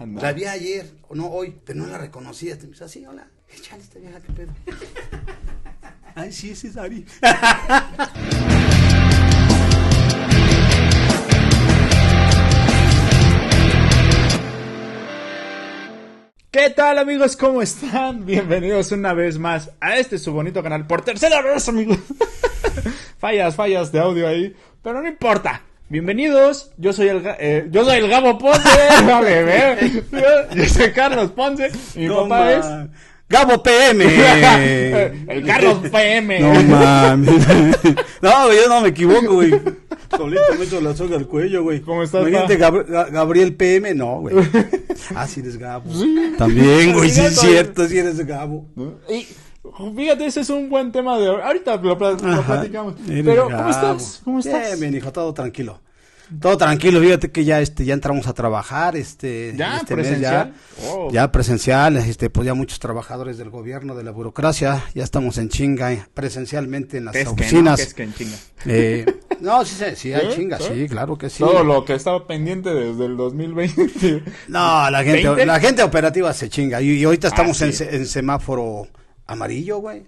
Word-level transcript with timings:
La 0.00 0.32
vi 0.32 0.46
ayer, 0.46 0.90
o 1.08 1.14
no 1.14 1.26
hoy, 1.26 1.54
pero 1.62 1.80
no 1.80 1.86
la 1.86 1.98
reconocía. 1.98 2.56
Me 2.62 2.68
dice 2.68 2.84
así, 2.84 3.04
hola. 3.04 3.28
Échale 3.54 3.82
esta 3.82 3.98
vieja, 3.98 4.18
qué 4.20 4.32
pedo. 4.32 4.52
Ay, 6.14 6.32
sí, 6.32 6.52
ese 6.52 6.68
es 6.68 6.78
Ari. 6.78 7.04
¿Qué 16.50 16.70
tal 16.70 16.98
amigos? 16.98 17.36
¿Cómo 17.36 17.60
están? 17.60 18.24
Bienvenidos 18.24 18.92
una 18.92 19.12
vez 19.12 19.38
más 19.38 19.72
a 19.80 19.98
este 19.98 20.18
su 20.18 20.32
bonito 20.32 20.62
canal 20.62 20.86
por 20.86 21.02
tercera 21.02 21.42
vez 21.42 21.68
amigos. 21.68 21.98
fallas, 23.18 23.54
fallas 23.54 23.92
de 23.92 24.00
audio 24.00 24.26
ahí, 24.26 24.56
pero 24.82 25.02
no 25.02 25.08
importa. 25.08 25.62
Bienvenidos, 25.90 26.70
yo 26.76 26.92
soy 26.92 27.08
el, 27.08 27.20
eh, 27.40 27.66
yo 27.72 27.84
soy 27.84 27.98
el 27.98 28.08
Gabo 28.08 28.38
Ponce, 28.38 28.62
yo, 30.12 30.54
yo 30.54 30.68
soy 30.68 30.92
Carlos 30.92 31.32
Ponce, 31.32 31.68
mi 31.96 32.06
No, 32.06 32.28
papá 32.28 32.52
es 32.52 32.66
Gabo 33.28 33.60
PM. 33.60 34.04
el 35.28 35.44
Carlos 35.44 35.78
PM. 35.90 36.38
No 36.38 36.62
mames. 36.62 37.44
No, 38.22 38.52
yo 38.52 38.68
no 38.68 38.82
me 38.82 38.88
equivoco, 38.90 39.34
güey. 39.34 39.50
Solito 40.16 40.42
me 40.56 40.64
echo 40.64 40.80
la 40.80 40.94
soga 40.94 41.16
al 41.16 41.26
cuello, 41.26 41.64
güey. 41.64 41.80
¿Cómo 41.80 42.04
estás, 42.04 42.20
Imagínate? 42.22 42.56
Gab- 42.56 43.10
Gabriel 43.10 43.56
PM, 43.56 43.92
no, 43.94 44.20
güey. 44.20 44.36
Ah, 45.16 45.26
sí 45.26 45.40
eres 45.40 45.56
Gabo. 45.56 45.90
También, 46.38 46.92
güey, 46.92 47.10
sí 47.10 47.20
es 47.20 47.34
cierto, 47.40 47.88
sí 47.88 47.98
eres 47.98 48.24
Gabo. 48.24 48.68
Y 49.08 49.26
fíjate, 49.96 50.26
ese 50.26 50.40
es 50.40 50.50
un 50.50 50.68
buen 50.70 50.90
tema 50.92 51.18
de 51.18 51.28
ahorita 51.28 51.76
lo, 51.76 51.96
platicamos. 51.98 52.94
Pero. 53.06 53.44
¿cómo 53.48 53.68
estás? 53.70 54.20
¿Cómo 54.24 54.38
estás? 54.40 54.66
Bien, 54.68 54.80
bien, 54.80 54.96
hijo, 54.96 55.12
todo 55.12 55.32
tranquilo. 55.34 55.80
Todo 56.40 56.56
tranquilo, 56.56 57.00
fíjate 57.00 57.32
que 57.32 57.44
ya 57.44 57.60
este 57.60 57.84
ya 57.84 57.92
entramos 57.92 58.28
a 58.28 58.34
trabajar 58.34 58.94
este 58.94 59.52
¿Ya? 59.56 59.78
este 59.78 59.96
mes 59.96 60.06
¿Presencial? 60.06 60.52
ya, 60.80 60.86
Oh. 60.88 61.10
ya 61.10 61.32
presencial, 61.32 61.96
este 61.96 62.30
pues 62.30 62.46
ya 62.46 62.54
muchos 62.54 62.78
trabajadores 62.78 63.36
del 63.36 63.50
gobierno, 63.50 63.96
de 63.96 64.04
la 64.04 64.12
burocracia, 64.12 64.84
ya 64.94 65.02
estamos 65.02 65.38
en 65.38 65.48
chinga 65.48 65.92
eh, 65.92 66.04
presencialmente 66.14 66.98
en 66.98 67.06
las 67.06 67.16
Es 67.16 67.24
que 67.24 67.26
no, 67.26 67.32
oficinas. 67.32 67.80
es 67.80 67.94
que 67.94 68.02
en 68.04 68.14
chinga. 68.14 68.36
Eh, 68.66 69.06
no, 69.40 69.64
sí, 69.64 69.74
sí, 69.76 69.84
sí, 69.96 70.12
hay 70.14 70.28
chinga, 70.36 70.58
¿Sí? 70.58 70.66
sí, 70.72 70.88
claro 70.88 71.18
que 71.18 71.28
sí. 71.30 71.40
Todo 71.40 71.64
lo 71.64 71.84
que 71.84 71.94
estaba 71.96 72.24
pendiente 72.28 72.72
desde 72.72 73.06
el 73.06 73.16
2020. 73.16 74.22
No, 74.46 74.88
la 74.88 75.02
gente, 75.02 75.44
la 75.44 75.58
gente 75.58 75.82
operativa 75.82 76.32
se 76.32 76.48
chinga. 76.48 76.80
Y, 76.80 76.90
y 76.92 77.02
ahorita 77.04 77.26
estamos 77.26 77.60
Ah, 77.60 77.64
en, 77.66 77.72
sí. 77.72 77.78
se- 77.78 77.96
en 77.96 78.06
semáforo 78.06 78.86
amarillo, 79.30 79.78
güey. 79.78 80.04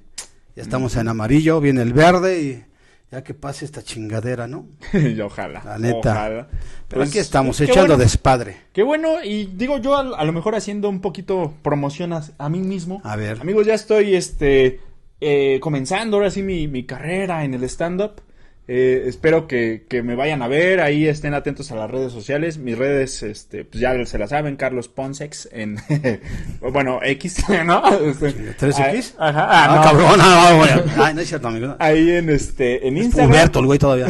Ya 0.54 0.62
estamos 0.62 0.96
en 0.96 1.08
amarillo, 1.08 1.60
viene 1.60 1.82
el 1.82 1.92
verde 1.92 2.42
y 2.42 2.64
ya 3.10 3.22
que 3.22 3.34
pase 3.34 3.64
esta 3.64 3.82
chingadera, 3.82 4.46
¿no? 4.46 4.66
y 4.92 5.18
ojalá. 5.20 5.62
La 5.64 5.78
neta. 5.78 6.12
Ojalá. 6.12 6.48
Pero 6.88 7.00
Pues, 7.00 7.08
aquí 7.10 7.18
estamos 7.18 7.58
qué 7.58 7.64
echando 7.64 7.94
bueno, 7.94 7.96
despadre. 8.02 8.56
Qué 8.72 8.82
bueno, 8.82 9.22
y 9.22 9.46
digo 9.46 9.78
yo 9.78 9.96
a, 9.96 10.18
a 10.18 10.24
lo 10.24 10.32
mejor 10.32 10.54
haciendo 10.54 10.88
un 10.88 11.00
poquito 11.00 11.54
promoción 11.62 12.12
a, 12.12 12.22
a 12.38 12.48
mí 12.48 12.60
mismo. 12.60 13.00
A 13.04 13.16
ver. 13.16 13.40
Amigos, 13.40 13.66
ya 13.66 13.74
estoy 13.74 14.14
este 14.14 14.80
eh, 15.20 15.58
comenzando 15.60 16.16
ahora 16.16 16.30
sí 16.30 16.42
mi, 16.42 16.68
mi 16.68 16.84
carrera 16.84 17.44
en 17.44 17.54
el 17.54 17.64
stand-up. 17.64 18.20
Eh, 18.68 19.04
espero 19.06 19.48
que, 19.48 19.86
que 19.88 20.02
me 20.04 20.14
vayan 20.14 20.40
a 20.40 20.46
ver, 20.48 20.80
ahí 20.80 21.08
estén 21.08 21.34
atentos 21.34 21.72
a 21.72 21.76
las 21.76 21.90
redes 21.90 22.12
sociales. 22.12 22.58
Mis 22.58 22.78
redes, 22.78 23.22
este, 23.24 23.64
pues 23.64 23.80
ya 23.80 24.06
se 24.06 24.18
la 24.18 24.28
saben, 24.28 24.56
Carlos 24.56 24.88
Ponsex 24.88 25.48
en, 25.52 25.76
bueno, 26.72 27.00
X, 27.02 27.44
¿no? 27.66 27.82
Este, 28.08 28.56
¿3X? 28.56 29.14
ah, 29.18 29.28
Ajá, 29.28 29.46
Ah, 29.50 29.64
ah, 29.64 29.76
no. 29.76 29.82
cabrón, 29.82 30.18
no. 30.96 31.02
Ay, 31.04 31.14
no 31.14 31.20
es 31.20 31.28
cierto, 31.28 31.48
amigo. 31.48 31.76
Ahí 31.80 32.10
en 32.12 32.30
este, 32.30 32.86
en 32.86 32.96
Es 32.98 33.04
Instagram. 33.06 33.30
puberto 33.30 33.58
el 33.60 33.66
güey 33.66 33.78
todavía. 33.78 34.06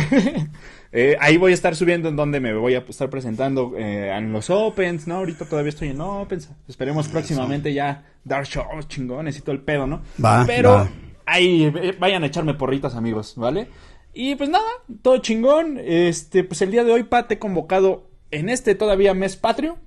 Eh, 0.95 1.17
ahí 1.21 1.39
voy 1.39 1.53
a 1.53 1.55
estar 1.55 1.75
subiendo 1.75 2.11
en 2.11 2.17
donde 2.17 2.39
me 2.39 2.53
voy 2.53 2.75
a 2.75 2.81
estar 2.87 3.09
presentando 3.09 3.73
eh, 3.79 4.11
en 4.15 4.31
los 4.31 4.51
Opens, 4.51 5.07
¿no? 5.07 5.17
Ahorita 5.17 5.47
todavía 5.47 5.71
estoy 5.71 5.89
en 5.89 6.01
Opens. 6.03 6.51
Esperemos 6.69 7.09
próximamente 7.09 7.73
ya 7.73 8.05
dar 8.25 8.45
shows 8.45 8.87
chingones 8.89 9.39
y 9.39 9.41
todo 9.41 9.53
el 9.53 9.63
pedo, 9.63 9.87
¿no? 9.87 10.03
Va, 10.23 10.45
Pero 10.47 10.71
va. 10.73 10.89
ahí 11.25 11.65
eh, 11.75 11.97
vayan 11.99 12.23
a 12.25 12.27
echarme 12.27 12.53
porritas, 12.53 12.95
amigos, 12.95 13.33
¿vale? 13.37 13.69
Y 14.15 14.35
pues 14.35 14.51
nada, 14.51 14.69
todo 15.03 15.19
chingón. 15.19 15.79
Este, 15.79 16.45
pues 16.45 16.63
el 16.63 16.71
día 16.71 16.85
de 16.85 16.93
hoy, 16.93 17.05
Pa, 17.05 17.29
te 17.29 17.35
he 17.35 17.39
convocado 17.39 18.11
en 18.31 18.49
este 18.49 18.75
todavía 18.75 19.15
mes 19.15 19.37
patrio 19.37 19.79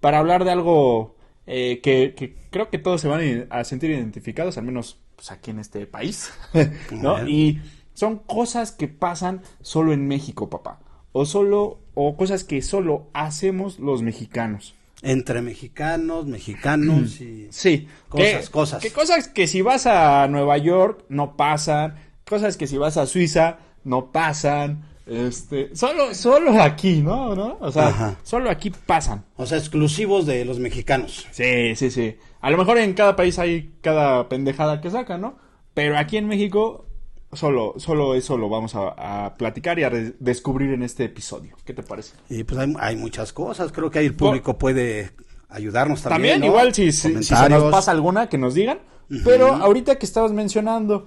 para 0.00 0.18
hablar 0.18 0.44
de 0.44 0.50
algo 0.50 1.16
eh, 1.46 1.80
que, 1.82 2.14
que 2.14 2.36
creo 2.50 2.70
que 2.70 2.78
todos 2.78 3.00
se 3.00 3.08
van 3.08 3.46
a 3.50 3.64
sentir 3.64 3.90
identificados, 3.90 4.58
al 4.58 4.64
menos 4.64 4.98
pues, 5.16 5.30
aquí 5.30 5.50
en 5.50 5.58
este 5.58 5.86
país, 5.86 6.32
¿no? 6.90 7.26
Y 7.26 7.60
son 7.94 8.18
cosas 8.18 8.72
que 8.72 8.88
pasan 8.88 9.42
solo 9.60 9.92
en 9.92 10.06
México, 10.06 10.50
papá. 10.50 10.80
O 11.12 11.26
solo, 11.26 11.80
o 11.94 12.16
cosas 12.16 12.44
que 12.44 12.62
solo 12.62 13.10
hacemos 13.12 13.78
los 13.78 14.02
mexicanos. 14.02 14.74
Entre 15.02 15.42
mexicanos, 15.42 16.26
mexicanos 16.26 17.20
y... 17.20 17.48
Sí. 17.50 17.88
Cosas, 18.08 18.46
que, 18.46 18.52
cosas. 18.52 18.82
Que 18.82 18.90
cosas 18.90 19.28
que 19.28 19.46
si 19.46 19.62
vas 19.62 19.86
a 19.86 20.26
Nueva 20.28 20.58
York 20.58 21.04
no 21.08 21.36
pasan. 21.36 21.96
Cosas 22.32 22.56
que 22.56 22.66
si 22.66 22.78
vas 22.78 22.96
a 22.96 23.04
Suiza 23.04 23.58
no 23.84 24.10
pasan. 24.10 24.84
Este, 25.06 25.76
solo, 25.76 26.14
solo 26.14 26.62
aquí, 26.62 27.02
¿no? 27.02 27.34
¿No? 27.34 27.58
O 27.60 27.70
sea, 27.70 27.88
Ajá. 27.88 28.16
solo 28.22 28.48
aquí 28.48 28.70
pasan. 28.70 29.24
O 29.36 29.44
sea, 29.44 29.58
exclusivos 29.58 30.24
de 30.24 30.46
los 30.46 30.58
mexicanos. 30.58 31.26
Sí, 31.30 31.76
sí, 31.76 31.90
sí. 31.90 32.16
A 32.40 32.50
lo 32.50 32.56
mejor 32.56 32.78
en 32.78 32.94
cada 32.94 33.16
país 33.16 33.38
hay 33.38 33.74
cada 33.82 34.30
pendejada 34.30 34.80
que 34.80 34.90
sacan, 34.90 35.20
¿no? 35.20 35.36
Pero 35.74 35.98
aquí 35.98 36.16
en 36.16 36.26
México 36.26 36.86
solo, 37.34 37.74
solo 37.76 38.14
eso 38.14 38.38
lo 38.38 38.48
vamos 38.48 38.74
a, 38.76 39.24
a 39.26 39.34
platicar 39.36 39.78
y 39.78 39.84
a 39.84 39.90
descubrir 39.90 40.70
en 40.72 40.82
este 40.82 41.04
episodio. 41.04 41.54
¿Qué 41.66 41.74
te 41.74 41.82
parece? 41.82 42.14
Y 42.30 42.44
pues 42.44 42.58
hay, 42.58 42.72
hay 42.80 42.96
muchas 42.96 43.34
cosas. 43.34 43.72
Creo 43.72 43.90
que 43.90 43.98
ahí 43.98 44.06
el 44.06 44.14
público 44.14 44.56
puede 44.56 45.10
ayudarnos 45.50 46.00
también. 46.00 46.34
También, 46.34 46.40
¿no? 46.40 46.46
igual 46.46 46.72
si, 46.74 46.92
si- 46.92 47.14
si 47.22 47.34
se 47.34 47.48
nos 47.50 47.70
pasa 47.70 47.90
alguna 47.90 48.28
que 48.30 48.38
nos 48.38 48.54
digan. 48.54 48.78
Pero 49.24 49.48
ahorita 49.52 49.98
que 49.98 50.06
estabas 50.06 50.32
mencionando, 50.32 51.06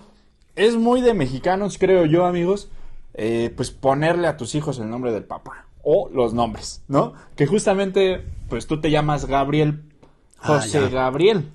es 0.56 0.76
muy 0.76 1.02
de 1.02 1.14
mexicanos, 1.14 1.78
creo 1.78 2.06
yo, 2.06 2.26
amigos, 2.26 2.70
eh, 3.14 3.52
pues 3.56 3.72
ponerle 3.72 4.28
a 4.28 4.38
tus 4.38 4.56
hijos 4.56 4.80
el 4.80 4.90
nombre 4.90 5.12
del 5.12 5.24
papá. 5.24 5.68
O 5.88 6.10
los 6.12 6.34
nombres, 6.34 6.82
¿no? 6.88 7.14
Que 7.36 7.46
justamente, 7.46 8.26
pues 8.50 8.66
tú 8.66 8.82
te 8.82 8.90
llamas 8.90 9.26
Gabriel 9.26 9.84
Ah, 10.40 10.60
José. 10.60 10.90
Gabriel. 10.90 11.50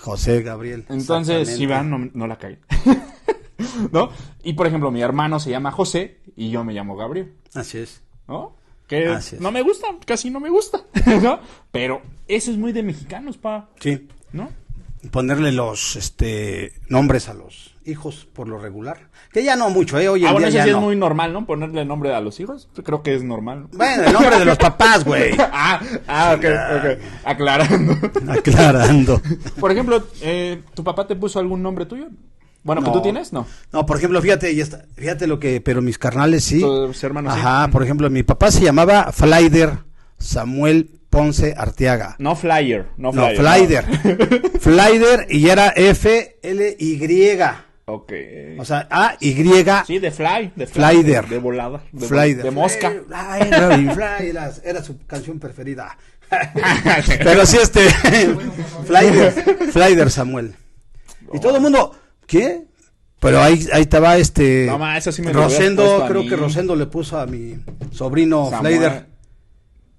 José 0.00 0.42
Gabriel. 0.42 0.84
Entonces, 0.88 1.48
si 1.56 1.66
van, 1.66 1.90
no, 1.90 2.10
no 2.14 2.26
la 2.26 2.36
caen. 2.36 2.58
¿No? 3.92 4.10
Y 4.42 4.54
por 4.54 4.66
ejemplo, 4.66 4.90
mi 4.90 5.00
hermano 5.02 5.38
se 5.40 5.50
llama 5.50 5.70
José 5.70 6.18
y 6.36 6.50
yo 6.50 6.64
me 6.64 6.72
llamo 6.72 6.96
Gabriel. 6.96 7.34
Así 7.54 7.78
es. 7.78 8.02
¿No? 8.26 8.56
Que 8.86 9.08
Así 9.08 9.36
es. 9.36 9.40
no 9.42 9.50
me 9.50 9.62
gusta, 9.62 9.86
casi 10.04 10.30
no 10.30 10.40
me 10.40 10.50
gusta, 10.50 10.82
¿no? 11.22 11.38
Pero 11.70 12.02
eso 12.28 12.50
es 12.50 12.56
muy 12.58 12.72
de 12.72 12.82
mexicanos, 12.82 13.38
pa, 13.38 13.68
Sí. 13.80 14.08
¿no? 14.32 14.50
Ponerle 15.10 15.52
los 15.52 15.96
este 15.96 16.72
nombres 16.88 17.28
a 17.28 17.34
los 17.34 17.74
hijos 17.84 18.26
por 18.32 18.48
lo 18.48 18.58
regular. 18.58 19.08
Que 19.32 19.44
ya 19.44 19.56
no 19.56 19.68
mucho, 19.68 19.98
¿eh? 19.98 20.08
Hoy 20.08 20.22
en 20.22 20.28
Ah, 20.28 20.32
bueno, 20.32 20.48
día 20.48 20.60
eso 20.60 20.66
ya 20.68 20.72
no. 20.72 20.78
es 20.78 20.84
muy 20.84 20.96
normal, 20.96 21.32
¿no? 21.32 21.44
Ponerle 21.44 21.84
nombre 21.84 22.14
a 22.14 22.20
los 22.20 22.38
hijos. 22.40 22.68
Creo 22.84 23.02
que 23.02 23.14
es 23.14 23.22
normal. 23.22 23.66
Bueno, 23.72 24.04
el 24.04 24.12
nombre 24.12 24.38
de 24.38 24.44
los 24.44 24.56
papás, 24.58 25.04
güey. 25.04 25.34
ah, 25.38 25.80
ah, 26.06 26.34
ok, 26.38 26.44
ok. 26.78 26.98
Aclarando. 27.24 27.96
Aclarando. 28.32 29.20
Por 29.60 29.72
ejemplo, 29.72 30.06
eh, 30.22 30.62
¿tu 30.74 30.82
papá 30.84 31.06
te 31.06 31.16
puso 31.16 31.38
algún 31.38 31.62
nombre 31.62 31.84
tuyo? 31.86 32.06
Bueno, 32.62 32.80
que 32.80 32.86
No. 32.88 32.92
tú 32.94 33.02
tienes, 33.02 33.32
no. 33.32 33.46
No, 33.72 33.84
por 33.84 33.98
ejemplo, 33.98 34.22
fíjate, 34.22 34.52
y 34.52 34.60
esta- 34.60 34.84
fíjate 34.96 35.26
lo 35.26 35.38
que, 35.38 35.60
pero 35.60 35.82
mis 35.82 35.98
carnales 35.98 36.44
sí. 36.44 36.60
Tus 36.60 37.02
hermanos 37.04 37.34
sí. 37.34 37.40
Ajá, 37.40 37.68
por 37.68 37.82
ejemplo, 37.82 38.08
mi 38.08 38.22
papá 38.22 38.50
se 38.50 38.62
llamaba 38.62 39.12
Flyder 39.12 39.78
Samuel 40.18 40.88
Ponce 41.14 41.54
Arteaga. 41.56 42.16
No 42.18 42.34
flyer, 42.34 42.88
no 42.96 43.12
No, 43.12 43.28
flyer. 43.30 43.84
Flyder. 43.84 44.50
Flyder 44.60 45.26
y 45.30 45.48
era 45.48 45.68
F 45.76 46.38
L 46.42 46.76
Y. 46.78 47.38
Ok. 47.86 48.12
O 48.58 48.64
sea, 48.64 48.88
A 48.90 49.16
Y 49.20 49.32
Sí, 49.86 49.98
de 50.00 50.10
fly, 50.10 50.52
de 50.56 50.66
fly, 50.66 50.66
Flyder. 50.66 51.24
De, 51.28 51.34
de 51.36 51.38
volada, 51.38 51.82
de, 51.92 52.06
Flyder. 52.08 52.44
de 52.44 52.50
mosca. 52.50 52.90
Fly, 52.90 53.48
fly, 53.48 53.94
fly, 53.94 54.28
era, 54.30 54.50
era 54.64 54.82
su 54.82 55.06
canción 55.06 55.38
preferida. 55.38 55.96
Pero 57.22 57.46
sí, 57.46 57.58
este. 57.62 57.88
Flyder. 58.86 59.32
Flyder 59.70 60.10
Samuel. 60.10 60.56
Y 61.32 61.38
todo 61.38 61.56
el 61.56 61.62
mundo. 61.62 61.94
¿Qué? 62.26 62.64
Pero 63.20 63.40
ahí, 63.40 63.66
ahí 63.72 63.82
estaba 63.82 64.16
este. 64.16 64.66
No, 64.66 64.78
ma, 64.78 64.98
eso 64.98 65.12
sí 65.12 65.22
me 65.22 65.32
Rosendo, 65.32 66.06
creo 66.08 66.22
mí. 66.24 66.28
que 66.28 66.36
Rosendo 66.36 66.74
le 66.74 66.86
puso 66.86 67.18
a 67.20 67.26
mi 67.26 67.56
sobrino 67.92 68.50
Samuel. 68.50 68.74
Flyder. 68.78 69.13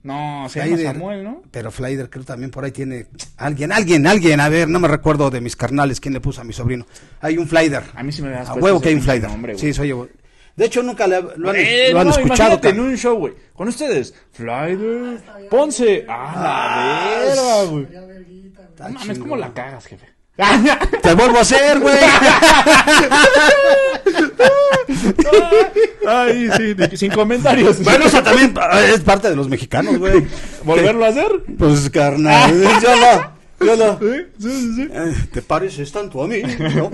No, 0.05 0.47
se 0.49 0.59
llama 0.59 0.75
Flyder. 0.75 0.93
Samuel, 0.93 1.23
¿no? 1.23 1.41
Pero 1.49 1.71
Flyder 1.71 2.09
creo 2.11 2.23
también 2.23 2.51
por 2.51 2.63
ahí 2.63 2.71
tiene 2.71 3.07
alguien, 3.37 3.71
alguien, 3.71 4.05
alguien, 4.05 4.39
a 4.39 4.49
ver, 4.49 4.67
no 4.69 4.79
me 4.79 4.87
recuerdo 4.87 5.31
de 5.31 5.41
mis 5.41 5.55
carnales 5.55 5.99
quién 5.99 6.13
le 6.13 6.21
puso 6.21 6.41
a 6.41 6.43
mi 6.43 6.53
sobrino. 6.53 6.85
Hay 7.21 7.37
un 7.39 7.47
Flyder. 7.47 7.81
A 7.95 8.03
mí 8.03 8.11
sí 8.11 8.21
me 8.21 8.29
das 8.29 8.47
A 8.49 8.53
huevo 8.53 8.79
que 8.79 8.89
hay 8.89 8.95
un 8.95 9.01
Flyder. 9.01 9.29
Nombre, 9.29 9.57
sí, 9.57 9.73
soy 9.73 9.87
yo. 9.89 10.07
De 10.55 10.65
hecho 10.65 10.81
nunca 10.83 11.05
le- 11.07 11.21
lo 11.37 11.49
han, 11.49 11.55
Eh, 11.57 11.89
lo 11.91 11.99
han 12.01 12.07
no, 12.07 12.13
escuchado. 12.13 12.59
en 12.63 12.79
un 12.79 12.95
show, 12.95 13.17
güey. 13.17 13.33
Con 13.53 13.67
ustedes, 13.67 14.13
Flyder, 14.31 15.21
Ponce. 15.49 16.05
Ah, 16.07 17.15
la 17.17 17.25
verga, 17.25 17.63
güey. 17.71 17.87
No 18.79 18.89
mames. 18.89 19.19
¿cómo 19.19 19.35
la 19.37 19.53
cagas, 19.53 19.85
jefe? 19.87 20.05
Te 21.01 21.13
vuelvo 21.13 21.37
a 21.37 21.41
hacer, 21.41 21.79
güey. 21.79 21.95
Ay, 26.07 26.49
sí, 26.57 26.97
sin 26.97 27.11
comentarios. 27.11 27.83
Bueno, 27.83 28.05
eso 28.05 28.21
también 28.21 28.53
eh, 28.73 28.91
es 28.93 29.01
parte 29.01 29.29
de 29.29 29.35
los 29.35 29.49
mexicanos, 29.49 29.97
güey. 29.97 30.25
¿Volverlo 30.63 31.05
a 31.05 31.09
hacer? 31.09 31.27
Pues, 31.57 31.89
carnal, 31.89 32.61
yo 32.81 32.95
no. 32.95 33.35
Yo 33.65 33.75
no. 33.77 33.97
Sí, 33.99 34.25
sí, 34.37 34.49
sí, 34.51 34.75
sí. 34.75 34.89
Eh, 34.91 35.13
¿Te 35.31 35.41
pareces 35.41 35.89
tanto 35.91 36.21
a 36.21 36.27
mí? 36.27 36.41
¿No? 36.75 36.91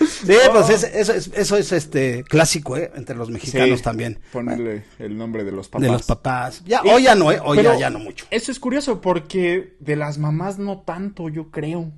sí, 0.00 0.32
pues 0.50 0.70
es- 0.70 0.84
eso, 0.84 1.12
es, 1.12 1.30
eso 1.34 1.56
es 1.58 1.72
este 1.72 2.24
clásico, 2.24 2.78
¿eh? 2.78 2.90
Entre 2.96 3.14
los 3.14 3.28
mexicanos 3.28 3.78
Sí, 3.78 3.84
también. 3.84 4.18
Ponerle 4.32 4.84
el 4.98 5.18
nombre 5.18 5.44
de 5.44 5.52
los 5.52 5.68
papás. 5.68 5.82
De 5.86 5.92
los 5.92 6.02
papás. 6.04 6.62
Ya, 6.64 6.80
hoy 6.82 7.02
ya 7.02 7.14
no, 7.14 7.30
¿eh? 7.30 7.38
Hoy 7.44 7.62
ya, 7.62 7.76
ya 7.78 7.90
no 7.90 7.98
mucho. 7.98 8.24
Eso 8.30 8.50
es 8.50 8.58
curioso 8.58 9.02
porque 9.02 9.76
de 9.80 9.96
las 9.96 10.16
mamás 10.16 10.58
no 10.58 10.78
tanto, 10.80 11.28
yo 11.28 11.50
creo. 11.50 11.92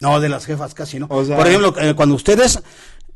No, 0.00 0.20
de 0.20 0.28
las 0.28 0.44
jefas 0.46 0.74
casi 0.74 0.98
no. 0.98 1.06
O 1.10 1.24
sea- 1.24 1.36
Por 1.36 1.46
ejemplo, 1.46 1.74
eh, 1.80 1.94
cuando 1.94 2.14
ustedes. 2.14 2.60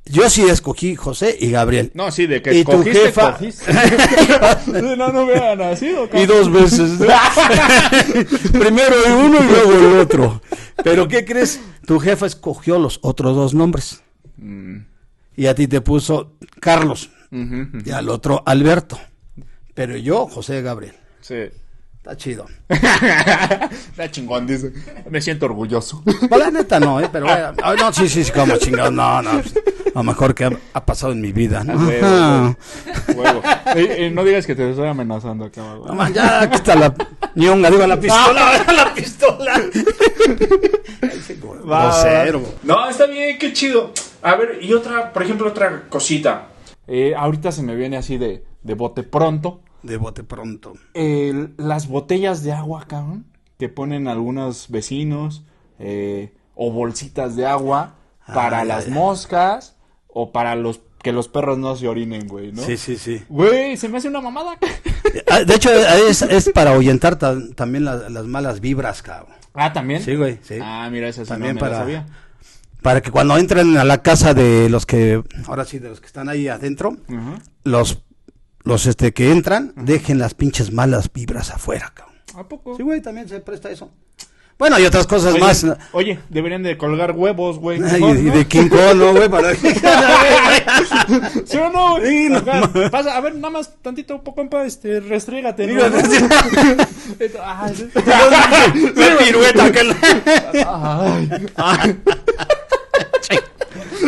Yo 0.06 0.30
sí 0.30 0.42
escogí 0.48 0.96
José 0.96 1.36
y 1.38 1.50
Gabriel. 1.50 1.90
No, 1.92 2.10
sí, 2.10 2.26
de 2.26 2.40
que 2.40 2.58
¿Y 2.58 2.64
tu 2.64 2.72
cogiste, 2.72 2.98
jefa? 3.00 3.34
cogiste. 3.34 3.70
no, 4.96 5.12
no 5.12 5.24
hubiera 5.24 5.54
nacido. 5.54 6.08
Y 6.14 6.24
dos 6.24 6.50
veces. 6.50 6.92
Primero 8.52 8.94
el 9.06 9.12
uno 9.12 9.38
y 9.42 9.46
luego 9.46 9.72
el 9.72 9.98
otro. 10.00 10.42
Pero 10.82 11.06
¿qué 11.06 11.24
crees? 11.24 11.60
Tu 11.86 11.98
jefa 12.00 12.26
escogió 12.26 12.78
los 12.78 12.98
otros 13.02 13.36
dos 13.36 13.52
nombres. 13.54 14.02
Mm, 14.38 14.78
Y 15.36 15.46
a 15.46 15.54
ti 15.54 15.68
te 15.68 15.80
puso 15.82 16.32
Carlos. 16.60 17.10
Y 17.30 17.90
al 17.90 18.08
otro 18.08 18.42
Alberto. 18.46 18.98
Pero 19.74 19.96
yo, 19.96 20.26
José 20.26 20.62
Gabriel. 20.62 20.94
Sí. 21.20 21.34
Está 22.00 22.16
chido. 22.16 22.46
Está 22.70 24.10
chingón, 24.10 24.46
dice. 24.46 24.72
Me 25.10 25.20
siento 25.20 25.44
orgulloso. 25.44 26.02
Pues 26.02 26.40
la 26.40 26.50
neta 26.50 26.80
no, 26.80 26.98
¿eh? 26.98 27.10
Pero 27.12 27.26
bueno. 27.26 27.52
Ay, 27.62 27.76
no, 27.78 27.92
sí, 27.92 28.08
sí, 28.08 28.24
sí, 28.24 28.32
como 28.32 28.56
chingado. 28.56 28.90
No, 28.90 29.20
no. 29.20 29.32
pues, 29.32 29.54
Lo 29.94 30.02
mejor 30.02 30.34
que 30.34 30.46
ha, 30.46 30.50
ha 30.72 30.86
pasado 30.86 31.12
en 31.12 31.20
mi 31.20 31.32
vida, 31.32 31.62
¿no? 31.62 31.74
A 31.74 31.76
huevo, 31.76 32.06
Ajá. 32.06 32.56
Huevo. 33.14 33.42
Eh, 33.76 34.06
eh, 34.06 34.10
no 34.10 34.24
digas 34.24 34.46
que 34.46 34.54
te 34.54 34.70
estoy 34.70 34.88
amenazando 34.88 35.44
acá, 35.44 35.60
No, 35.60 35.92
man, 35.92 36.10
ya, 36.14 36.40
aquí 36.40 36.56
está 36.56 36.74
la 36.74 36.94
ñonga, 37.34 37.70
digo, 37.70 37.86
la 37.86 38.00
pistola, 38.00 38.64
la 38.72 38.94
pistola. 38.94 39.60
Grosero. 41.62 42.42
No, 42.62 42.88
está 42.88 43.06
bien, 43.06 43.38
qué 43.38 43.52
chido. 43.52 43.92
A 44.22 44.36
ver, 44.36 44.58
y 44.62 44.72
otra, 44.72 45.12
por 45.12 45.22
ejemplo, 45.22 45.48
otra 45.48 45.82
cosita. 45.90 46.46
Eh, 46.86 47.14
ahorita 47.14 47.52
se 47.52 47.62
me 47.62 47.76
viene 47.76 47.98
así 47.98 48.16
de, 48.16 48.42
de 48.62 48.74
bote 48.74 49.02
pronto. 49.02 49.60
De 49.82 49.96
bote 49.96 50.22
pronto. 50.24 50.74
El- 50.94 51.54
las 51.56 51.88
botellas 51.88 52.42
de 52.42 52.52
agua, 52.52 52.84
cabrón, 52.86 53.24
que 53.58 53.68
ponen 53.68 54.08
algunos 54.08 54.68
vecinos, 54.70 55.44
eh, 55.78 56.32
o 56.54 56.70
bolsitas 56.72 57.36
de 57.36 57.46
agua 57.46 57.94
para 58.26 58.60
Ah, 58.60 58.64
las 58.64 58.86
ya. 58.86 58.92
moscas, 58.94 59.76
o 60.08 60.32
para 60.32 60.54
los 60.54 60.80
que 61.02 61.12
los 61.12 61.28
perros 61.28 61.56
no 61.56 61.74
se 61.76 61.88
orinen, 61.88 62.28
güey, 62.28 62.52
¿no? 62.52 62.62
Sí, 62.62 62.76
sí, 62.76 62.98
sí. 62.98 63.22
Güey, 63.30 63.76
se 63.78 63.88
me 63.88 63.98
hace 63.98 64.08
una 64.08 64.20
mamada. 64.20 64.58
Ah, 65.28 65.40
De 65.44 65.54
hecho, 65.54 65.70
es, 65.72 66.22
es 66.22 66.50
para 66.54 66.72
ahuyentar 66.72 67.16
ta- 67.16 67.34
también 67.56 67.84
la- 67.84 68.08
las 68.10 68.26
malas 68.26 68.60
vibras, 68.60 69.02
cabrón. 69.02 69.34
Ah, 69.54 69.72
¿también? 69.72 70.02
Sí, 70.02 70.14
güey, 70.14 70.38
sí. 70.42 70.56
Ah, 70.62 70.88
mira, 70.92 71.08
esa 71.08 71.24
sí 71.24 71.28
También 71.28 71.54
no 71.56 71.60
me 71.62 71.66
la 71.68 71.72
para- 71.72 71.78
sabía. 71.82 72.06
Para 72.82 73.00
que 73.00 73.10
cuando 73.10 73.36
entren 73.38 73.76
a 73.76 73.84
la 73.84 74.02
casa 74.02 74.34
de 74.34 74.68
los 74.70 74.86
que, 74.86 75.22
ahora 75.46 75.64
sí, 75.64 75.78
de 75.78 75.88
los 75.88 76.00
que 76.00 76.06
están 76.06 76.28
ahí 76.28 76.48
adentro, 76.48 76.96
los, 77.64 78.02
los 78.62 78.86
este 78.86 79.12
que 79.12 79.30
entran, 79.30 79.72
dejen 79.76 80.18
las 80.18 80.34
pinches 80.34 80.72
malas 80.72 81.12
vibras 81.12 81.50
afuera, 81.50 81.92
cabrón. 81.94 82.16
¿A 82.34 82.48
poco? 82.48 82.76
Sí, 82.76 82.82
güey, 82.82 83.00
también 83.00 83.28
se 83.28 83.40
presta 83.40 83.70
eso. 83.70 83.90
Bueno, 84.60 84.76
hay 84.76 84.84
otras 84.84 85.06
cosas 85.06 85.32
Oye, 85.32 85.40
más. 85.40 85.66
oye, 85.92 86.18
deberían 86.28 86.62
de 86.62 86.76
colgar 86.76 87.12
huevos, 87.12 87.58
güey. 87.58 87.78
Y 87.78 87.80
¿no? 87.80 88.14
de 88.14 88.46
King 88.46 88.68
Kong, 88.68 88.94
¿no, 88.94 89.14
güey? 89.14 89.26
Para 89.26 89.54
¿Sí 91.46 91.56
o 91.56 91.70
no? 91.70 91.96
Sí, 92.04 92.28
no. 92.28 92.90
Pasa, 92.90 93.16
a 93.16 93.20
ver, 93.22 93.36
nada 93.36 93.48
más 93.48 93.72
tantito, 93.80 94.22
poco 94.22 94.42
compa, 94.42 94.66
este, 94.66 95.00
restrégate. 95.00 95.66
¿no? 95.66 95.82
Sí. 97.18 97.24
Ay, 97.42 97.74
sí. 97.74 97.88
La 98.94 99.18
pirueta 99.18 99.72
que 99.72 99.80
Ay, 100.68 101.46
ay. 101.56 102.00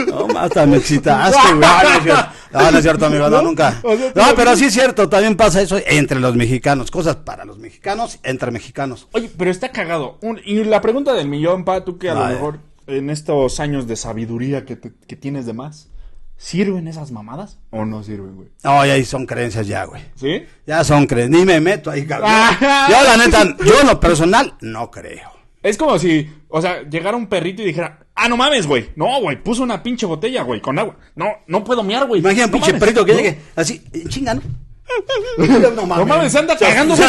No, 0.06 0.26
más, 0.28 0.50
me 0.66 0.76
excitaste, 0.76 1.54
güey. 1.54 2.12
No, 2.52 2.70
no 2.70 2.78
es 2.78 2.82
cierto, 2.84 3.06
amigo, 3.06 3.28
no, 3.30 3.42
nunca. 3.42 3.80
No, 4.14 4.24
pero 4.36 4.54
sí 4.56 4.66
es 4.66 4.72
cierto, 4.74 5.08
también 5.08 5.36
pasa 5.36 5.60
eso 5.62 5.78
entre 5.86 6.20
los 6.20 6.34
mexicanos. 6.36 6.90
Cosas 6.90 7.16
para 7.16 7.44
los 7.44 7.58
mexicanos, 7.58 8.18
entre 8.22 8.50
mexicanos. 8.50 9.08
Oye, 9.12 9.30
pero 9.36 9.50
está 9.50 9.70
cagado. 9.70 10.18
Un- 10.22 10.40
y 10.44 10.64
la 10.64 10.80
pregunta 10.80 11.12
del 11.14 11.28
millón, 11.28 11.64
pa, 11.64 11.84
tú 11.84 11.98
que 11.98 12.10
a 12.10 12.14
lo 12.14 12.26
mejor 12.26 12.58
en 12.86 13.10
estos 13.10 13.60
años 13.60 13.86
de 13.86 13.96
sabiduría 13.96 14.64
que, 14.64 14.76
te- 14.76 14.92
que 15.06 15.16
tienes 15.16 15.46
de 15.46 15.52
más, 15.52 15.88
¿sirven 16.36 16.88
esas 16.88 17.10
mamadas 17.12 17.58
o 17.70 17.84
no 17.84 18.02
sirven, 18.02 18.34
güey? 18.34 18.48
No, 18.64 18.84
ya 18.84 18.94
ahí 18.94 19.04
son 19.04 19.26
creencias 19.26 19.66
ya, 19.66 19.84
güey. 19.84 20.02
¿Sí? 20.16 20.44
Ya 20.66 20.82
son 20.84 21.06
creencias. 21.06 21.38
Ni 21.40 21.46
me 21.46 21.60
meto 21.60 21.90
ahí, 21.90 22.04
cabrón. 22.06 22.30
Ah. 22.32 22.86
Yo, 22.90 23.02
la 23.04 23.16
neta, 23.16 23.56
yo 23.64 23.80
en 23.80 23.86
lo 23.86 24.00
personal, 24.00 24.54
no 24.60 24.90
creo. 24.90 25.30
Es 25.62 25.76
como 25.78 25.96
si, 25.98 26.28
o 26.48 26.60
sea, 26.60 26.82
llegara 26.82 27.16
un 27.16 27.28
perrito 27.28 27.62
y 27.62 27.66
dijera, 27.66 28.01
ah, 28.14 28.28
no 28.28 28.36
mames, 28.36 28.66
güey. 28.66 28.90
No, 28.96 29.20
güey, 29.20 29.42
puso 29.42 29.62
una 29.62 29.82
pinche 29.82 30.06
botella, 30.06 30.42
güey, 30.42 30.60
con 30.60 30.78
agua. 30.78 30.96
No, 31.14 31.26
no 31.46 31.64
puedo 31.64 31.82
miar, 31.82 32.06
güey. 32.06 32.20
Imagina 32.20 32.46
un 32.46 32.50
No 32.50 32.56
pinche 32.56 32.72
mames. 32.72 32.80
perrito 32.80 33.04
que 33.04 33.12
¿No? 33.12 33.18
llegue 33.18 33.38
así, 33.56 33.82
eh, 33.92 34.04
chinga, 34.08 34.34
¿no? 34.34 34.42
No 35.38 35.86
No 35.86 36.06
mames, 36.06 36.34
anda 36.36 36.56
cagando, 36.56 36.94
güey. 36.96 37.08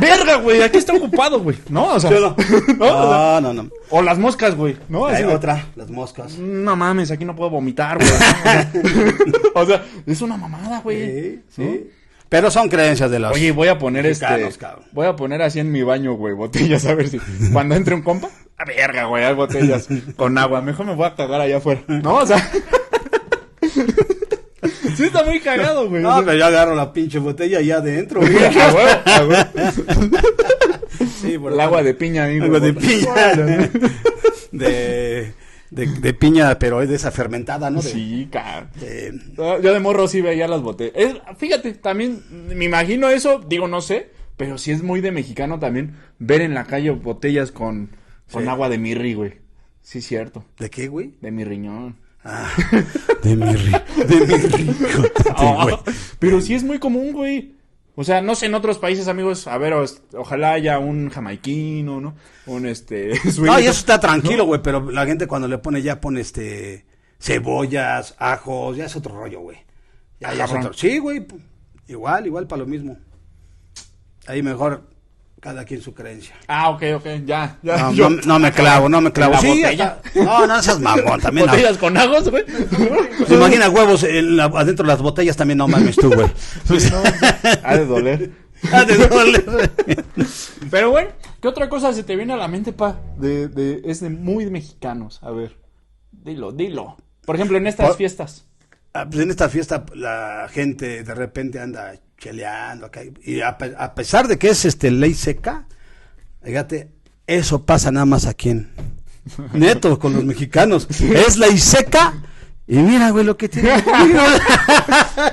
Verga, 0.00 0.36
güey, 0.36 0.62
aquí 0.62 0.78
está 0.78 0.92
ocupado, 0.92 1.40
güey. 1.40 1.56
No, 1.70 1.94
o 1.94 2.00
sea. 2.00 2.10
¿Sí 2.10 2.16
o 2.16 2.20
no? 2.20 2.36
¿no? 3.40 3.48
O, 3.48 3.52
No, 3.52 3.70
o 3.90 4.02
las 4.02 4.18
moscas, 4.18 4.54
güey. 4.54 4.76
No, 4.88 5.06
Hay 5.06 5.24
otra, 5.24 5.66
las 5.76 5.88
moscas. 5.90 6.36
No 6.38 6.76
mames, 6.76 7.10
aquí 7.10 7.24
no 7.24 7.34
puedo 7.34 7.50
vomitar, 7.50 7.98
güey. 7.98 8.10
O 9.54 9.66
sea, 9.66 9.84
es 10.06 10.20
una 10.22 10.36
mamada, 10.36 10.80
güey. 10.80 10.98
Sí, 11.06 11.42
sí. 11.56 11.90
Pero 12.28 12.50
son 12.50 12.68
creencias 12.70 13.10
de 13.10 13.18
los. 13.18 13.32
Oye, 13.32 13.52
voy 13.52 13.68
a 13.68 13.78
poner 13.78 14.06
este. 14.06 14.26
cabrón. 14.58 14.84
Voy 14.92 15.06
a 15.06 15.14
poner 15.14 15.42
así 15.42 15.60
en 15.60 15.70
mi 15.70 15.82
baño, 15.82 16.14
güey, 16.14 16.34
botellas, 16.34 16.86
a 16.86 16.94
ver 16.94 17.08
si. 17.08 17.18
Cuando 17.52 17.74
entre 17.74 17.94
un 17.94 18.02
compa. 18.02 18.30
Verga, 18.66 19.04
güey, 19.06 19.24
hay 19.24 19.34
botellas 19.34 19.88
con 20.16 20.36
agua. 20.38 20.60
Mejor 20.62 20.86
me 20.86 20.94
voy 20.94 21.06
a 21.06 21.14
cagar 21.14 21.40
allá 21.40 21.56
afuera. 21.58 21.82
No, 21.88 22.16
o 22.16 22.26
sea. 22.26 22.38
sí, 24.96 25.04
está 25.04 25.24
muy 25.24 25.40
cagado, 25.40 25.88
güey. 25.88 26.02
No, 26.02 26.16
pero 26.24 26.34
yo 26.38 26.46
agarro 26.46 26.74
la 26.74 26.92
pinche 26.92 27.18
botella 27.18 27.58
ahí 27.58 27.70
adentro, 27.70 28.20
güey. 28.20 28.32
Sí, 31.20 31.38
por 31.38 31.52
El 31.52 31.60
agua 31.60 31.82
de 31.82 31.94
piña 31.94 32.24
ahí, 32.24 32.38
Agua 32.40 32.60
de 32.60 32.72
piña. 32.74 33.14
De, 34.52 35.32
de, 35.70 35.86
de 35.86 36.14
piña, 36.14 36.58
pero 36.58 36.82
es 36.82 36.88
de 36.88 36.96
esa 36.96 37.10
fermentada, 37.10 37.70
¿no? 37.70 37.80
De- 37.80 37.90
Sí, 37.90 38.28
de- 38.80 39.12
No, 39.36 39.60
Yo 39.60 39.72
de 39.72 39.80
morro 39.80 40.06
sí 40.08 40.20
veía 40.20 40.46
las 40.48 40.60
botellas. 40.62 40.92
Es- 40.96 41.16
fíjate, 41.38 41.72
también 41.74 42.22
me 42.30 42.64
imagino 42.64 43.08
eso, 43.08 43.40
digo, 43.46 43.66
no 43.68 43.80
sé, 43.80 44.10
pero 44.36 44.58
sí 44.58 44.70
es 44.72 44.82
muy 44.82 45.00
de 45.00 45.12
mexicano 45.12 45.58
también 45.58 45.96
ver 46.18 46.40
en 46.42 46.54
la 46.54 46.64
calle 46.64 46.90
botellas 46.90 47.50
con, 47.52 47.90
con 48.32 48.42
Sí. 48.42 48.48
agua 48.48 48.68
de 48.68 48.78
mirri, 48.78 49.14
güey. 49.14 49.40
Sí, 49.80 50.00
cierto, 50.00 50.44
¿De 50.58 50.70
qué, 50.70 50.88
güey? 50.88 51.14
de 51.20 51.30
mi 51.30 51.44
riñón. 51.44 51.96
Ah, 52.24 52.48
de 53.22 53.36
mi 53.36 53.52
ri, 53.52 53.72
de 54.06 54.26
mi. 54.26 54.74
Ah, 55.36 55.80
pero 56.20 56.40
sí 56.40 56.54
es 56.54 56.62
muy 56.64 56.78
común, 56.78 57.12
güey. 57.12 57.56
O 57.94 58.04
sea, 58.04 58.22
no 58.22 58.34
sé 58.34 58.46
en 58.46 58.54
otros 58.54 58.78
países, 58.78 59.06
amigos, 59.08 59.46
a 59.46 59.58
ver, 59.58 59.74
ojalá 60.14 60.52
haya 60.52 60.78
un 60.78 61.10
jamaiquino, 61.10 62.00
¿no? 62.00 62.14
Un 62.46 62.64
este... 62.66 63.12
No, 63.38 63.58
y 63.60 63.64
eso 63.64 63.72
está 63.80 64.00
tranquilo, 64.00 64.46
güey, 64.46 64.62
pero 64.62 64.90
la 64.90 65.04
gente 65.04 65.26
cuando 65.26 65.46
le 65.46 65.58
pone 65.58 65.82
ya 65.82 66.00
pone 66.00 66.20
este 66.22 66.86
cebollas, 67.20 68.14
ajos, 68.18 68.76
ya 68.78 68.86
es 68.86 68.96
otro 68.96 69.14
rollo, 69.14 69.40
güey. 69.40 69.58
Ya, 70.20 70.32
ya 70.32 70.44
es 70.46 70.52
otro. 70.52 70.72
Sí, 70.72 70.98
güey, 70.98 71.26
igual, 71.88 72.26
igual 72.26 72.46
para 72.46 72.60
lo 72.60 72.66
mismo. 72.66 72.96
Ahí 74.26 74.42
mejor 74.42 74.88
cada 75.42 75.64
quien 75.64 75.82
su 75.82 75.92
creencia. 75.92 76.36
Ah, 76.46 76.70
ok, 76.70 76.82
ok, 76.94 77.04
ya, 77.26 77.58
ya. 77.62 77.76
No, 77.76 77.92
yo- 77.94 78.10
no, 78.10 78.22
no 78.24 78.38
me 78.38 78.52
clavo, 78.52 78.88
no 78.88 79.00
me 79.00 79.10
clavo. 79.10 79.32
¿En 79.34 79.40
la 79.40 79.40
Sí, 79.42 79.62
botella? 79.62 80.00
no, 80.14 80.46
no 80.46 80.62
seas 80.62 80.78
mamón, 80.78 81.20
también. 81.20 81.46
no. 81.46 81.52
Botellas 81.52 81.78
con 81.78 81.96
agos, 81.96 82.30
güey. 82.30 82.44
¿Se 83.26 83.34
imagina 83.34 83.68
huevos 83.68 84.04
en 84.04 84.36
la- 84.36 84.44
adentro 84.44 84.86
de 84.86 84.92
las 84.92 85.02
botellas 85.02 85.36
también? 85.36 85.58
No 85.58 85.66
mames 85.66 85.96
tú, 85.96 86.12
güey. 86.14 86.28
Sí, 86.78 86.88
no, 86.92 87.02
ha 87.64 87.76
de 87.76 87.84
doler. 87.86 88.30
Ah, 88.72 88.84
de 88.84 88.96
doler. 88.96 89.70
Pero 90.70 90.90
bueno, 90.92 91.10
¿qué 91.40 91.48
otra 91.48 91.68
cosa 91.68 91.92
se 91.92 92.04
te 92.04 92.14
viene 92.14 92.32
a 92.34 92.36
la 92.36 92.46
mente, 92.46 92.72
pa? 92.72 93.00
De, 93.18 93.48
de, 93.48 93.82
es 93.84 93.98
de 94.00 94.10
muy 94.10 94.48
mexicanos. 94.48 95.18
A 95.24 95.32
ver, 95.32 95.58
dilo, 96.12 96.52
dilo. 96.52 96.96
Por 97.26 97.34
ejemplo, 97.34 97.58
en 97.58 97.66
estas 97.66 97.88
Por- 97.88 97.96
fiestas. 97.96 98.46
Ah, 98.94 99.06
pues 99.10 99.22
en 99.22 99.30
esta 99.30 99.48
fiesta 99.48 99.84
la 99.94 100.46
gente 100.50 101.02
de 101.02 101.14
repente 101.14 101.58
anda 101.58 101.94
cheleando 102.22 102.86
acá. 102.86 103.00
Y 103.24 103.40
a, 103.40 103.58
pe- 103.58 103.74
a 103.76 103.94
pesar 103.94 104.28
de 104.28 104.38
que 104.38 104.48
es 104.50 104.64
este 104.64 104.90
ley 104.92 105.12
seca, 105.14 105.66
fíjate, 106.44 106.90
eso 107.26 107.64
pasa 107.66 107.90
nada 107.90 108.06
más 108.06 108.26
aquí 108.26 108.50
en 108.50 108.70
neto 109.52 109.98
con 109.98 110.12
los 110.14 110.24
mexicanos. 110.24 110.86
Es 111.00 111.36
ley 111.36 111.58
seca. 111.58 112.14
Y 112.68 112.76
mira, 112.76 113.10
güey, 113.10 113.24
lo 113.24 113.36
que 113.36 113.48
tiene. 113.48 113.70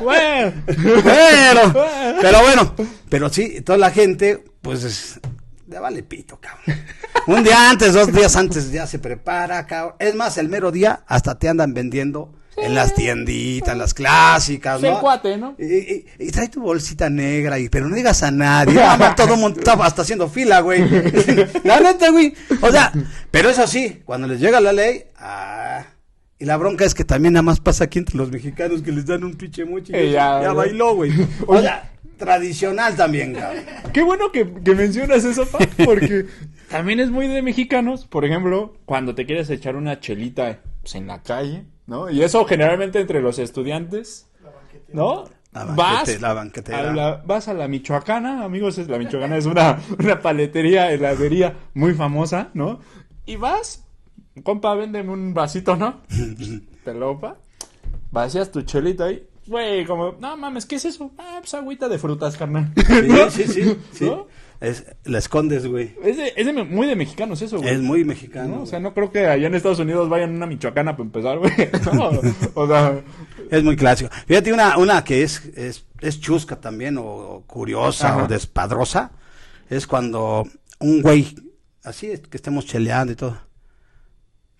Bueno, 0.01 0.53
pero, 0.65 1.73
pero 2.21 2.41
bueno, 2.41 2.75
pero 3.09 3.29
sí, 3.29 3.61
toda 3.61 3.77
la 3.77 3.91
gente, 3.91 4.43
pues, 4.61 4.83
es- 4.83 5.19
le 5.67 5.77
vale 5.79 6.01
pito, 6.03 6.39
cabrón. 6.41 6.83
Un 7.27 7.43
día 7.43 7.69
antes, 7.69 7.93
dos 7.93 8.11
días 8.11 8.35
antes 8.35 8.71
ya 8.71 8.87
se 8.87 8.97
prepara, 8.97 9.65
cabrón. 9.67 9.95
Es 9.99 10.15
más, 10.15 10.37
el 10.39 10.49
mero 10.49 10.71
día 10.71 11.03
hasta 11.07 11.37
te 11.37 11.47
andan 11.47 11.73
vendiendo 11.75 12.33
en 12.57 12.75
las 12.75 12.93
tienditas, 12.93 13.77
las 13.77 13.93
clásicas, 13.93 14.81
¿no? 14.81 14.99
cuate, 14.99 15.37
¿no? 15.37 15.55
Y, 15.57 15.63
y- 15.65 16.05
y 16.19 16.31
trae 16.31 16.49
tu 16.49 16.61
bolsita 16.61 17.09
negra, 17.09 17.57
y, 17.59 17.69
pero 17.69 17.87
no 17.87 17.95
digas 17.95 18.21
a 18.23 18.31
nadie. 18.31 18.73
Mamá, 18.75 19.15
todo 19.15 19.35
el 19.35 19.39
mundo 19.39 19.59
estaba 19.59 19.85
hasta 19.85 20.01
haciendo 20.01 20.27
fila, 20.27 20.59
güey. 20.61 20.81
La 21.63 21.79
neta, 21.79 22.09
güey. 22.11 22.33
O 22.61 22.71
sea, 22.71 22.91
pero 23.31 23.49
eso 23.49 23.65
sí, 23.67 24.01
cuando 24.05 24.27
les 24.27 24.39
llega 24.39 24.59
la 24.59 24.73
ley, 24.73 25.03
ah, 25.17 25.85
y 26.37 26.45
la 26.45 26.57
bronca 26.57 26.85
es 26.85 26.93
que 26.93 27.03
también 27.05 27.33
nada 27.33 27.43
más 27.43 27.59
pasa 27.59 27.85
aquí 27.85 27.99
entre 27.99 28.17
los 28.17 28.31
mexicanos 28.31 28.81
que 28.81 28.91
les 28.91 29.05
dan 29.05 29.23
un 29.23 29.35
pinche 29.35 29.65
mochi. 29.65 29.93
Eh, 29.93 30.11
ya, 30.11 30.41
ya, 30.41 30.51
güey. 30.51 30.69
bailó, 30.69 30.95
güey. 30.95 31.11
O 31.47 31.59
sea, 31.61 31.89
tradicional 32.17 32.95
también, 32.95 33.33
cabrón. 33.35 33.63
Qué 33.93 34.03
bueno 34.03 34.31
que, 34.31 34.49
que 34.63 34.75
mencionas 34.75 35.23
eso, 35.25 35.45
pa, 35.47 35.59
porque 35.85 36.25
también 36.69 36.99
es 36.99 37.09
muy 37.09 37.27
de 37.27 37.41
mexicanos. 37.41 38.05
Por 38.05 38.25
ejemplo, 38.25 38.75
cuando 38.85 39.15
te 39.15 39.25
quieres 39.25 39.49
echar 39.49 39.75
una 39.75 39.99
chelita 39.99 40.59
pues, 40.81 40.95
en 40.95 41.07
la 41.07 41.21
calle, 41.23 41.63
¿no? 41.89 42.09
Y 42.09 42.23
eso 42.23 42.45
generalmente 42.45 42.99
entre 43.01 43.21
los 43.21 43.39
estudiantes, 43.39 44.29
¿no? 44.93 45.25
La 45.51 45.65
vas, 45.65 46.21
la 46.21 46.33
banquetera. 46.33 46.77
a 46.91 46.93
la, 46.93 47.23
vas 47.25 47.47
a 47.47 47.53
la 47.55 47.67
Michoacana, 47.67 48.43
amigos, 48.45 48.77
es- 48.77 48.87
la 48.87 48.99
Michoacana 48.99 49.35
es 49.35 49.45
una, 49.47 49.79
una 49.99 50.19
paletería, 50.21 50.91
heladería 50.91 51.55
muy 51.73 51.93
famosa, 51.95 52.49
¿no? 52.53 52.79
Y 53.25 53.35
vas, 53.35 53.83
compa, 54.43 54.75
véndeme 54.75 55.11
un 55.11 55.33
vasito, 55.33 55.75
¿no? 55.75 56.01
Te 56.85 56.93
lopa, 56.93 57.37
vacías 58.11 58.51
tu 58.51 58.61
chelita 58.61 59.05
ahí. 59.05 59.25
Güey, 59.49 59.83
como, 59.85 60.11
no 60.19 60.37
mames, 60.37 60.65
¿qué 60.67 60.75
es 60.75 60.85
eso? 60.85 61.11
Ah, 61.17 61.37
pues 61.41 61.53
agüita 61.55 61.89
de 61.89 61.97
frutas, 61.97 62.37
carnal. 62.37 62.71
¿No? 63.07 63.31
Sí, 63.31 63.45
sí, 63.45 63.63
sí. 63.63 63.77
sí. 63.91 64.05
¿No? 64.05 64.27
Es, 64.61 64.85
la 65.05 65.17
escondes, 65.17 65.65
güey. 65.65 65.95
Es, 66.03 66.17
de, 66.17 66.33
es 66.35 66.45
de 66.45 66.53
muy 66.53 66.85
de 66.85 66.95
mexicanos 66.95 67.41
eso, 67.41 67.57
güey. 67.59 67.73
Es 67.73 67.81
muy 67.81 68.03
mexicano. 68.03 68.57
¿no? 68.57 68.61
O 68.63 68.65
sea, 68.67 68.79
no 68.79 68.93
creo 68.93 69.11
que 69.11 69.25
allá 69.25 69.47
en 69.47 69.55
Estados 69.55 69.79
Unidos 69.79 70.07
vayan 70.07 70.35
una 70.35 70.45
michoacana 70.45 70.91
para 70.97 71.05
empezar, 71.05 71.39
güey. 71.39 71.51
No, 71.93 72.11
o 72.53 72.67
sea, 72.67 73.01
Es 73.49 73.63
muy 73.63 73.75
clásico. 73.75 74.11
Fíjate, 74.27 74.53
una, 74.53 74.77
una 74.77 75.03
que 75.03 75.23
es, 75.23 75.43
es, 75.55 75.85
es 76.01 76.19
chusca 76.19 76.59
también, 76.61 76.97
o, 76.99 77.03
o 77.05 77.41
curiosa, 77.47 78.09
Ajá. 78.09 78.23
o 78.25 78.27
despadrosa, 78.27 79.13
es 79.69 79.87
cuando 79.87 80.45
un 80.79 81.01
güey, 81.01 81.35
así 81.83 82.11
es, 82.11 82.19
que 82.19 82.37
estemos 82.37 82.65
cheleando 82.67 83.13
y 83.13 83.15
todo. 83.15 83.37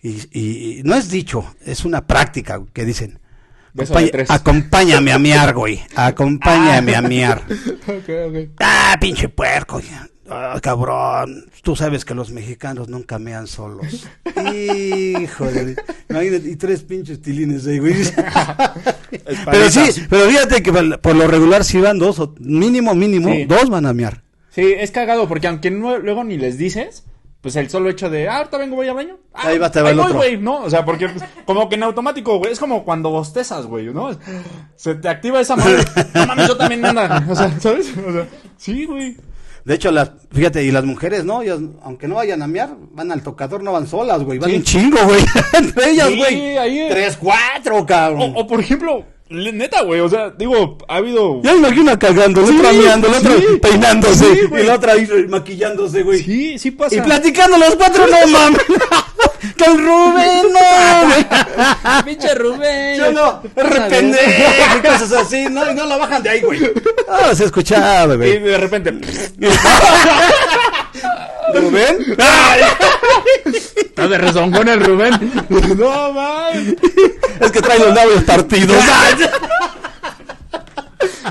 Y, 0.01 0.12
y- 0.31 0.79
y 0.79 0.84
no 0.84 0.96
es 0.96 1.10
dicho, 1.12 1.46
es 1.63 1.86
una 1.86 2.08
práctica 2.08 2.63
que 2.74 2.86
dicen. 2.86 3.19
Acompáñame 4.29 5.12
a 5.12 5.19
miar, 5.19 5.53
güey. 5.53 5.81
Acompáñame 5.95 6.95
a 6.95 7.01
miar. 7.01 7.43
ok, 7.88 8.09
ok. 8.27 8.36
Ah, 8.59 8.98
pinche 9.00 9.29
puerco. 9.29 9.81
Ah, 10.31 10.59
cabrón, 10.62 11.45
tú 11.63 11.75
sabes 11.75 12.05
que 12.05 12.13
los 12.13 12.29
mexicanos 12.31 12.88
nunca 12.88 13.17
mean 13.17 13.48
solos. 13.48 14.07
Híjole. 14.53 15.75
Imagínate, 16.09 16.50
y 16.50 16.55
tres 16.55 16.83
pinches 16.83 17.21
tilines 17.21 17.65
ahí, 17.65 17.79
güey. 17.79 17.95
pero 19.51 19.69
sí, 19.69 19.81
pero 20.09 20.29
fíjate 20.29 20.62
que 20.62 20.71
por 20.71 21.00
por 21.01 21.15
lo 21.15 21.27
regular 21.27 21.63
si 21.63 21.79
van 21.79 21.98
dos, 21.98 22.19
o 22.19 22.36
mínimo, 22.39 22.93
mínimo, 22.93 23.31
Sí. 23.33 23.45
dos 23.45 23.69
van 23.69 23.86
a 23.88 23.93
mear. 23.93 24.21
Sí, 24.51 24.74
es 24.77 24.91
cagado, 24.91 25.27
porque 25.27 25.48
aunque 25.48 25.71
no- 25.71 25.98
luego 25.98 26.24
ni 26.24 26.38
les 26.38 26.57
dices, 26.57 27.05
pues 27.41 27.55
el 27.55 27.69
solo 27.69 27.89
hecho 27.89 28.10
de, 28.10 28.27
ah, 28.27 28.38
ahorita 28.38 28.58
vengo, 28.58 28.75
voy 28.75 28.88
al 28.88 28.96
baño. 28.96 29.17
Ah, 29.34 29.48
Ahí 29.48 29.58
va, 29.58 29.72
te 29.72 29.81
va 29.81 29.91
el 29.91 29.96
voy, 29.98 30.05
otro. 30.05 30.17
güey, 30.17 30.38
¿no? 30.38 30.62
O 30.63 30.69
sea, 30.69 30.84
porque 30.84 31.08
pues, 31.10 31.24
como 31.46 31.69
que 31.69 31.75
en 31.75 31.84
automático, 31.84 32.38
güey, 32.38 32.51
es 32.51 32.60
como 32.60 32.84
cuando 32.84 33.10
bostezas, 33.10 33.65
güey, 33.65 33.86
¿no? 33.93 34.10
Se 34.75 34.96
te 34.96 35.08
activa 35.08 35.39
esa 35.39 35.55
madre. 35.55 35.84
No 36.13 36.25
mames, 36.27 36.48
yo 36.48 36.58
también 36.58 36.86
anda. 36.86 37.25
O 37.29 37.36
sea, 37.36 37.58
¿sabes? 37.60 37.93
O 38.05 38.12
sea, 38.12 38.27
sí, 38.58 38.86
güey. 38.86 39.15
De 39.65 39.75
hecho, 39.75 39.91
las, 39.91 40.12
fíjate, 40.31 40.63
y 40.63 40.72
las 40.72 40.84
mujeres, 40.86 41.25
¿no? 41.25 41.41
Ellas, 41.41 41.60
aunque 41.84 42.08
no 42.08 42.15
vayan 42.15 42.41
a 42.41 42.48
mear, 42.48 42.69
van 42.91 43.12
al 43.12 43.22
tocador, 43.22 43.62
no 43.62 43.72
van 43.74 43.88
solas, 43.88 44.24
güey. 44.24 44.39
Van 44.39 44.50
Sí. 44.50 44.55
un 44.58 44.63
chingo, 44.63 44.98
güey. 45.05 45.22
Entre 45.53 45.91
ellas, 45.91 46.08
Sí, 46.08 46.17
güey. 46.17 46.58
ahí 46.58 46.79
es. 46.79 46.89
Tres, 46.89 47.17
cuatro, 47.17 47.86
cabrón. 47.86 48.34
O, 48.36 48.39
o, 48.39 48.48
por 48.48 48.60
ejemplo, 48.60 49.05
neta, 49.29 49.81
güey, 49.83 50.00
o 50.01 50.09
sea, 50.09 50.31
digo, 50.31 50.77
ha 50.88 50.95
habido... 50.95 51.39
Ya 51.43 51.51
me 51.53 51.59
imagino 51.59 51.98
cagando, 52.00 52.41
la 52.41 52.48
Sí, 52.48 52.57
otra 52.57 52.74
meando, 52.74 53.07
la 53.09 53.17
otra 53.19 53.31
sí. 53.38 53.45
peinándose, 53.62 54.25
Sí, 54.36 54.41
y 54.51 54.63
la 54.63 54.74
otra 54.75 54.93
ahí 54.93 55.07
maquillándose, 55.27 56.01
güey. 56.03 56.24
Sí, 56.24 56.57
sí 56.57 56.71
pasa. 56.71 56.95
Y 56.95 57.01
platicando 57.01 57.57
los 57.57 57.75
cuatro, 57.75 58.07
no 58.07 58.27
mames. 58.27 58.59
que 59.55 59.65
el 59.65 59.77
Rubén, 59.77 60.48
no. 60.51 60.59
Pinche 62.05 62.33
Rubén. 62.36 62.98
Yo 62.98 63.12
no, 63.12 63.41
Pásale. 63.53 63.89
pendejo, 63.89 64.77
y 64.77 64.81
cosas 64.81 65.12
así, 65.13 65.45
no, 65.50 65.71
y 65.71 65.75
no 65.75 65.86
la 65.86 65.98
bajan 65.98 66.24
de 66.24 66.29
ahí, 66.29 66.41
güey. 66.41 66.59
Ah, 67.07 67.33
se 67.36 67.45
escuchaba, 67.45 68.13
Y 68.13 68.17
güey. 68.17 68.39
de 68.39 68.57
repente... 68.57 68.91
¿Rubén? 71.53 71.97
Está 73.75 74.07
de 74.07 74.17
rezongón 74.17 74.67
el 74.69 74.79
Rubén. 74.79 75.31
No, 75.49 76.13
man. 76.13 76.77
Es 77.39 77.51
que 77.51 77.61
trae 77.61 77.79
los 77.79 77.93
labios 77.93 78.23
partidos. 78.23 78.77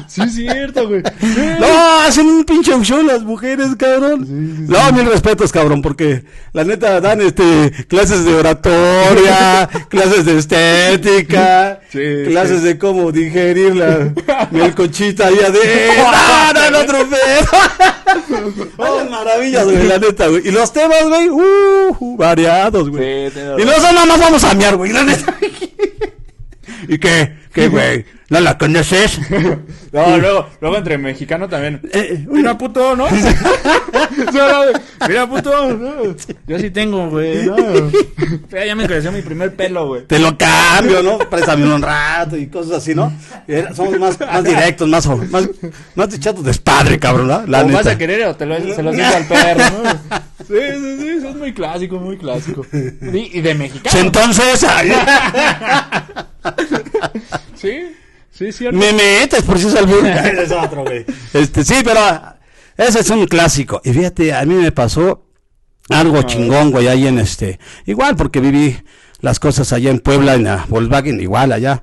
Sí, 0.07 0.23
es 0.23 0.35
cierto, 0.35 0.89
güey. 0.89 1.03
No, 1.61 2.01
hacen 2.01 2.27
un 2.27 2.45
pinche 2.45 2.73
show 2.83 3.03
las 3.03 3.23
mujeres, 3.23 3.69
cabrón. 3.77 4.67
No, 4.69 4.93
mil 4.93 5.07
respetos, 5.07 5.53
cabrón, 5.53 5.83
porque 5.83 6.25
la 6.53 6.65
neta 6.65 7.01
dan 7.01 7.21
este 7.21 7.73
clases 7.89 8.25
de 8.25 8.35
oratoria, 8.35 9.69
clases 9.89 10.25
de 10.25 10.39
estética, 10.39 11.81
Sí, 11.91 12.25
clases 12.27 12.63
de 12.63 12.79
cómo 12.79 13.13
digerir 13.13 13.75
la 13.77 14.13
melcochita 14.51 15.27
allá 15.27 15.51
de 15.51 15.91
¡Ah, 15.99 16.53
no, 16.55 16.71
no, 16.71 16.79
otro 16.81 17.07
pedo! 17.09 17.49
Hacen 18.79 19.11
maravillas, 19.11 19.65
güey, 19.65 19.87
la 19.87 19.99
neta, 19.99 20.29
güey. 20.29 20.49
Y 20.49 20.51
los 20.51 20.73
temas, 20.73 21.05
güey, 21.09 21.29
uh, 21.29 21.97
uh, 21.99 22.17
variados, 22.17 22.89
güey. 22.91 23.27
Y 23.27 23.65
no 23.65 23.73
son 23.73 23.95
nada 23.95 24.07
más 24.07 24.21
vamos 24.21 24.45
a 24.45 24.55
mear, 24.55 24.77
güey, 24.77 24.93
la 24.93 25.05
neta. 25.05 25.35
¿Y 26.89 26.99
qué? 26.99 27.37
¿Qué, 27.53 27.69
güey? 27.69 28.05
¿No 28.29 28.41
la 28.41 28.59
conoces? 28.59 29.19
No, 29.93 30.19
luego, 30.19 30.47
luego 30.61 30.77
entre 30.77 30.99
mexicano 30.99 31.49
también. 31.49 31.81
Eh, 31.93 32.25
Mira, 32.29 32.57
puto, 32.59 32.95
¿no? 32.97 33.07
Mira, 35.09 35.27
puto. 35.27 35.75
¿no? 35.75 35.95
Yo 36.47 36.59
sí 36.59 36.71
tengo, 36.71 37.09
güey. 37.11 37.47
¿no? 37.47 37.57
Ya, 38.67 38.75
me 38.75 38.87
creció 38.87 39.13
mi 39.13 39.23
primer 39.23 39.55
pelo, 39.55 39.87
güey. 39.87 40.05
te 40.07 40.19
lo 40.19 40.37
cambio, 40.37 41.03
¿no? 41.03 41.19
Préstame 41.19 41.73
un 41.73 41.81
rato 41.81 42.37
y 42.37 42.47
cosas 42.49 42.79
así, 42.79 42.95
¿no? 42.95 43.13
Era- 43.47 43.75
somos 43.75 43.99
más, 43.99 44.19
más 44.21 44.45
directos, 44.45 44.89
más, 44.89 45.07
más, 45.31 45.49
más 45.95 46.13
echados 46.15 46.45
de 46.45 46.53
padre, 46.55 46.99
cabrón, 46.99 47.29
¿no? 47.29 47.47
La 47.47 47.63
o 47.63 47.69
vas 47.69 47.87
a 47.87 47.97
querer 47.97 48.27
o 48.27 48.37
te 48.37 48.45
lo, 48.47 48.57
se 48.75 48.83
lo 48.83 48.91
digo 48.93 49.05
al 49.07 49.25
perro, 49.27 49.65
¿no? 49.83 49.91
Sí, 50.47 50.55
sí, 50.75 50.97
sí, 50.99 51.09
eso 51.19 51.29
es 51.29 51.37
muy 51.37 51.53
clásico, 51.53 51.99
muy 51.99 52.17
clásico. 52.19 52.67
Y, 52.73 53.39
y 53.39 53.41
de 53.41 53.55
mexicano. 53.55 53.99
Entonces, 54.01 54.67
Sí, 57.55 57.93
sí, 58.39 58.53
cierto. 58.53 58.79
me 58.79 58.93
metes 58.93 59.43
por 59.43 59.59
si 59.59 59.67
es 59.69 59.75
albur. 59.75 60.07
Ese 60.07 60.43
es 60.45 60.53
otro, 60.53 60.85
güey. 60.85 61.05
Este, 61.35 61.65
sí, 61.65 61.75
pero 61.85 62.01
ah, 62.01 62.37
ese 62.77 63.01
es 63.01 63.11
un 63.11 63.27
clásico. 63.27 63.81
Y 63.85 63.93
fíjate, 63.93 64.33
a 64.33 64.45
mí 64.45 64.55
me 64.55 64.71
pasó 64.73 65.25
algo 65.91 66.23
chingón, 66.23 66.71
güey, 66.71 66.87
ahí 66.89 67.07
en 67.07 67.19
este. 67.19 67.59
Igual, 67.87 68.15
porque 68.17 68.41
viví 68.41 68.77
las 69.21 69.41
cosas 69.41 69.73
allá 69.73 69.91
en 69.91 69.99
Puebla, 70.01 70.35
en 70.35 70.45
la 70.45 70.65
Volkswagen, 70.69 71.21
igual 71.21 71.51
allá. 71.53 71.83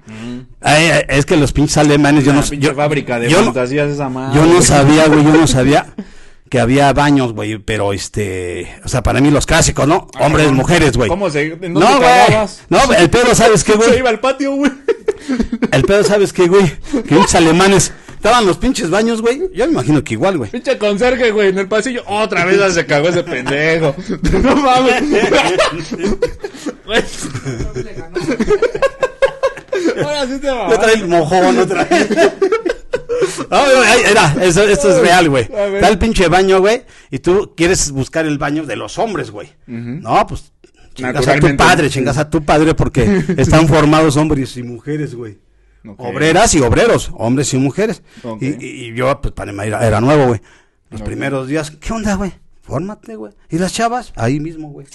Ay, 0.62 0.86
ay, 0.86 1.04
es 1.10 1.26
que 1.26 1.36
los 1.38 1.52
pinches 1.52 1.78
alemanes, 1.78 2.24
yo 2.24 2.34
no 2.34 2.42
pinche 2.42 2.68
Yo, 2.68 2.74
fábrica 2.76 3.20
de 3.20 3.30
yo 3.30 3.44
fantasías 3.44 3.90
esa 3.92 4.08
madre. 4.10 4.36
Yo 4.40 4.46
no 4.46 4.62
sabía, 4.62 5.08
güey, 5.08 5.24
yo 5.24 5.32
no 5.34 5.46
sabía 5.48 5.88
que 6.50 6.60
había 6.60 6.94
baños, 6.94 7.34
güey, 7.34 7.58
pero 7.58 7.92
este, 7.92 8.72
o 8.86 8.88
sea, 8.88 9.04
para 9.04 9.20
mí 9.20 9.32
los 9.32 9.46
clásicos, 9.46 9.88
¿no? 9.88 10.08
Hombres, 10.20 10.52
mujeres, 10.52 10.96
güey. 10.96 11.10
¿Cómo 11.10 11.30
se- 11.30 11.58
No, 11.70 11.98
güey. 11.98 12.48
No, 12.70 12.94
el 12.94 13.10
pedo, 13.10 13.34
¿sabes 13.36 13.64
qué, 13.64 13.72
Se 13.74 13.78
güey? 13.80 13.98
iba 14.00 14.10
al 14.10 14.20
patio, 14.20 14.54
güey. 14.56 14.72
El 15.72 15.84
pedo, 15.84 16.04
¿sabes 16.04 16.34
qué, 16.34 16.48
güey? 16.48 16.72
Que 17.08 17.16
muchos 17.16 17.36
alemanes 17.36 17.92
estaban 18.16 18.46
los 18.46 18.58
pinches 18.58 18.90
baños, 18.90 19.22
güey. 19.22 19.42
Yo 19.54 19.66
me 19.66 19.74
imagino 19.74 20.04
que 20.04 20.14
igual, 20.14 20.38
güey. 20.38 20.52
Pinche 20.52 20.78
conserje, 20.78 21.32
güey, 21.32 21.50
en 21.50 21.60
el 21.60 21.68
pasillo. 21.68 22.04
Otra 22.08 22.46
vez 22.46 22.74
se 22.74 22.86
cagó 22.86 23.10
ese 23.10 23.24
pendejo. 23.24 23.96
No 24.42 24.56
mames. 24.56 25.04
Ahora 30.04 30.28
sí 30.28 30.40
te 30.40 30.50
va. 30.50 30.70
No 30.70 30.80
trae 30.80 30.94
el 30.96 31.08
mojón, 31.08 31.56
no 31.56 31.68
trae. 31.68 32.32
No, 33.50 33.66
era, 34.10 34.36
eso, 34.42 34.64
esto 34.64 34.90
es 34.90 34.98
real, 35.02 35.30
güey. 35.30 35.44
Está 35.44 35.88
el 35.90 35.98
pinche 35.98 36.28
baño, 36.28 36.60
güey, 36.60 36.84
y 37.10 37.20
tú 37.20 37.54
quieres 37.56 37.92
buscar 37.92 38.26
el 38.26 38.38
baño 38.38 38.66
de 38.66 38.76
los 38.76 38.98
hombres, 38.98 39.32
güey. 39.32 39.50
No, 39.68 40.26
pues 40.28 40.52
chingas 40.96 41.28
a 41.28 41.40
tu 41.40 41.56
padre, 41.56 41.90
chingas 41.90 42.18
a 42.18 42.30
tu 42.30 42.44
padre 42.44 42.74
porque 42.74 43.24
están 43.38 43.68
formados 43.68 44.18
hombres 44.18 44.58
y 44.58 44.64
mujeres, 44.64 45.14
güey. 45.14 45.38
Obreras 45.98 46.56
y 46.56 46.62
obreros, 46.62 47.12
hombres 47.14 47.54
y 47.54 47.58
mujeres. 47.58 48.02
Y, 48.42 48.94
yo, 48.96 49.22
pues, 49.22 49.34
para 49.34 49.52
mí 49.52 49.60
era, 49.64 49.86
era 49.86 50.02
nuevo, 50.02 50.28
güey. 50.28 50.42
Los 50.90 51.02
primeros 51.04 51.48
días, 51.48 51.70
¿qué 51.72 51.94
onda, 51.94 52.16
güey? 52.16 52.34
Fórmate, 52.62 53.16
güey. 53.16 53.34
¿Y 53.50 53.60
las 53.60 53.74
chavas? 53.74 54.12
Ahí 54.16 54.40
mismo, 54.40 54.70
güey. 54.72 54.88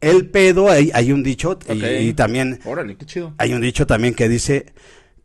El 0.00 0.30
pedo, 0.30 0.70
hay, 0.70 0.90
hay 0.94 1.12
un 1.12 1.22
dicho, 1.22 1.58
y- 1.68 2.12
también 2.14 2.58
Órale, 2.64 2.96
qué 2.96 3.06
chido. 3.06 3.34
hay 3.38 3.52
un 3.52 3.60
dicho 3.60 3.86
también 3.86 4.14
que 4.14 4.28
dice 4.28 4.72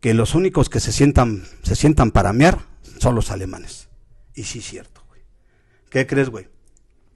que 0.00 0.14
los 0.14 0.34
únicos 0.34 0.68
que 0.68 0.78
se 0.78 0.92
sientan, 0.92 1.44
se 1.62 1.74
sientan 1.74 2.10
para 2.10 2.32
mear 2.32 2.58
son 2.98 3.14
los 3.14 3.30
alemanes. 3.30 3.88
Y 4.34 4.44
sí, 4.44 4.60
cierto, 4.60 5.02
güey. 5.08 5.22
¿Qué 5.90 6.06
crees, 6.06 6.28
güey? 6.28 6.48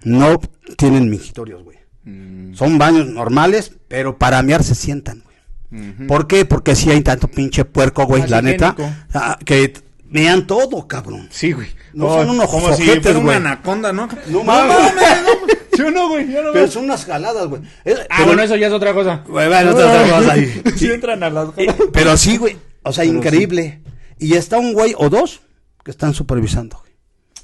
no 0.05 0.41
tienen 0.77 1.09
mingitorios, 1.09 1.63
güey. 1.63 1.79
Mm, 2.05 2.55
Son 2.55 2.79
baños 2.79 3.07
normales, 3.07 3.73
pero 3.89 4.19
para 4.19 4.43
mear 4.43 4.63
se 4.65 4.75
sientan, 4.75 5.23
güey. 5.25 6.07
¿Por 6.07 6.27
qué? 6.27 6.45
Porque 6.45 6.75
si 6.77 6.91
hay 6.91 7.01
tanto 7.01 7.29
pinche 7.29 7.65
puerco, 7.65 8.05
güey, 8.05 8.27
la 8.29 8.43
neta, 8.43 8.77
ah, 9.15 9.39
que 9.45 9.73
mean 10.11 10.47
todo, 10.47 10.87
cabrón. 10.87 11.29
Sí, 11.31 11.53
güey. 11.53 11.69
No 11.95 12.07
Oh, 12.09 12.19
son 12.19 12.31
unos 12.31 12.51
como 12.51 12.75
si 12.75 12.83
ojetes, 12.83 13.03
fuera 13.03 13.19
una 13.19 13.25
güey. 13.27 13.37
anaconda, 13.37 13.93
¿no? 13.93 14.09
No 14.29 14.45
mames, 14.45 14.77
¿Sí 15.75 15.81
o 15.83 15.91
no, 15.91 16.09
güey? 16.11 16.31
Yo 16.31 16.43
no 16.43 16.53
Pero 16.53 16.69
son 16.69 16.85
unas 16.85 17.05
jaladas, 17.07 17.47
güey. 17.47 17.63
Es- 17.85 17.99
Ah, 18.11 18.17
pero- 18.17 18.27
bueno, 18.27 18.43
eso 18.43 18.57
ya 18.57 18.67
es 18.67 18.73
otra 18.75 18.93
cosa. 18.93 19.23
Güey, 19.27 19.49
bueno, 19.49 19.71
otra- 19.71 19.87
otra 20.03 20.19
cosa 20.19 20.33
ahí. 20.33 20.63
Sí 20.77 20.91
entran 20.91 21.23
a 21.23 21.31
las 21.31 21.49
Eh, 21.57 21.67
Pero 21.93 22.17
sí, 22.19 22.37
güey. 22.37 22.59
O 22.83 22.93
sea, 22.93 23.05
Pero 23.05 23.17
increíble. 23.17 23.81
Y 24.19 24.35
está 24.35 24.59
un 24.59 24.75
güey 24.75 24.95
o 24.99 25.09
dos 25.09 25.41
que 25.83 25.91
están 25.91 26.13
supervisando, 26.13 26.79
güey. 26.79 26.93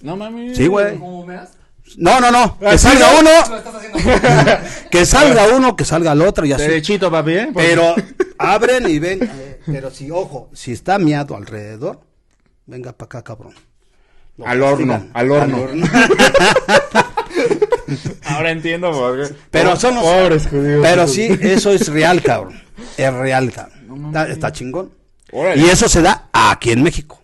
No 0.02 0.16
mames. 0.16 0.56
Sí, 0.56 0.66
güey. 0.66 0.98
¿Cómo 0.98 1.24
meas? 1.24 1.50
No, 1.96 2.20
no, 2.20 2.30
no. 2.30 2.58
Que 2.58 2.72
¿sí, 2.78 2.86
salga 2.88 3.06
no? 3.12 3.18
uno, 3.20 3.30
que 4.90 5.06
salga 5.06 5.46
uno, 5.56 5.76
que 5.76 5.84
salga 5.84 6.12
el 6.12 6.22
otro 6.22 6.44
y 6.44 6.52
así. 6.52 6.62
Derechito, 6.62 7.10
papi, 7.10 7.32
¿eh? 7.32 7.48
Pero 7.54 7.94
abren 8.38 8.88
y 8.88 8.98
ven. 8.98 9.22
eh, 9.22 9.60
pero 9.66 9.90
si, 9.90 10.10
ojo, 10.10 10.50
si 10.52 10.72
está 10.72 10.98
miado 10.98 11.36
alrededor, 11.36 12.00
venga 12.66 12.92
para 12.92 13.06
acá, 13.06 13.22
cabrón. 13.24 13.54
Lo 14.36 14.46
Al 14.46 14.62
horno, 14.62 15.08
al 15.14 15.30
horno. 15.32 15.66
Ahora 18.26 18.50
entiendo 18.50 18.92
por 18.92 19.16
qué. 19.28 19.34
Pero 19.50 19.76
son 19.76 19.94
los- 19.96 20.04
Pobres 20.04 20.46
judíos. 20.46 20.80
Pero 20.82 21.08
sí, 21.08 21.28
eso 21.40 21.70
es 21.72 21.88
real, 21.88 22.22
cabrón. 22.22 22.60
Es 22.96 23.12
real, 23.12 23.50
cabrón. 23.52 24.06
Está, 24.06 24.28
está 24.28 24.52
chingón. 24.52 24.92
Órale. 25.32 25.60
Y 25.62 25.68
eso 25.68 25.88
se 25.88 26.02
da 26.02 26.28
aquí 26.32 26.70
en 26.70 26.82
México. 26.82 27.17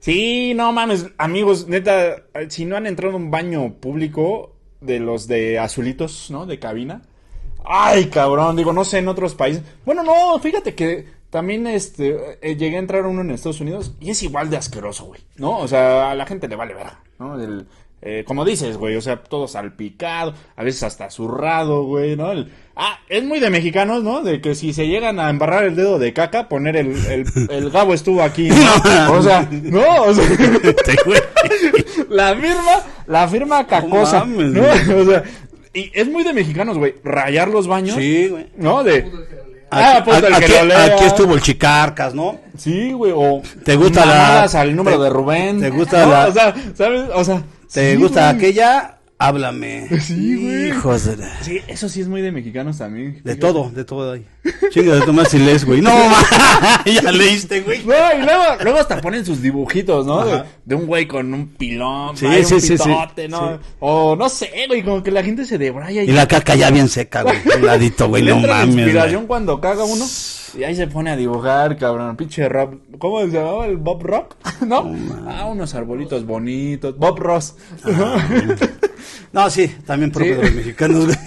Sí, 0.00 0.54
no 0.54 0.72
mames, 0.72 1.06
amigos, 1.18 1.68
neta, 1.68 2.16
si 2.48 2.64
no 2.64 2.76
han 2.76 2.86
entrado 2.86 3.14
a 3.14 3.16
un 3.18 3.30
baño 3.30 3.74
público 3.74 4.54
de 4.80 4.98
los 4.98 5.28
de 5.28 5.58
azulitos, 5.58 6.30
¿no? 6.30 6.46
De 6.46 6.58
cabina. 6.58 7.02
Ay, 7.64 8.06
cabrón, 8.06 8.56
digo, 8.56 8.72
no 8.72 8.84
sé 8.84 8.98
en 8.98 9.08
otros 9.08 9.34
países. 9.34 9.62
Bueno, 9.84 10.02
no, 10.02 10.38
fíjate 10.38 10.74
que 10.74 11.06
también 11.28 11.66
este 11.66 12.38
eh, 12.40 12.56
llegué 12.56 12.76
a 12.76 12.80
entrar 12.80 13.04
uno 13.04 13.20
en 13.20 13.30
Estados 13.30 13.60
Unidos 13.60 13.92
y 14.00 14.10
es 14.10 14.22
igual 14.22 14.48
de 14.48 14.56
asqueroso, 14.56 15.04
güey. 15.04 15.20
¿No? 15.36 15.58
O 15.58 15.68
sea, 15.68 16.10
a 16.10 16.14
la 16.14 16.24
gente 16.26 16.48
le 16.48 16.56
vale 16.56 16.72
verga, 16.72 17.00
¿no? 17.18 17.38
El, 17.38 17.66
eh, 18.00 18.24
como 18.26 18.46
dices, 18.46 18.78
güey, 18.78 18.96
o 18.96 19.02
sea, 19.02 19.22
todo 19.22 19.46
salpicado, 19.46 20.32
a 20.56 20.64
veces 20.64 20.82
hasta 20.84 21.10
zurrado, 21.10 21.84
güey, 21.84 22.16
¿no? 22.16 22.32
El- 22.32 22.50
ah, 22.74 22.99
es 23.10 23.24
muy 23.24 23.40
de 23.40 23.50
mexicanos, 23.50 24.02
¿no? 24.04 24.22
De 24.22 24.40
que 24.40 24.54
si 24.54 24.72
se 24.72 24.86
llegan 24.86 25.18
a 25.20 25.28
embarrar 25.30 25.64
el 25.64 25.74
dedo 25.76 25.98
de 25.98 26.12
caca, 26.12 26.48
poner 26.48 26.76
el, 26.76 26.94
el, 27.06 27.26
el 27.50 27.70
gabo 27.70 27.92
estuvo 27.92 28.22
aquí, 28.22 28.48
¿no? 28.48 28.56
O 29.12 29.22
sea, 29.22 29.46
no, 29.50 30.02
o 30.04 30.14
sea, 30.14 30.24
la 32.08 32.34
firma, 32.34 32.82
la 33.06 33.28
firma 33.28 33.66
cacosa, 33.66 34.20
mames, 34.24 34.52
¿no? 34.52 34.62
güey. 34.62 35.00
O 35.00 35.10
sea, 35.10 35.22
y 35.72 35.90
es 35.94 36.08
muy 36.08 36.24
de 36.24 36.32
mexicanos, 36.32 36.78
güey, 36.78 36.94
rayar 37.04 37.48
los 37.48 37.66
baños, 37.66 37.96
Sí, 37.96 38.28
güey. 38.28 38.46
¿no? 38.56 38.82
De, 38.82 39.06
ah, 39.70 39.98
Aquí, 39.98 40.02
pues 40.10 40.22
el 40.22 40.34
aquí- 40.34 40.46
que 40.46 40.58
lo 40.60 40.64
lea. 40.66 40.84
aquí 40.84 41.04
estuvo 41.04 41.34
el 41.34 41.40
Chicarcas, 41.40 42.14
¿no? 42.14 42.40
Sí, 42.58 42.92
güey, 42.92 43.12
o 43.14 43.40
¿Te 43.64 43.76
gusta 43.76 44.04
la- 44.06 44.42
al 44.44 44.74
número 44.76 44.98
te- 44.98 45.04
de 45.04 45.10
Rubén. 45.10 45.60
te 45.60 45.70
gusta 45.70 46.04
No, 46.04 46.10
la- 46.12 46.26
O 46.28 46.32
sea, 46.32 46.54
¿sabes? 46.74 47.02
O 47.14 47.24
sea, 47.24 47.42
¿Te 47.72 47.92
sí, 47.94 47.96
gusta 48.02 48.32
güey. 48.32 48.36
aquella? 48.36 48.96
Háblame. 49.20 49.86
Sí, 50.00 50.34
güey. 50.36 50.68
Hijos 50.68 51.04
de 51.04 51.18
la- 51.18 51.42
Sí, 51.42 51.60
eso 51.68 51.90
sí 51.90 52.00
es 52.00 52.08
muy 52.08 52.22
de 52.22 52.32
mexicanos 52.32 52.78
también. 52.78 53.20
De 53.22 53.36
todo, 53.36 53.70
de 53.70 53.84
todo 53.84 54.12
ahí. 54.12 54.24
Chinga 54.70 54.94
de 54.94 55.02
tomar 55.02 55.26
si 55.26 55.38
lees, 55.38 55.66
güey. 55.66 55.82
No, 55.82 55.90
ya 56.86 57.12
leíste, 57.12 57.60
güey. 57.60 57.84
No, 57.84 57.92
y 58.18 58.22
luego, 58.24 58.42
luego 58.62 58.78
hasta 58.78 58.98
ponen 59.02 59.26
sus 59.26 59.42
dibujitos, 59.42 60.06
¿no? 60.06 60.24
De, 60.64 60.74
un 60.74 60.86
güey 60.86 61.06
con 61.06 61.34
un 61.34 61.48
pilón, 61.48 62.16
Sí, 62.16 62.26
sí, 62.44 62.54
un 62.54 62.60
sí, 62.62 62.78
sí. 62.78 62.82
pitote, 62.82 63.28
¿no? 63.28 63.58
Sí. 63.58 63.68
O 63.80 64.16
no 64.16 64.26
sé, 64.30 64.50
güey, 64.68 64.82
como 64.82 65.02
que 65.02 65.10
la 65.10 65.22
gente 65.22 65.44
se 65.44 65.58
debraya 65.58 66.02
Y 66.02 66.12
la 66.12 66.26
caca 66.26 66.54
ya 66.54 66.70
bien 66.70 66.88
seca, 66.88 67.20
güey. 67.22 67.36
Un 67.56 67.66
ladito, 67.66 68.08
güey. 68.08 68.22
No 68.22 68.38
mames. 68.38 68.74
inspiración 68.74 69.16
güey. 69.22 69.26
cuando 69.26 69.60
caga 69.60 69.84
uno 69.84 70.06
y 70.58 70.64
ahí 70.64 70.74
se 70.74 70.86
pone 70.86 71.10
a 71.10 71.16
dibujar, 71.16 71.76
cabrón. 71.76 72.16
Pinche 72.16 72.48
Rob. 72.48 72.78
¿Cómo 72.98 73.20
se 73.20 73.28
llamaba 73.28 73.66
el 73.66 73.76
Bob 73.76 74.02
Rock? 74.02 74.34
¿No? 74.66 74.90
ah, 75.28 75.44
unos 75.44 75.74
arbolitos 75.74 76.24
bonitos. 76.24 76.96
Bob 76.96 77.18
Ross. 77.18 77.54
No, 79.32 79.48
sí, 79.50 79.68
también 79.86 80.10
propio 80.10 80.34
Sí. 80.34 80.40
de 80.40 80.46
los 80.46 80.54
mexicanos, 80.54 81.04
güey. 81.06 81.18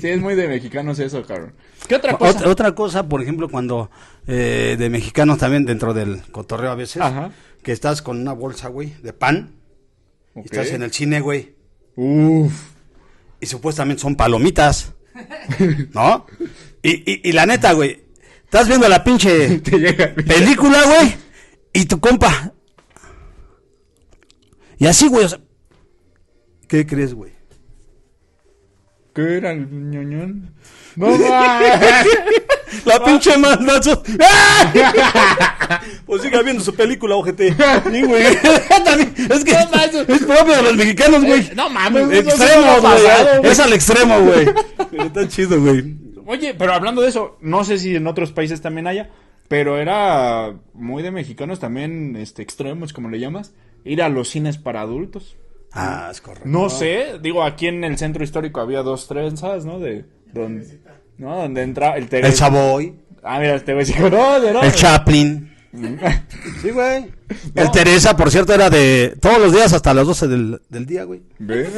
sí, 0.00 0.08
es 0.08 0.20
muy 0.20 0.34
de 0.34 0.48
mexicanos 0.48 0.98
eso, 0.98 1.22
cabrón. 1.24 1.54
¿Qué 1.86 1.94
otra 1.96 2.16
cosa? 2.18 2.30
Otra, 2.38 2.48
otra 2.50 2.74
cosa, 2.74 3.08
por 3.08 3.22
ejemplo, 3.22 3.48
cuando 3.48 3.90
eh, 4.26 4.76
de 4.78 4.90
mexicanos 4.90 5.38
también 5.38 5.64
dentro 5.64 5.94
del 5.94 6.22
cotorreo 6.32 6.70
a 6.70 6.74
veces, 6.74 7.00
Ajá. 7.02 7.30
que 7.62 7.72
estás 7.72 8.02
con 8.02 8.20
una 8.20 8.32
bolsa, 8.32 8.68
güey, 8.68 8.94
de 9.02 9.12
pan, 9.12 9.54
y 10.36 10.40
estás 10.40 10.68
en 10.70 10.82
el 10.82 10.92
cine, 10.92 11.20
güey, 11.20 11.54
Uf. 11.96 12.52
y 13.40 13.46
supuestamente 13.46 14.02
son 14.02 14.16
palomitas, 14.16 14.92
¿no? 15.94 16.26
Y, 16.82 17.10
y, 17.10 17.20
y 17.28 17.32
la 17.32 17.46
neta, 17.46 17.72
güey, 17.72 18.02
estás 18.44 18.68
viendo 18.68 18.88
la 18.88 19.02
pinche 19.02 19.58
Te 19.60 19.78
llega. 19.78 20.14
película, 20.14 20.82
güey, 20.84 21.14
y 21.72 21.86
tu 21.86 21.98
compa. 22.00 22.52
Y 24.78 24.86
así, 24.86 25.08
güey, 25.08 25.24
o 25.24 25.28
sea, 25.28 25.40
¿qué 26.68 26.86
crees, 26.86 27.14
güey? 27.14 27.32
¿Qué 29.14 29.36
era 29.38 29.52
el 29.52 29.68
ñoñón? 29.90 30.54
No. 30.96 31.16
La 32.84 33.04
pinche 33.04 33.38
mandazo. 33.38 34.02
pues 36.06 36.22
siga 36.22 36.42
viendo 36.42 36.60
su 36.62 36.74
película, 36.74 37.14
ojete. 37.14 37.52
Sí, 37.52 38.02
güey. 38.02 38.24
Es 39.30 39.44
que 39.44 39.52
No 39.52 39.70
manches. 39.70 40.08
es 40.08 40.24
propio 40.24 40.56
de 40.56 40.62
los 40.62 40.74
mexicanos, 40.76 41.24
güey. 41.24 41.40
Eh, 41.40 41.52
no 41.54 41.70
mames, 41.70 42.10
Extremo, 42.10 42.80
güey. 42.80 42.82
pasado, 42.82 43.38
güey. 43.40 43.52
Es 43.52 43.60
al 43.60 43.72
extremo, 43.72 44.20
güey. 44.22 44.48
Está 45.06 45.28
chido, 45.28 45.60
güey. 45.60 45.94
Oye, 46.26 46.54
pero 46.54 46.72
hablando 46.74 47.00
de 47.02 47.08
eso, 47.10 47.36
no 47.40 47.62
sé 47.64 47.78
si 47.78 47.94
en 47.94 48.06
otros 48.08 48.32
países 48.32 48.60
también 48.60 48.88
haya, 48.88 49.10
pero 49.46 49.78
era 49.78 50.52
muy 50.74 51.02
de 51.04 51.12
mexicanos 51.12 51.60
también, 51.60 52.16
este, 52.16 52.42
extremos, 52.42 52.92
como 52.92 53.08
le 53.08 53.20
llamas, 53.20 53.52
ir 53.84 54.02
a 54.02 54.08
los 54.08 54.28
cines 54.30 54.58
para 54.58 54.80
adultos. 54.80 55.36
Ah, 55.72 56.08
es 56.10 56.20
correcto. 56.20 56.48
No 56.48 56.70
sé, 56.70 57.18
digo, 57.22 57.42
aquí 57.42 57.66
en 57.66 57.84
el 57.84 57.98
centro 57.98 58.24
histórico 58.24 58.60
había 58.60 58.82
dos 58.82 59.06
trenzas, 59.06 59.64
¿no? 59.64 59.78
De, 59.78 60.04
donde, 60.32 60.80
¿no? 61.18 61.36
Donde 61.36 61.62
entra 61.62 61.96
el 61.96 62.04
El 62.04 62.08
Teresa. 62.08 62.36
Savoy, 62.46 62.94
Ah, 63.22 63.38
mira, 63.40 63.58
sí, 63.58 63.92
no, 64.00 64.08
no. 64.38 64.62
el 64.62 64.72
Chaplin. 64.72 65.52
Sí, 66.62 66.70
güey. 66.70 67.06
El 67.54 67.70
Teresa, 67.70 68.16
por 68.16 68.30
cierto, 68.30 68.54
era 68.54 68.70
de 68.70 69.16
todos 69.20 69.38
los 69.38 69.52
días 69.52 69.72
hasta 69.74 69.92
las 69.92 70.06
12 70.06 70.26
del, 70.28 70.62
del 70.70 70.86
día, 70.86 71.04
güey. 71.04 71.22
Ve. 71.38 71.68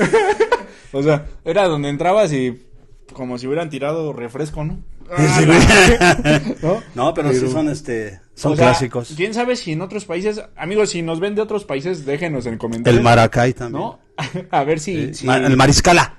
o 0.92 1.02
sea, 1.02 1.26
era 1.44 1.66
donde 1.66 1.88
entrabas 1.88 2.32
y 2.32 2.66
como 3.12 3.36
si 3.36 3.48
hubieran 3.48 3.68
tirado 3.68 4.12
refresco, 4.12 4.64
¿no? 4.64 4.78
¿No? 6.62 6.82
No, 6.94 7.14
pero 7.14 7.32
sí 7.32 7.48
son, 7.50 7.68
este, 7.68 8.20
son 8.34 8.52
O 8.52 8.56
sea, 8.56 8.66
clásicos. 8.68 9.12
¿Quién 9.16 9.34
sabe 9.34 9.56
si 9.56 9.72
en 9.72 9.80
otros 9.82 10.04
países, 10.04 10.42
amigos, 10.56 10.90
si 10.90 11.02
nos 11.02 11.20
ven 11.20 11.34
de 11.34 11.42
otros 11.42 11.64
países, 11.64 12.04
déjenos 12.06 12.46
en 12.46 12.58
comentarios. 12.58 12.98
El 12.98 13.04
Maracay 13.04 13.52
también. 13.54 13.82
¿No? 13.82 13.98
A 14.50 14.64
ver 14.64 14.80
si... 14.80 15.08
Sí, 15.08 15.14
si- 15.14 15.26
ma- 15.26 15.38
El 15.38 15.56
Mariscala. 15.56 16.16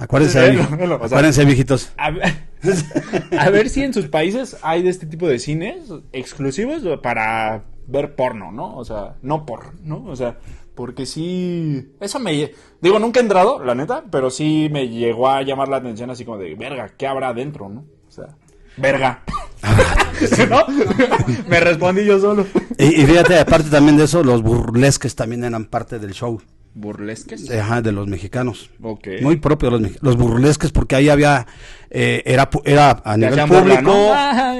Acuérdense, 0.00 0.40
Velo, 0.40 0.68
velo, 0.76 0.94
o 0.94 0.98
sea- 0.98 1.06
acuérdense, 1.06 1.44
viejitos. 1.44 1.90
A 1.96 2.10
ver, 2.12 2.32
a 3.38 3.50
ver 3.50 3.68
si 3.68 3.82
en 3.82 3.92
sus 3.92 4.06
países 4.06 4.56
hay 4.62 4.82
de 4.82 4.90
este 4.90 5.06
tipo 5.06 5.26
de 5.26 5.40
cines 5.40 5.90
exclusivos 6.12 6.82
para 7.02 7.64
ver 7.88 8.14
porno, 8.14 8.52
¿no? 8.52 8.76
O 8.76 8.84
sea, 8.84 9.16
no 9.22 9.44
por, 9.44 9.74
¿no? 9.82 10.04
O 10.04 10.14
sea, 10.14 10.38
porque 10.76 11.04
sí... 11.04 11.88
Eso 12.00 12.20
me... 12.20 12.52
Digo, 12.80 13.00
nunca 13.00 13.18
he 13.18 13.24
entrado, 13.24 13.64
la 13.64 13.74
neta, 13.74 14.04
pero 14.08 14.30
sí 14.30 14.68
me 14.70 14.88
llegó 14.88 15.28
a 15.28 15.42
llamar 15.42 15.66
la 15.68 15.78
atención 15.78 16.10
así 16.10 16.24
como 16.24 16.38
de, 16.38 16.54
verga, 16.54 16.92
¿qué 16.96 17.08
habrá 17.08 17.30
adentro, 17.30 17.68
no? 17.68 17.84
Sea, 18.26 18.34
verga. 18.76 19.22
¿No? 20.48 20.64
me 21.48 21.60
respondí 21.60 22.04
yo 22.04 22.20
solo. 22.20 22.46
Y, 22.78 23.02
y 23.02 23.06
fíjate, 23.06 23.38
aparte 23.38 23.70
también 23.70 23.96
de 23.96 24.04
eso, 24.04 24.22
los 24.22 24.42
burlesques 24.42 25.14
también 25.14 25.44
eran 25.44 25.64
parte 25.66 25.98
del 25.98 26.12
show. 26.12 26.40
¿Burlesques? 26.74 27.50
Ajá, 27.50 27.82
de 27.82 27.90
los 27.90 28.06
mexicanos. 28.06 28.70
Ok. 28.80 29.08
Muy 29.20 29.36
propio 29.36 29.70
de 29.70 29.80
los, 29.80 30.02
los 30.02 30.16
burlesques, 30.16 30.70
porque 30.70 30.94
ahí 30.94 31.08
había, 31.08 31.44
eh, 31.90 32.22
era, 32.24 32.48
era 32.64 33.02
a 33.04 33.16
nivel 33.16 33.40
público. 33.48 33.82
¿no? 33.82 34.12
Ah, 34.12 34.54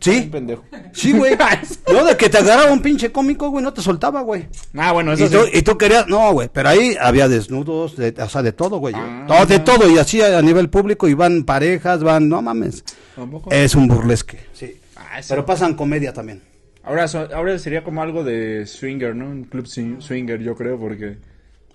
Sí. 0.00 0.28
pendejo. 0.30 0.62
Sí, 0.92 1.12
güey. 1.12 1.36
No, 1.92 2.04
de 2.04 2.16
que 2.16 2.28
te 2.28 2.38
agarraba 2.38 2.72
un 2.72 2.80
pinche 2.80 3.10
cómico, 3.10 3.48
güey, 3.50 3.64
no 3.64 3.72
te 3.72 3.82
soltaba, 3.82 4.20
güey. 4.20 4.46
Ah, 4.76 4.92
bueno, 4.92 5.12
eso 5.12 5.24
Y 5.24 5.28
sí. 5.28 5.34
tú, 5.34 5.40
y 5.52 5.62
tú 5.62 5.76
querías, 5.76 6.06
no, 6.06 6.32
güey, 6.32 6.48
pero 6.52 6.68
ahí 6.68 6.96
había 7.00 7.28
desnudos, 7.28 7.96
de, 7.96 8.14
o 8.18 8.28
sea, 8.28 8.42
de 8.42 8.52
todo, 8.52 8.76
güey. 8.78 8.94
Ah. 8.96 9.24
Todo, 9.26 9.46
de 9.46 9.58
todo, 9.58 9.88
y 9.90 9.98
así 9.98 10.20
a, 10.22 10.38
a 10.38 10.42
nivel 10.42 10.70
público, 10.70 11.08
y 11.08 11.14
van 11.14 11.42
parejas, 11.44 12.04
van, 12.04 12.28
no 12.28 12.40
mames. 12.40 12.84
¿Tampoco? 13.16 13.50
Es 13.50 13.74
un 13.74 13.88
burlesque. 13.88 14.38
Sí. 14.52 14.76
Ah. 14.96 15.20
Pero 15.28 15.44
pasan 15.46 15.74
comedia 15.74 16.12
también. 16.12 16.42
Ahora, 16.82 17.08
so- 17.08 17.28
ahora 17.34 17.58
sería 17.58 17.82
como 17.84 18.02
algo 18.02 18.24
de 18.24 18.66
swinger, 18.66 19.14
¿no? 19.16 19.26
Un 19.26 19.44
club 19.44 19.66
swing- 19.66 20.00
swinger, 20.00 20.40
yo 20.40 20.54
creo, 20.54 20.78
porque... 20.78 21.16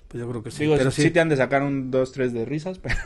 Pues 0.07 0.21
yo 0.21 0.29
creo 0.29 0.43
que 0.43 0.51
sí. 0.51 0.63
Digo, 0.63 0.75
pero 0.77 0.91
sí. 0.91 1.03
sí. 1.03 1.09
te 1.11 1.19
han 1.19 1.29
de 1.29 1.37
sacar 1.37 1.63
un 1.63 1.89
2, 1.91 2.11
3 2.11 2.33
de 2.33 2.45
risas, 2.45 2.79
pero... 2.79 2.95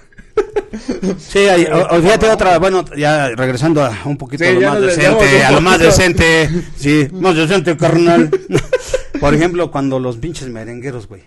Sí, 1.20 1.38
hay- 1.40 1.66
o- 1.66 1.88
o 1.88 2.02
fíjate 2.02 2.30
otra, 2.32 2.58
bueno, 2.58 2.84
ya 2.98 3.30
regresando 3.30 3.84
a 3.84 3.96
un 4.06 4.18
poquito 4.18 4.44
Sí, 4.44 4.50
a 4.50 4.54
lo 4.54 4.62
más 4.72 4.82
decente, 4.82 5.44
a 5.44 5.52
lo 5.52 5.62
más 5.62 5.80
decente, 5.80 6.50
sí, 6.76 7.08
más 7.12 7.36
decente, 7.36 7.78
carnal. 7.78 8.32
Por 9.20 9.34
ejemplo, 9.36 9.70
cuando 9.70 10.00
los 10.00 10.18
pinches 10.18 10.50
merengueros, 10.50 11.08
güey. 11.08 11.22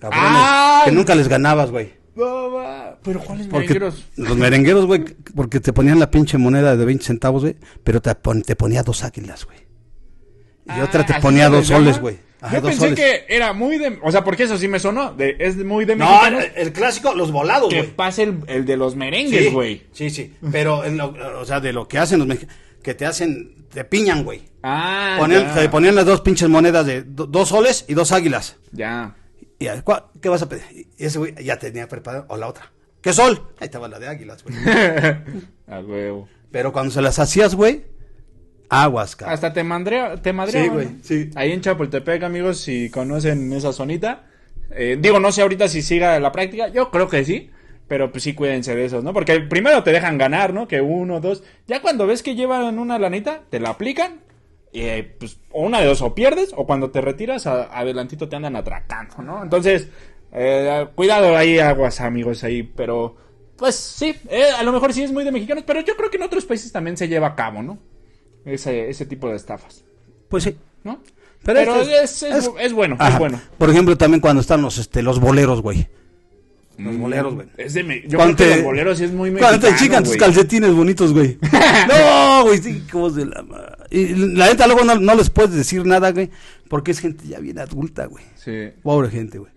Cabrones, 0.00 0.26
¡Ay! 0.32 0.82
que 0.86 0.92
nunca 0.92 1.14
les 1.14 1.28
ganabas, 1.28 1.70
güey. 1.70 1.92
No, 2.16 2.50
va. 2.50 2.98
Pero 3.02 3.20
¿cuáles 3.20 3.46
Porque 3.46 3.68
merengueros? 3.68 4.04
los 4.16 4.36
merengueros, 4.36 4.86
güey, 4.86 5.04
porque 5.34 5.60
te 5.60 5.72
ponían 5.72 5.98
la 6.00 6.10
pinche 6.10 6.38
moneda 6.38 6.76
de 6.76 6.84
20 6.84 7.04
centavos, 7.04 7.42
güey, 7.42 7.56
pero 7.84 8.00
te, 8.00 8.14
pon- 8.14 8.42
te 8.42 8.56
ponía 8.56 8.82
dos 8.82 9.04
águilas, 9.04 9.44
güey. 9.44 9.58
Y 10.76 10.80
otra 10.80 11.04
te 11.06 11.12
Ah, 11.12 11.16
¿así 11.16 11.22
ponía 11.22 11.48
dos 11.48 11.66
soles, 11.68 12.00
güey. 12.00 12.18
Ajá, 12.40 12.56
Yo 12.56 12.62
pensé 12.62 12.78
soles. 12.80 12.94
que 12.96 13.24
era 13.34 13.52
muy 13.52 13.78
de. 13.78 13.98
O 14.02 14.10
sea, 14.10 14.24
porque 14.24 14.42
eso 14.44 14.58
sí 14.58 14.66
me 14.68 14.78
sonó. 14.78 15.12
De, 15.14 15.36
es 15.38 15.56
muy 15.64 15.84
de 15.84 15.94
No, 15.96 16.26
el, 16.26 16.50
el 16.56 16.72
clásico, 16.72 17.14
los 17.14 17.30
volados, 17.32 17.68
que 17.70 17.78
güey. 17.82 17.90
pase 17.94 18.24
el, 18.24 18.38
el 18.46 18.64
de 18.66 18.76
los 18.76 18.96
merengues, 18.96 19.44
Sí, 19.46 19.50
güey. 19.52 19.82
Sí, 19.92 20.10
sí. 20.10 20.34
Pero, 20.52 20.84
en 20.84 20.96
lo- 20.96 21.14
o 21.40 21.44
sea, 21.44 21.60
de 21.60 21.72
lo 21.72 21.86
que 21.88 21.98
hacen 21.98 22.18
los 22.18 22.26
mexicanos, 22.28 22.56
que 22.82 22.94
te 22.94 23.06
hacen, 23.06 23.66
te 23.72 23.84
piñan, 23.84 24.24
güey. 24.24 24.42
Ah, 24.62 25.16
Ponían, 25.18 25.46
ya. 25.46 25.54
te 25.54 25.68
ponían 25.68 25.94
las 25.94 26.04
dos 26.04 26.20
pinches 26.20 26.48
monedas 26.48 26.84
de 26.86 27.02
do- 27.02 27.26
dos 27.26 27.48
soles 27.48 27.84
y 27.88 27.94
dos 27.94 28.10
águilas. 28.12 28.56
Ya. 28.72 29.14
Y, 29.58 29.66
¿cuál- 29.84 30.04
¿Qué 30.20 30.28
vas 30.28 30.42
a 30.42 30.48
pedir? 30.48 30.64
Y 30.98 31.04
ese 31.04 31.18
güey 31.18 31.34
ya 31.42 31.58
tenía 31.58 31.88
preparado, 31.88 32.26
o 32.28 32.36
la 32.36 32.48
otra. 32.48 32.72
¿Qué 33.00 33.12
sol? 33.12 33.40
Ahí 33.58 33.66
estaba 33.66 33.88
la 33.88 33.98
de 33.98 34.08
águilas, 34.08 34.42
güey. 34.42 34.54
A 35.68 35.80
huevo. 35.80 36.28
Pero 36.50 36.72
cuando 36.72 36.90
se 36.90 37.00
las 37.02 37.18
hacías, 37.18 37.54
güey, 37.54 37.84
aguas, 38.68 39.16
cabrón. 39.16 39.34
Hasta 39.34 39.52
te 39.52 39.62
mandré, 39.64 40.16
te 40.22 40.32
madreaban, 40.32 40.68
Sí, 40.68 40.74
güey, 40.74 40.86
¿no? 40.86 40.98
sí. 41.02 41.30
Ahí 41.34 41.52
en 41.52 41.60
Chapultepec, 41.60 42.22
amigos, 42.22 42.58
si 42.60 42.90
conocen 42.90 43.52
esa 43.52 43.72
zonita. 43.72 44.26
eh, 44.70 44.96
digo, 45.00 45.20
no 45.20 45.30
sé 45.32 45.42
ahorita 45.42 45.68
si 45.68 45.82
siga 45.82 46.18
la 46.20 46.32
práctica. 46.32 46.68
Yo 46.68 46.90
creo 46.90 47.08
que 47.08 47.24
sí. 47.24 47.50
Pero 47.88 48.10
pues 48.10 48.24
sí, 48.24 48.34
cuídense 48.34 48.74
de 48.74 48.84
esos, 48.84 49.04
¿no? 49.04 49.12
Porque 49.12 49.38
primero 49.42 49.84
te 49.84 49.92
dejan 49.92 50.18
ganar, 50.18 50.52
¿no? 50.52 50.66
Que 50.66 50.80
uno, 50.80 51.20
dos. 51.20 51.44
Ya 51.68 51.80
cuando 51.80 52.04
ves 52.08 52.24
que 52.24 52.34
llevan 52.34 52.80
una 52.80 52.98
lanita, 52.98 53.42
te 53.48 53.60
la 53.60 53.70
aplican. 53.70 54.22
Eh, 54.78 55.16
pues, 55.18 55.38
o 55.52 55.62
una 55.62 55.80
de 55.80 55.86
dos, 55.86 56.02
o 56.02 56.14
pierdes, 56.14 56.52
o 56.56 56.66
cuando 56.66 56.90
te 56.90 57.00
retiras, 57.00 57.46
a- 57.46 57.64
adelantito 57.78 58.28
te 58.28 58.36
andan 58.36 58.56
atracando, 58.56 59.22
¿no? 59.22 59.42
Entonces, 59.42 59.88
eh, 60.32 60.86
cuidado 60.94 61.36
ahí, 61.36 61.58
aguas, 61.58 62.00
amigos, 62.00 62.44
ahí. 62.44 62.62
Pero, 62.62 63.16
pues 63.56 63.74
sí, 63.74 64.14
eh, 64.28 64.44
a 64.58 64.62
lo 64.62 64.72
mejor 64.72 64.92
sí 64.92 65.02
es 65.02 65.12
muy 65.12 65.24
de 65.24 65.32
mexicanos, 65.32 65.64
pero 65.66 65.80
yo 65.80 65.96
creo 65.96 66.10
que 66.10 66.18
en 66.18 66.24
otros 66.24 66.44
países 66.44 66.70
también 66.72 66.96
se 66.96 67.08
lleva 67.08 67.28
a 67.28 67.34
cabo, 67.36 67.62
¿no? 67.62 67.78
Ese, 68.44 68.90
ese 68.90 69.06
tipo 69.06 69.28
de 69.28 69.36
estafas, 69.36 69.82
Pues 70.28 70.44
sí. 70.44 70.56
¿no? 70.84 71.00
Pero 71.42 71.60
Pero, 71.60 71.76
este 71.80 72.02
es, 72.02 72.22
es- 72.22 72.50
es 72.58 72.72
bueno, 72.72 72.96
es 73.00 73.18
bueno. 73.18 73.40
Por 73.58 73.70
ejemplo, 73.70 73.96
también 73.96 74.20
cuando 74.20 74.40
están 74.40 74.62
los, 74.62 74.78
este, 74.78 75.02
los 75.02 75.20
boleros, 75.20 75.62
güey. 75.62 75.86
Los 76.78 76.96
boleros, 76.98 77.34
güey. 77.34 77.46
Es 77.56 77.74
de 77.74 77.82
me- 77.82 78.02
yo 78.06 78.18
Cuando 78.18 78.36
creo 78.36 78.48
que 78.48 78.54
los 78.56 78.64
boleros 78.64 78.98
sí 78.98 79.04
es 79.04 79.12
muy 79.12 79.30
Cuando 79.30 79.48
mexicano, 79.58 79.76
te 79.76 79.82
chican 79.84 80.04
tus 80.04 80.16
calcetines 80.16 80.72
bonitos, 80.74 81.12
güey. 81.12 81.38
no, 81.88 82.44
güey, 82.44 82.58
sí, 82.62 82.82
como 82.90 83.10
de 83.10 83.26
la 83.26 83.44
Y 83.90 84.06
la 84.14 84.46
neta 84.46 84.66
luego 84.66 84.84
no, 84.84 84.94
no 84.96 85.14
les 85.14 85.30
puedes 85.30 85.54
decir 85.54 85.84
nada, 85.86 86.12
güey, 86.12 86.30
porque 86.68 86.90
es 86.90 86.98
gente 87.00 87.26
ya 87.26 87.38
bien 87.40 87.58
adulta, 87.58 88.06
güey. 88.06 88.24
Sí. 88.36 88.70
Pobre 88.82 89.10
gente, 89.10 89.38
güey. 89.38 89.52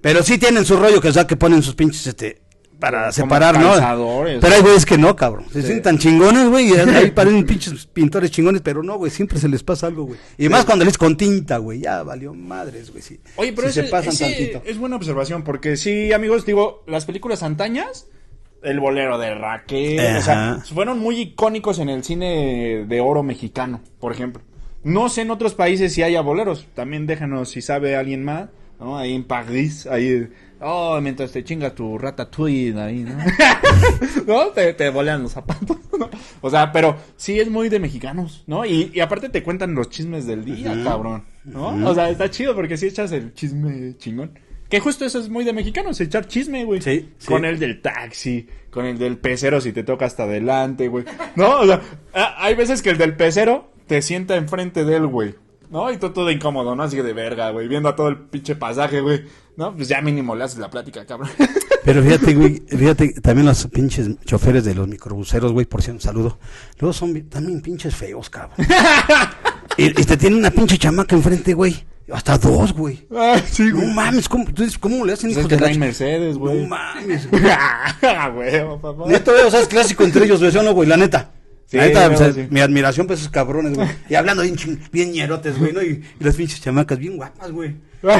Pero 0.00 0.22
sí 0.22 0.38
tienen 0.38 0.64
su 0.64 0.76
rollo, 0.76 1.00
que 1.00 1.08
o 1.08 1.12
sea, 1.12 1.26
que 1.26 1.36
ponen 1.36 1.62
sus 1.62 1.74
pinches, 1.74 2.06
este, 2.06 2.41
para 2.82 3.12
separar, 3.12 3.58
¿no? 3.58 3.72
Pero 4.40 4.54
hay 4.54 4.60
güeyes 4.60 4.84
que 4.84 4.98
no, 4.98 5.14
cabrón. 5.16 5.44
Se 5.52 5.62
Sí. 5.62 5.68
sienten 5.68 5.98
chingones, 5.98 6.48
güey, 6.48 6.68
y 6.68 6.72
ahí 7.06 7.10
parecen 7.12 7.46
pinches 7.46 7.86
pintores 7.86 8.30
chingones, 8.30 8.60
pero 8.60 8.82
no, 8.82 8.96
güey, 8.98 9.10
siempre 9.10 9.38
se 9.38 9.48
les 9.48 9.62
pasa 9.62 9.86
algo, 9.86 10.04
güey. 10.04 10.18
Y 10.36 10.48
más 10.48 10.64
cuando 10.64 10.84
les 10.84 10.98
con 10.98 11.16
tinta, 11.16 11.58
güey, 11.58 11.80
ya 11.80 12.02
valió 12.02 12.34
madres, 12.34 12.90
güey, 12.90 13.02
sí. 13.02 13.20
Oye, 13.36 13.52
pero 13.52 13.68
Sí 13.70 13.78
ese- 13.78 13.86
se 13.86 13.90
pasan 13.90 14.12
ese 14.12 14.24
tantito. 14.24 14.62
es 14.66 14.76
buena 14.78 14.96
observación, 14.96 15.44
porque 15.44 15.76
sí, 15.76 16.12
amigos, 16.12 16.44
digo, 16.44 16.82
las 16.86 17.04
películas 17.06 17.42
antañas, 17.42 18.06
el 18.62 18.78
bolero 18.80 19.18
de 19.18 19.34
Raquel, 19.34 20.16
o 20.16 20.20
sea, 20.22 20.58
fueron 20.74 20.98
muy 20.98 21.20
icónicos 21.20 21.78
en 21.78 21.88
el 21.88 22.04
cine 22.04 22.84
de 22.86 23.00
oro 23.00 23.22
mexicano, 23.22 23.80
por 24.00 24.12
ejemplo. 24.12 24.42
No 24.84 25.08
sé 25.08 25.22
en 25.22 25.30
otros 25.30 25.54
países 25.54 25.92
si 25.94 26.02
haya 26.02 26.20
boleros, 26.20 26.66
también 26.74 27.06
déjanos 27.06 27.50
si 27.50 27.62
sabe 27.62 27.94
alguien 27.96 28.24
más, 28.24 28.48
¿no? 28.80 28.98
Ahí 28.98 29.14
en 29.14 29.22
París, 29.24 29.86
ahí, 29.86 30.28
oh, 30.62 31.00
mientras 31.00 31.32
te 31.32 31.44
chingas 31.44 31.74
tu 31.74 31.98
ratatouille 31.98 32.78
ahí, 32.80 33.00
¿no? 33.04 33.16
¿No? 34.26 34.46
Te, 34.50 34.72
te 34.74 34.90
bolean 34.90 35.22
los 35.22 35.32
zapatos, 35.32 35.76
¿no? 35.98 36.08
O 36.40 36.50
sea, 36.50 36.72
pero 36.72 36.96
sí 37.16 37.38
es 37.40 37.50
muy 37.50 37.68
de 37.68 37.78
mexicanos, 37.80 38.44
¿no? 38.46 38.64
Y, 38.64 38.90
y 38.94 39.00
aparte 39.00 39.28
te 39.28 39.42
cuentan 39.42 39.74
los 39.74 39.90
chismes 39.90 40.26
del 40.26 40.44
día, 40.44 40.78
cabrón, 40.84 41.24
¿no? 41.44 41.88
O 41.88 41.94
sea, 41.94 42.10
está 42.10 42.30
chido 42.30 42.54
porque 42.54 42.76
si 42.76 42.86
echas 42.86 43.12
el 43.12 43.34
chisme 43.34 43.96
chingón. 43.98 44.38
Que 44.68 44.80
justo 44.80 45.04
eso 45.04 45.18
es 45.18 45.28
muy 45.28 45.44
de 45.44 45.52
mexicanos, 45.52 46.00
echar 46.00 46.26
chisme, 46.26 46.64
güey. 46.64 46.80
Sí, 46.80 47.10
sí. 47.18 47.26
Con 47.26 47.44
el 47.44 47.58
del 47.58 47.82
taxi, 47.82 48.46
con 48.70 48.86
el 48.86 48.96
del 48.98 49.18
pecero 49.18 49.60
si 49.60 49.70
te 49.72 49.82
toca 49.82 50.06
hasta 50.06 50.22
adelante, 50.22 50.88
güey. 50.88 51.04
No, 51.36 51.60
o 51.60 51.66
sea, 51.66 51.82
a- 52.14 52.42
hay 52.42 52.54
veces 52.54 52.80
que 52.80 52.88
el 52.88 52.96
del 52.96 53.14
pecero 53.14 53.70
te 53.86 54.00
sienta 54.00 54.36
enfrente 54.36 54.84
de 54.86 54.96
él, 54.96 55.06
güey. 55.06 55.34
¿No? 55.70 55.90
Y 55.92 55.96
tú 55.98 56.10
todo 56.10 56.30
incómodo, 56.30 56.74
¿no? 56.74 56.82
Así 56.82 56.96
de 56.96 57.12
verga, 57.14 57.50
güey. 57.50 57.68
Viendo 57.68 57.88
a 57.90 57.96
todo 57.96 58.08
el 58.08 58.16
pinche 58.18 58.56
pasaje, 58.56 59.00
güey. 59.00 59.22
¿No? 59.56 59.74
Pues 59.76 59.88
ya 59.88 60.00
mínimo 60.00 60.34
le 60.34 60.44
haces 60.44 60.58
la 60.58 60.70
plática, 60.70 61.04
cabrón. 61.04 61.30
Pero 61.84 62.02
fíjate, 62.02 62.34
güey, 62.34 62.62
fíjate, 62.66 63.08
también 63.20 63.46
los 63.46 63.66
pinches 63.66 64.08
choferes 64.24 64.64
de 64.64 64.74
los 64.74 64.88
microbuseros, 64.88 65.52
güey, 65.52 65.66
por 65.66 65.82
cierto, 65.82 65.96
un 65.96 66.00
saludo. 66.00 66.38
Luego 66.78 66.92
son 66.92 67.12
bi- 67.12 67.22
también 67.22 67.60
pinches 67.60 67.94
feos, 67.94 68.30
cabrón. 68.30 68.66
y, 69.76 69.86
y 69.86 70.04
te 70.04 70.16
tienen 70.16 70.38
una 70.38 70.50
pinche 70.50 70.78
chamaca 70.78 71.14
enfrente, 71.16 71.52
güey. 71.54 71.84
Hasta 72.12 72.36
dos, 72.38 72.72
güey. 72.72 73.06
Ay, 73.16 73.42
sí, 73.50 73.64
No 73.72 73.86
mames, 73.86 74.28
¿cómo, 74.28 74.44
entonces, 74.46 74.76
¿cómo 74.78 75.04
le 75.04 75.12
hacen 75.14 75.30
Pues 75.30 75.38
es 75.38 75.38
hijos 75.38 75.48
que 75.48 75.56
de 75.56 75.62
traen 75.62 75.80
Mercedes, 75.80 76.36
güey. 76.36 76.62
No 76.62 76.68
mames, 76.68 77.28
güey. 77.30 77.42
Ah, 77.46 78.28
güey, 78.34 78.60
papá. 78.80 79.04
Neto, 79.06 79.32
güey, 79.32 79.44
o 79.44 79.50
sea, 79.50 79.60
es 79.60 79.68
clásico 79.68 80.04
entre 80.04 80.24
ellos, 80.24 80.40
güey, 80.40 80.50
¿sí 80.52 80.58
o 80.58 80.62
no, 80.62 80.72
güey? 80.74 80.88
La 80.88 80.96
neta. 80.96 81.30
Sí, 81.66 81.76
la 81.78 81.86
neta, 81.86 82.08
no, 82.08 82.14
o 82.14 82.18
sea, 82.18 82.32
sí. 82.32 82.46
mi 82.50 82.60
admiración 82.60 83.06
para 83.06 83.18
esos 83.18 83.30
cabrones, 83.30 83.74
güey. 83.74 83.88
Y 84.10 84.14
hablando 84.14 84.42
bien, 84.42 84.56
bien 84.92 85.12
ñerotes, 85.12 85.58
güey, 85.58 85.72
¿no? 85.72 85.82
Y, 85.82 86.02
y 86.20 86.24
las 86.24 86.36
pinches 86.36 86.60
chamacas 86.60 86.98
bien 86.98 87.16
guapas, 87.16 87.50
güey. 87.50 87.76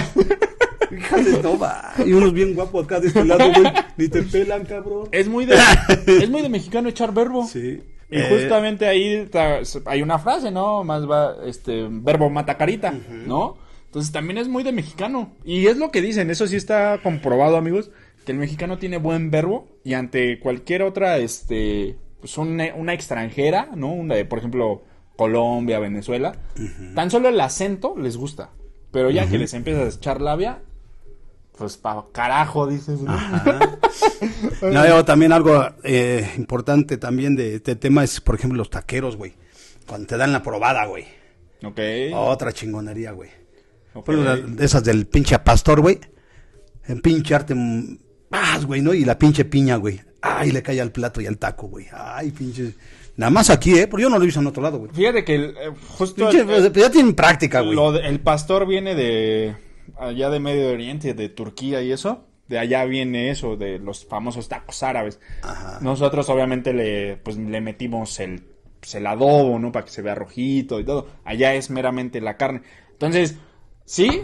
Hijas 0.90 1.24
de 1.24 1.36
toba. 1.38 1.92
Y 2.04 2.12
unos 2.12 2.32
bien 2.32 2.54
guapos 2.54 2.84
acá 2.84 3.00
de 3.00 3.08
este 3.08 3.24
lado, 3.24 3.44
güey. 3.52 3.72
Ni 3.96 4.08
te 4.08 4.22
pelan, 4.22 4.64
cabrón. 4.64 5.08
Es 5.12 5.28
muy 5.28 5.44
de 5.46 5.56
es 6.06 6.28
muy 6.30 6.42
de 6.42 6.48
mexicano 6.48 6.88
echar 6.88 7.12
verbo. 7.14 7.46
Sí. 7.46 7.82
Y 8.10 8.16
Eh, 8.18 8.26
justamente 8.30 8.86
ahí 8.86 9.26
ta- 9.30 9.60
hay 9.86 10.02
una 10.02 10.18
frase, 10.18 10.50
¿no? 10.50 10.84
Más 10.84 11.08
va 11.08 11.36
este 11.46 11.86
verbo 11.90 12.28
mata 12.28 12.58
carita, 12.58 12.92
¿no? 13.26 13.56
Entonces 13.86 14.12
también 14.12 14.38
es 14.38 14.48
muy 14.48 14.62
de 14.64 14.72
mexicano. 14.72 15.32
Y 15.44 15.66
es 15.66 15.76
lo 15.78 15.90
que 15.90 16.02
dicen, 16.02 16.30
eso 16.30 16.46
sí 16.46 16.56
está 16.56 17.00
comprobado, 17.02 17.56
amigos, 17.56 17.90
que 18.26 18.32
el 18.32 18.38
mexicano 18.38 18.78
tiene 18.78 18.98
buen 18.98 19.30
verbo 19.30 19.68
y 19.84 19.94
ante 19.94 20.38
cualquier 20.40 20.82
otra 20.82 21.18
este 21.18 21.96
pues 22.20 22.38
una, 22.38 22.74
una 22.76 22.92
extranjera, 22.94 23.70
¿no? 23.74 23.92
Una 23.92 24.14
de, 24.14 24.24
por 24.24 24.38
ejemplo, 24.38 24.82
Colombia, 25.16 25.78
Venezuela, 25.80 26.36
tan 26.94 27.10
solo 27.10 27.28
el 27.30 27.40
acento 27.40 27.94
les 27.98 28.16
gusta. 28.16 28.50
Pero 28.92 29.10
ya 29.10 29.26
que 29.28 29.38
les 29.38 29.54
empiezas 29.54 29.94
a 29.94 29.96
echar 29.98 30.20
labia, 30.20 30.60
pues 31.62 31.76
pa 31.78 32.04
carajo 32.12 32.66
dices, 32.66 33.00
¿no? 33.00 33.16
No, 34.62 34.86
yo 34.86 35.04
también 35.04 35.32
algo 35.32 35.64
eh, 35.82 36.30
importante 36.36 36.96
también 36.96 37.34
de 37.36 37.56
este 37.56 37.76
tema 37.76 38.04
es, 38.04 38.20
por 38.20 38.34
ejemplo, 38.36 38.58
los 38.58 38.70
taqueros, 38.70 39.16
güey. 39.16 39.34
Cuando 39.86 40.06
te 40.06 40.16
dan 40.16 40.32
la 40.32 40.42
probada, 40.42 40.84
güey. 40.86 41.04
Ok. 41.64 41.78
Otra 42.14 42.52
chingonería, 42.52 43.12
güey. 43.12 43.30
ok. 43.94 44.04
Por 44.04 44.14
ejemplo, 44.14 44.36
la- 44.48 44.56
de 44.56 44.64
esas 44.64 44.84
del 44.84 45.06
pinche 45.06 45.38
pastor, 45.40 45.80
güey. 45.80 45.98
En 46.86 47.00
pinche 47.00 47.34
arte 47.34 47.54
mm, 47.54 47.98
más, 48.30 48.64
güey, 48.66 48.80
¿no? 48.80 48.94
Y 48.94 49.04
la 49.04 49.18
pinche 49.18 49.44
piña, 49.44 49.76
güey. 49.76 50.00
Ay, 50.20 50.52
le 50.52 50.62
cae 50.62 50.80
al 50.80 50.92
plato 50.92 51.20
y 51.20 51.26
al 51.26 51.38
taco, 51.38 51.66
güey. 51.68 51.86
Ay, 51.92 52.30
pinche. 52.30 52.74
Nada 53.16 53.30
más 53.30 53.50
aquí, 53.50 53.74
¿eh? 53.78 53.86
Porque 53.88 54.02
yo 54.02 54.08
no 54.10 54.16
lo 54.16 54.22
he 54.22 54.26
visto 54.26 54.40
en 54.40 54.46
otro 54.46 54.62
lado, 54.62 54.78
güey. 54.78 54.90
Fíjate 54.92 55.24
que 55.24 55.34
el, 55.34 55.44
eh, 55.50 55.72
justo 55.88 56.14
Pinche, 56.16 56.40
el- 56.40 56.46
pues, 56.46 56.72
ya 56.72 56.90
tienen 56.90 57.14
práctica, 57.14 57.60
güey. 57.60 57.74
lo 57.74 57.92
de- 57.92 58.06
el 58.08 58.20
pastor 58.20 58.66
viene 58.66 58.94
de 58.94 59.54
allá 59.98 60.30
de 60.30 60.40
Medio 60.40 60.70
Oriente, 60.70 61.14
de 61.14 61.28
Turquía 61.28 61.82
y 61.82 61.92
eso. 61.92 62.24
De 62.48 62.58
allá 62.58 62.84
viene 62.84 63.30
eso, 63.30 63.56
de 63.56 63.78
los 63.78 64.04
famosos 64.04 64.48
tacos 64.48 64.82
árabes. 64.82 65.20
Ajá. 65.42 65.78
Nosotros 65.80 66.28
obviamente 66.28 66.74
le, 66.74 67.16
pues, 67.16 67.36
le 67.36 67.60
metimos 67.60 68.20
el, 68.20 68.44
pues, 68.80 68.94
el 68.94 69.06
adobo, 69.06 69.58
¿no? 69.58 69.72
Para 69.72 69.84
que 69.84 69.90
se 69.90 70.02
vea 70.02 70.14
rojito 70.14 70.78
y 70.80 70.84
todo. 70.84 71.06
Allá 71.24 71.54
es 71.54 71.70
meramente 71.70 72.20
la 72.20 72.36
carne. 72.36 72.62
Entonces, 72.90 73.36
sí, 73.84 74.22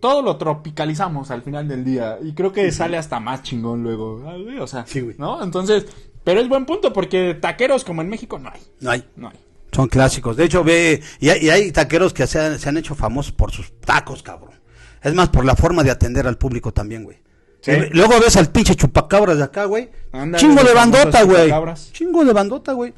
todo 0.00 0.20
lo 0.20 0.36
tropicalizamos 0.36 1.30
al 1.30 1.42
final 1.42 1.66
del 1.66 1.84
día. 1.84 2.18
Y 2.22 2.34
creo 2.34 2.52
que 2.52 2.70
sale 2.72 2.98
hasta 2.98 3.20
más 3.20 3.42
chingón 3.42 3.82
luego. 3.82 4.22
O 4.60 4.66
sea, 4.66 4.84
Sí, 4.86 5.00
güey. 5.00 5.16
¿no? 5.18 5.42
Entonces, 5.42 5.86
pero 6.22 6.40
es 6.40 6.48
buen 6.48 6.66
punto 6.66 6.92
porque 6.92 7.34
taqueros 7.34 7.84
como 7.84 8.02
en 8.02 8.08
México 8.08 8.38
no 8.38 8.50
hay. 8.50 8.60
No 8.80 8.90
hay. 8.90 9.04
No 9.16 9.28
hay. 9.28 9.38
Son 9.72 9.88
clásicos. 9.88 10.36
De 10.36 10.44
hecho, 10.44 10.62
ve, 10.62 11.02
y 11.20 11.30
hay, 11.30 11.46
y 11.46 11.50
hay 11.50 11.72
taqueros 11.72 12.12
que 12.12 12.26
se 12.26 12.40
han, 12.40 12.58
se 12.58 12.68
han 12.68 12.76
hecho 12.76 12.94
famosos 12.94 13.32
por 13.32 13.50
sus 13.50 13.72
tacos, 13.80 14.22
cabrón. 14.22 14.53
Es 15.04 15.14
más, 15.14 15.28
por 15.28 15.44
la 15.44 15.54
forma 15.54 15.84
de 15.84 15.90
atender 15.90 16.26
al 16.26 16.38
público 16.38 16.72
también, 16.72 17.04
güey. 17.04 17.18
Sí. 17.60 17.72
Y 17.72 17.94
Luego 17.94 18.18
ves 18.20 18.36
al 18.36 18.50
pinche 18.50 18.74
chupacabras 18.74 19.38
de 19.38 19.44
acá, 19.44 19.66
güey. 19.66 19.90
Chingo 20.36 20.64
de 20.64 20.74
bandota, 20.74 21.22
güey. 21.22 21.52
Chingo 21.92 22.24
de 22.24 22.32
bandota, 22.32 22.72
güey. 22.72 22.94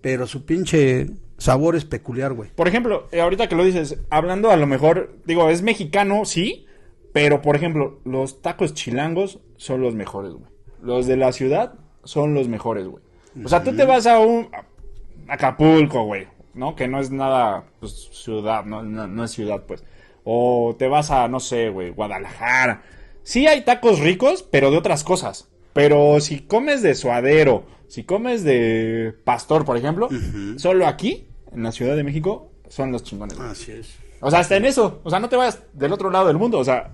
Pero 0.00 0.26
su 0.26 0.44
pinche 0.44 1.10
sabor 1.36 1.76
es 1.76 1.84
peculiar, 1.84 2.32
güey. 2.32 2.50
Por 2.50 2.68
ejemplo, 2.68 3.08
eh, 3.12 3.20
ahorita 3.20 3.48
que 3.48 3.56
lo 3.56 3.64
dices, 3.64 3.98
hablando 4.10 4.50
a 4.50 4.56
lo 4.56 4.66
mejor, 4.66 5.16
digo, 5.24 5.48
es 5.50 5.62
mexicano, 5.62 6.24
sí, 6.24 6.66
pero 7.12 7.42
por 7.42 7.56
ejemplo, 7.56 8.00
los 8.04 8.42
tacos 8.42 8.74
chilangos 8.74 9.40
son 9.56 9.82
los 9.82 9.94
mejores, 9.94 10.32
güey. 10.32 10.46
Los 10.82 11.06
de 11.06 11.16
la 11.16 11.32
ciudad 11.32 11.74
son 12.04 12.34
los 12.34 12.48
mejores, 12.48 12.86
güey. 12.86 13.02
O 13.44 13.48
sea, 13.48 13.62
tú 13.62 13.74
te 13.74 13.84
vas 13.84 14.06
a 14.06 14.18
un 14.18 14.48
a 14.52 15.34
Acapulco, 15.34 16.04
güey, 16.04 16.26
¿no? 16.54 16.74
Que 16.74 16.88
no 16.88 17.00
es 17.00 17.10
nada, 17.10 17.64
pues, 17.78 18.08
ciudad, 18.12 18.64
no, 18.64 18.82
no, 18.82 19.06
no 19.06 19.24
es 19.24 19.30
ciudad, 19.30 19.62
pues. 19.66 19.84
O 20.24 20.76
te 20.78 20.88
vas 20.88 21.10
a, 21.10 21.28
no 21.28 21.40
sé, 21.40 21.68
güey, 21.70 21.90
Guadalajara. 21.90 22.82
sí 23.22 23.46
hay 23.46 23.62
tacos 23.62 24.00
ricos, 24.00 24.42
pero 24.42 24.70
de 24.70 24.76
otras 24.76 25.04
cosas. 25.04 25.48
Pero 25.72 26.20
si 26.20 26.40
comes 26.40 26.82
de 26.82 26.94
suadero, 26.94 27.64
si 27.88 28.04
comes 28.04 28.42
de 28.44 29.14
pastor, 29.24 29.64
por 29.64 29.76
ejemplo, 29.76 30.08
solo 30.56 30.86
aquí, 30.86 31.28
en 31.52 31.62
la 31.62 31.72
Ciudad 31.72 31.96
de 31.96 32.04
México, 32.04 32.50
son 32.68 32.92
los 32.92 33.02
chingones. 33.04 33.36
güey. 33.36 33.48
Así 33.50 33.72
es. 33.72 33.94
O 34.20 34.30
sea, 34.30 34.40
hasta 34.40 34.56
en 34.56 34.64
eso. 34.64 35.00
O 35.04 35.10
sea, 35.10 35.18
no 35.20 35.28
te 35.28 35.36
vayas 35.36 35.60
del 35.72 35.92
otro 35.92 36.10
lado 36.10 36.26
del 36.28 36.36
mundo. 36.36 36.58
O 36.58 36.64
sea, 36.64 36.92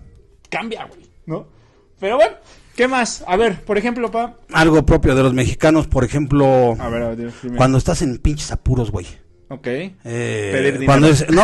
cambia, 0.48 0.84
güey, 0.86 1.00
¿no? 1.26 1.48
Pero 1.98 2.16
bueno, 2.16 2.36
¿qué 2.76 2.86
más? 2.86 3.24
A 3.26 3.36
ver, 3.36 3.64
por 3.64 3.78
ejemplo, 3.78 4.10
pa. 4.10 4.36
Algo 4.52 4.84
propio 4.86 5.14
de 5.14 5.22
los 5.22 5.34
mexicanos, 5.34 5.86
por 5.86 6.04
ejemplo, 6.04 6.76
A 6.78 6.88
ver, 6.88 7.02
a 7.02 7.08
ver, 7.14 7.32
cuando 7.56 7.78
estás 7.78 8.02
en 8.02 8.18
pinches 8.18 8.52
apuros, 8.52 8.90
güey. 8.90 9.06
Ok. 9.48 9.66
Eh, 9.66 9.92
Pedir 10.52 10.72
dinero. 10.74 10.86
cuando 10.86 11.08
es, 11.08 11.28
no, 11.30 11.42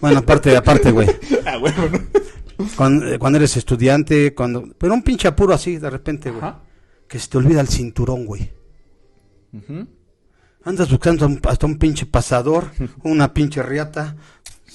bueno, 0.00 0.18
aparte, 0.18 0.56
aparte, 0.56 0.90
güey. 0.92 1.08
Ah, 1.46 1.56
bueno, 1.58 1.88
¿no? 1.88 2.66
Cuando, 2.76 3.06
eh, 3.12 3.18
cuando 3.18 3.38
eres 3.38 3.56
estudiante, 3.56 4.34
cuando, 4.34 4.68
pero 4.78 4.92
un 4.94 5.02
pinche 5.02 5.26
apuro 5.26 5.54
así, 5.54 5.78
de 5.78 5.90
repente, 5.90 6.30
güey. 6.30 6.52
Que 7.08 7.18
se 7.18 7.28
te 7.28 7.38
olvida 7.38 7.60
el 7.60 7.68
cinturón, 7.68 8.24
güey. 8.26 8.52
Ujú. 9.52 9.86
Andas 10.64 10.90
buscando 10.90 11.28
hasta 11.48 11.66
un 11.66 11.78
pinche 11.78 12.06
pasador, 12.06 12.70
una 13.02 13.32
pinche 13.34 13.62
riata. 13.62 14.14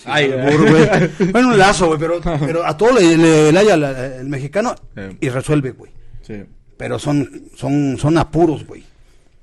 Ay, 0.03 0.29
güey. 0.31 1.31
Bueno, 1.31 1.49
un 1.49 1.57
lazo, 1.57 1.87
güey, 1.87 1.99
pero, 1.99 2.19
pero 2.39 2.65
a 2.65 2.75
todo 2.75 2.93
le, 2.99 3.15
le, 3.17 3.51
le 3.51 3.59
haya 3.59 3.77
la- 3.77 4.17
el 4.17 4.27
mexicano 4.27 4.75
Sí. 4.95 5.01
y 5.21 5.29
resuelve, 5.29 5.71
güey. 5.71 5.91
Sí. 6.21 6.43
Pero 6.77 6.99
son, 6.99 7.43
son, 7.55 7.97
son 7.97 8.17
apuros, 8.17 8.65
güey. 8.67 8.83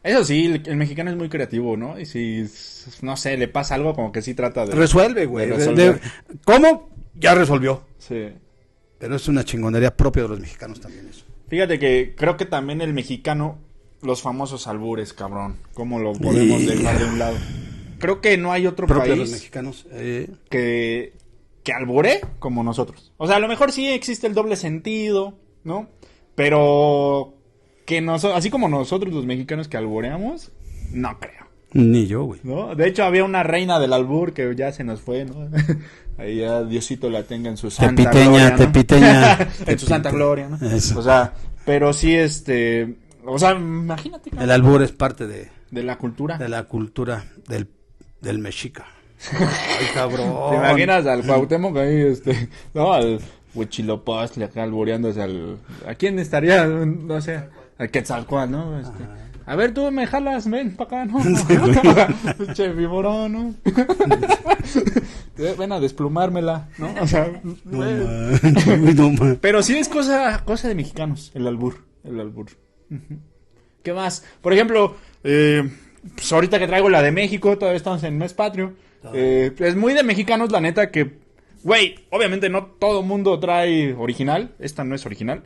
Eso 0.03 0.25
sí, 0.25 0.47
el, 0.47 0.63
el 0.67 0.77
mexicano 0.77 1.11
es 1.11 1.17
muy 1.17 1.29
creativo, 1.29 1.77
¿no? 1.77 1.99
Y 1.99 2.07
si, 2.07 2.45
no 3.03 3.17
sé, 3.17 3.37
le 3.37 3.47
pasa 3.49 3.77
algo, 3.77 3.95
como 3.95 4.11
que 4.11 4.21
sí 4.23 4.35
trata 4.35 4.67
de... 4.67 4.73
Resuelve, 4.75 5.27
güey. 5.27 5.49
de 5.49 5.75
De- 5.75 6.01
¿Cómo? 6.45 6.91
Ya 7.15 7.35
resolvió. 7.35 7.85
Sí. 7.99 8.29
Pero 8.99 9.17
es 9.17 9.29
una 9.29 9.45
chingonería 9.45 9.97
propia 9.97 10.23
de 10.25 10.29
los 10.31 10.41
mexicanos 10.41 10.81
también 10.81 11.09
eso. 11.09 11.25
Fíjate 11.49 11.79
que 11.79 12.15
creo 12.17 12.37
que 12.37 12.47
también 12.47 12.81
el 12.81 12.93
mexicano, 12.95 13.59
los 14.01 14.23
famosos 14.23 14.67
albures, 14.67 15.13
cabrón, 15.13 15.59
¿cómo 15.75 15.99
lo 16.01 16.13
podemos 16.15 16.63
Y- 16.63 16.67
dejar 16.67 16.99
de 16.99 17.05
un 17.05 17.19
lado? 17.19 17.37
Creo 17.99 18.21
que 18.21 18.37
no 18.37 18.51
hay 18.53 18.67
otro 18.67 18.89
Propio 18.89 19.13
de 19.13 19.17
los 19.19 19.29
país 19.29 19.41
mexicanos. 19.41 19.87
eh, 19.93 20.29
que, 20.51 21.13
que 21.63 21.73
albure 21.73 22.21
como 22.41 22.65
nosotros. 22.65 23.13
O 23.19 23.29
sea, 23.29 23.37
a 23.37 23.39
lo 23.41 23.47
mejor 23.47 23.71
sí 23.71 23.87
existe 23.89 24.27
el 24.27 24.35
doble 24.35 24.57
sentido, 24.57 25.39
¿no? 25.63 25.89
Pero 26.35 27.35
que 27.93 28.01
nosotros, 28.01 28.39
así 28.39 28.49
como 28.49 28.69
nosotros 28.69 29.13
los 29.13 29.27
mexicanos 29.27 29.69
que 29.69 29.77
alboreamos, 29.77 30.51
no 30.93 31.19
creo. 31.21 31.47
ni 31.75 32.07
yo, 32.07 32.25
güey. 32.25 32.41
¿no? 32.43 32.75
De 32.75 32.89
hecho, 32.89 33.05
había 33.05 33.23
una 33.23 33.43
reina 33.43 33.79
del 33.79 33.93
albur 33.93 34.33
que 34.33 34.55
ya 34.57 34.73
se 34.73 34.83
nos 34.83 35.03
fue, 35.03 35.27
¿no? 35.27 35.51
Ahí 36.19 36.37
ya 36.41 36.63
Diosito 36.63 37.11
la 37.11 37.25
tenga 37.25 37.51
en 37.51 37.57
su 37.59 37.71
santa 37.71 38.03
Tepiteña, 38.03 38.29
gloria, 38.29 38.51
¿no? 38.51 38.57
tepiteña. 38.57 39.39
en 39.67 39.79
su 39.79 39.87
santa 39.87 40.11
gloria, 40.11 40.49
¿no? 40.49 40.57
Eso. 40.67 40.99
O 40.99 41.03
sea, 41.03 41.35
pero 41.67 41.93
sí, 41.93 42.15
este... 42.15 42.97
O 43.25 43.39
sea, 43.39 43.53
imagínate, 43.53 44.31
cabrón, 44.31 44.45
El 44.45 44.51
albur 44.51 44.83
es 44.83 44.93
parte 44.93 45.27
de, 45.27 45.49
de 45.71 45.83
la 45.83 45.97
cultura. 45.99 46.39
de 46.39 46.49
la 46.49 46.65
cultura 46.65 47.25
del, 47.47 47.69
del 48.23 48.39
mexica. 48.39 48.87
Ay, 49.33 49.87
cabrón. 49.93 50.51
¿Te 50.51 50.57
imaginas 50.57 51.07
al 51.07 51.25
Cuauhtémoc 51.27 51.77
ahí, 51.77 52.01
este... 52.01 52.49
No, 52.75 52.93
al 52.95 53.21
Huichilopochtli 53.55 54.45
acá 54.45 54.63
albureándose 54.63 55.21
al... 55.23 55.59
¿A 55.87 55.95
quién 55.95 56.19
estaría? 56.19 56.65
No 56.67 57.21
sé, 57.21 57.41
al 57.79 57.91
Quetzalcóatl, 57.91 58.51
¿no? 58.51 58.79
Este... 58.81 59.05
A 59.45 59.57
ver, 59.57 59.75
tú 59.75 59.91
me 59.91 60.07
jalas, 60.07 60.49
ven 60.49 60.77
para 60.77 61.03
acá, 61.03 61.13
¿no? 61.13 61.21
che, 62.55 62.69
viborón, 62.69 63.33
¿no? 63.33 63.55
ven 65.59 65.73
a 65.73 65.81
desplumármela, 65.81 66.69
¿no? 66.79 66.95
O 67.01 67.07
sea, 67.07 67.41
No 67.43 67.57
güey, 67.65 67.95
no 68.95 69.11
manches. 69.11 69.39
pero 69.41 69.63
sí 69.63 69.77
es 69.77 69.89
cosa, 69.89 70.43
cosa 70.45 70.69
de 70.69 70.75
mexicanos, 70.75 71.33
el 71.35 71.47
albur, 71.47 71.85
el 72.05 72.21
albur. 72.21 72.47
¿Qué 73.83 73.93
más? 73.93 74.25
Por 74.41 74.53
ejemplo, 74.53 74.97
eh, 75.25 75.69
pues 76.15 76.33
ahorita 76.33 76.59
que 76.59 76.69
traigo 76.69 76.89
la 76.89 77.03
de 77.03 77.11
México, 77.11 77.59
todavía 77.59 77.79
estamos 77.79 78.03
en 78.05 78.19
mes 78.19 78.35
patrio. 78.35 78.75
eh, 79.13 79.53
es 79.59 79.75
muy 79.75 79.93
de 79.95 80.05
mexicanos, 80.05 80.53
la 80.53 80.61
neta, 80.61 80.91
que, 80.91 81.19
güey, 81.65 81.97
obviamente 82.11 82.49
no 82.49 82.67
todo 82.67 83.03
mundo 83.03 83.39
trae 83.41 83.93
original, 83.95 84.55
esta 84.61 84.85
no 84.85 84.95
es 84.95 85.05
original, 85.05 85.43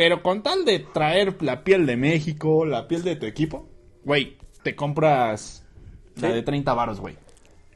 pero 0.00 0.22
con 0.22 0.42
tal 0.42 0.64
de 0.64 0.78
traer 0.78 1.42
la 1.42 1.62
piel 1.62 1.84
de 1.84 1.94
México, 1.98 2.64
la 2.64 2.88
piel 2.88 3.02
de 3.02 3.16
tu 3.16 3.26
equipo, 3.26 3.68
güey, 4.02 4.38
te 4.62 4.74
compras 4.74 5.62
la 6.16 6.28
Sí. 6.28 6.34
de 6.36 6.42
30 6.42 6.72
varos, 6.72 7.00
güey. 7.00 7.18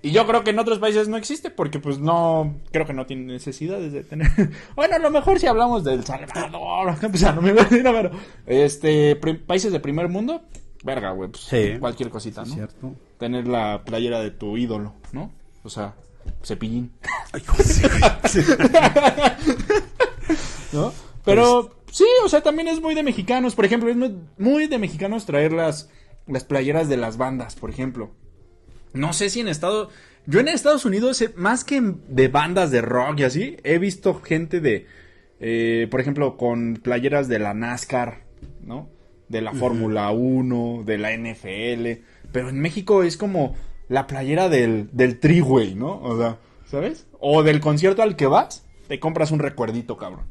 Y 0.00 0.10
yo 0.10 0.26
creo 0.26 0.42
que 0.42 0.48
en 0.48 0.58
otros 0.58 0.78
países 0.78 1.06
no 1.06 1.18
existe 1.18 1.50
porque 1.50 1.80
pues 1.80 1.98
no, 1.98 2.60
creo 2.72 2.86
que 2.86 2.94
no 2.94 3.04
tienen 3.04 3.26
necesidades 3.26 3.92
de 3.92 4.04
tener... 4.04 4.26
bueno, 4.74 4.96
a 4.96 4.98
lo 5.00 5.10
mejor 5.10 5.38
si 5.38 5.46
hablamos 5.46 5.84
del 5.84 6.02
Salvador, 6.02 6.96
sea, 7.14 7.32
no 7.32 7.42
me 7.42 7.50
imagino, 7.50 7.92
pero... 7.92 8.10
Este, 8.46 9.16
países 9.46 9.70
de 9.70 9.80
primer 9.80 10.08
mundo, 10.08 10.40
verga, 10.82 11.10
güey, 11.10 11.28
pues 11.30 11.44
Sí. 11.44 11.74
cualquier 11.78 12.08
cosita, 12.08 12.42
¿no? 12.46 12.54
Cierto. 12.54 12.94
Tener 13.18 13.46
la 13.46 13.84
playera 13.84 14.20
de 14.20 14.30
tu 14.30 14.56
ídolo, 14.56 14.94
¿no? 15.12 15.30
O 15.62 15.68
sea, 15.68 15.94
cepillín, 16.42 16.90
Ay. 17.34 17.42
¿no? 20.72 20.90
Pero 21.22 21.83
sí, 21.94 22.04
o 22.24 22.28
sea, 22.28 22.42
también 22.42 22.66
es 22.66 22.80
muy 22.80 22.94
de 22.94 23.02
mexicanos, 23.02 23.54
por 23.54 23.64
ejemplo, 23.64 23.88
es 23.88 23.96
muy, 23.96 24.16
muy 24.36 24.66
de 24.66 24.78
mexicanos 24.78 25.26
traer 25.26 25.52
las, 25.52 25.88
las 26.26 26.44
playeras 26.44 26.88
de 26.88 26.96
las 26.96 27.16
bandas, 27.16 27.54
por 27.54 27.70
ejemplo. 27.70 28.10
No 28.92 29.12
sé 29.12 29.30
si 29.30 29.40
en 29.40 29.48
Estados... 29.48 29.88
Yo 30.26 30.40
en 30.40 30.48
Estados 30.48 30.84
Unidos, 30.84 31.20
eh, 31.22 31.32
más 31.36 31.64
que 31.64 31.80
de 32.08 32.28
bandas 32.28 32.70
de 32.70 32.80
rock 32.80 33.20
y 33.20 33.24
así, 33.24 33.56
he 33.62 33.78
visto 33.78 34.20
gente 34.22 34.60
de... 34.60 34.86
eh, 35.38 35.86
por 35.90 36.00
ejemplo, 36.00 36.36
con 36.36 36.76
playeras 36.82 37.28
de 37.28 37.38
la 37.38 37.54
NASCAR, 37.54 38.24
¿no? 38.62 38.88
De 39.28 39.42
la 39.42 39.52
Fórmula 39.52 40.10
1, 40.10 40.82
de 40.86 40.98
la 40.98 41.16
NFL. 41.16 42.04
Pero 42.32 42.48
en 42.48 42.60
México 42.60 43.02
es 43.02 43.16
como 43.16 43.54
la 43.88 44.06
playera 44.06 44.48
del, 44.48 44.88
del 44.92 45.20
tri, 45.20 45.40
güey, 45.40 45.74
¿no? 45.74 46.00
O 46.00 46.16
sea, 46.18 46.38
¿sabes? 46.66 47.06
O 47.20 47.42
del 47.42 47.60
concierto 47.60 48.02
al 48.02 48.16
que 48.16 48.26
vas, 48.26 48.64
te 48.88 48.98
compras 48.98 49.30
un 49.30 49.40
recuerdito, 49.40 49.96
cabrón. 49.96 50.24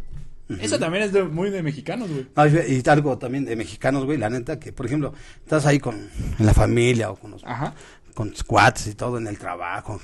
Eso 0.60 0.78
también 0.78 1.04
es 1.04 1.14
de- 1.14 1.24
muy 1.24 1.50
de 1.50 1.64
mexicanos, 1.64 2.10
güey. 2.10 2.28
No, 2.36 2.46
y 2.48 2.84
algo 2.90 3.18
también 3.18 3.46
de 3.46 3.56
mexicanos, 3.56 4.06
güey, 4.06 4.18
la 4.18 4.30
neta, 4.30 4.60
que 4.60 4.72
por 4.74 4.86
ejemplo, 4.86 5.14
estás 5.44 5.66
ahí 5.66 5.80
con 5.80 5.96
en 6.40 6.46
la 6.46 6.54
familia 6.54 7.10
o 7.12 7.16
con 7.16 7.32
los 7.32 7.44
Ajá. 7.46 7.74
con 8.14 8.34
y 8.88 8.94
todo 8.94 9.18
en 9.18 9.28
el 9.28 9.38
trabajo. 9.40 10.00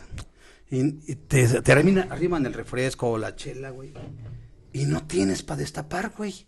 Y, 0.71 0.80
y 1.12 1.15
te, 1.28 1.47
te 1.47 1.62
termina 1.62 2.08
arriba 2.10 2.38
en 2.38 2.45
el 2.45 2.54
refresco 2.54 3.10
o 3.12 3.17
la 3.17 3.36
chela, 3.36 3.69
güey. 3.71 3.91
Y 4.71 4.86
no 4.86 5.04
tienes 5.06 5.43
para 5.43 5.58
destapar, 5.60 6.13
güey. 6.17 6.45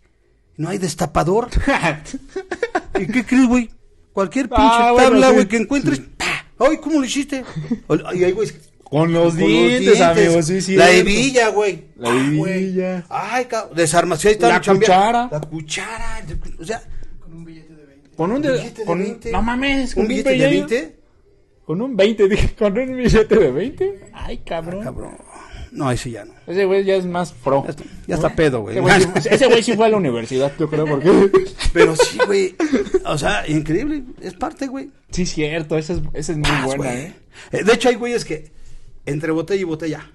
No 0.56 0.68
hay 0.68 0.78
destapador. 0.78 1.48
¿Y 3.00 3.06
qué 3.06 3.24
crees, 3.24 3.46
güey? 3.46 3.70
Cualquier 4.12 4.48
pinche 4.48 4.62
Ah, 4.64 4.92
bueno, 4.92 5.10
tabla, 5.10 5.28
sí. 5.28 5.34
güey, 5.34 5.48
que 5.48 5.56
encuentres. 5.56 6.00
¡pah! 6.16 6.46
Ay, 6.58 6.78
¿cómo 6.78 6.98
lo 7.00 7.04
hiciste? 7.04 7.44
Y 8.14 8.24
hay, 8.24 8.32
güey. 8.32 8.48
Con 8.92 9.12
los 9.12 9.34
con 9.34 9.46
dientes, 9.46 10.00
amigos, 10.02 10.46
sí, 10.46 10.60
sí. 10.60 10.76
La 10.76 10.90
hebilla, 10.90 11.48
güey. 11.48 11.84
La 11.96 12.10
Ah, 12.10 12.14
hebilla. 12.14 13.04
Ay, 13.08 13.44
cabrón. 13.46 13.74
Desarmación. 13.76 14.28
ahí 14.28 14.34
está 14.34 14.48
La 14.48 14.60
cuchara. 14.60 15.28
La 15.32 15.40
cuchara. 15.40 16.22
O 16.60 16.64
sea, 16.64 16.82
Con 18.16 18.30
un 18.30 18.36
¿Un 18.36 18.42
de... 18.42 18.52
billete 18.52 18.80
de 18.82 18.86
con- 18.86 18.98
20? 18.98 19.32
No 19.32 19.42
mames, 19.42 19.94
con 19.94 20.02
¿un 20.02 20.08
billete 20.08 20.30
de 20.30 20.36
billete- 20.36 20.68
20? 20.70 20.96
Con 21.64 21.80
un 21.80 21.96
20, 21.96 22.28
dije, 22.28 22.54
con 22.58 22.78
un 22.78 22.96
billete 22.96 23.34
de 23.36 23.50
20. 23.50 24.00
Ay, 24.12 24.38
cabrón. 24.44 24.84
Cabrón. 24.84 25.16
No, 25.70 25.90
ese 25.90 26.10
ya 26.10 26.26
no. 26.26 26.34
Ese 26.46 26.66
güey 26.66 26.84
ya 26.84 26.96
es 26.96 27.06
más 27.06 27.32
pro. 27.32 27.64
Ya 27.64 27.70
está, 27.70 27.84
ya 28.06 28.14
está 28.16 28.28
pedo, 28.34 28.60
güey. 28.60 28.76
Ese 29.24 29.46
güey 29.46 29.62
sí- 29.62 29.72
fue 29.72 29.86
a 29.86 29.88
la 29.88 29.96
universidad, 30.04 30.52
yo 30.58 30.68
creo, 30.68 30.84
porque... 30.86 31.30
Pero 31.72 31.96
sí, 31.96 32.18
güey. 32.26 32.54
O 33.06 33.16
sea, 33.16 33.48
increíble. 33.48 34.02
Es 34.20 34.34
parte, 34.34 34.66
güey. 34.66 34.90
Sí, 35.10 35.24
cierto, 35.24 35.78
esa 35.78 35.94
es, 35.94 36.00
esa 36.12 36.32
es 36.32 36.38
muy 36.38 36.50
Paz, 36.50 36.64
buena, 36.66 36.84
güey. 36.84 36.96
¿eh? 37.04 37.12
Eh, 37.52 37.64
De 37.64 37.72
hecho, 37.72 37.88
hay 37.88 37.94
güeyes 37.94 38.26
que 38.26 38.52
entre 39.06 39.32
botella 39.32 39.60
y 39.60 39.64
botella. 39.64 40.10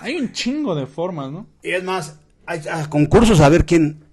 Hay 0.00 0.16
un 0.16 0.32
chingo 0.32 0.74
de 0.74 0.86
formas, 0.86 1.30
¿no? 1.30 1.46
Y 1.62 1.70
es 1.72 1.84
más, 1.84 2.16
hay 2.46 2.60
concursos 2.88 3.40
a 3.40 3.48
ver 3.48 3.64
quién 3.66 4.04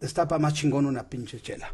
destapa 0.00 0.38
más 0.38 0.54
chingón 0.54 0.86
una 0.86 1.04
pinche 1.08 1.40
chela. 1.40 1.72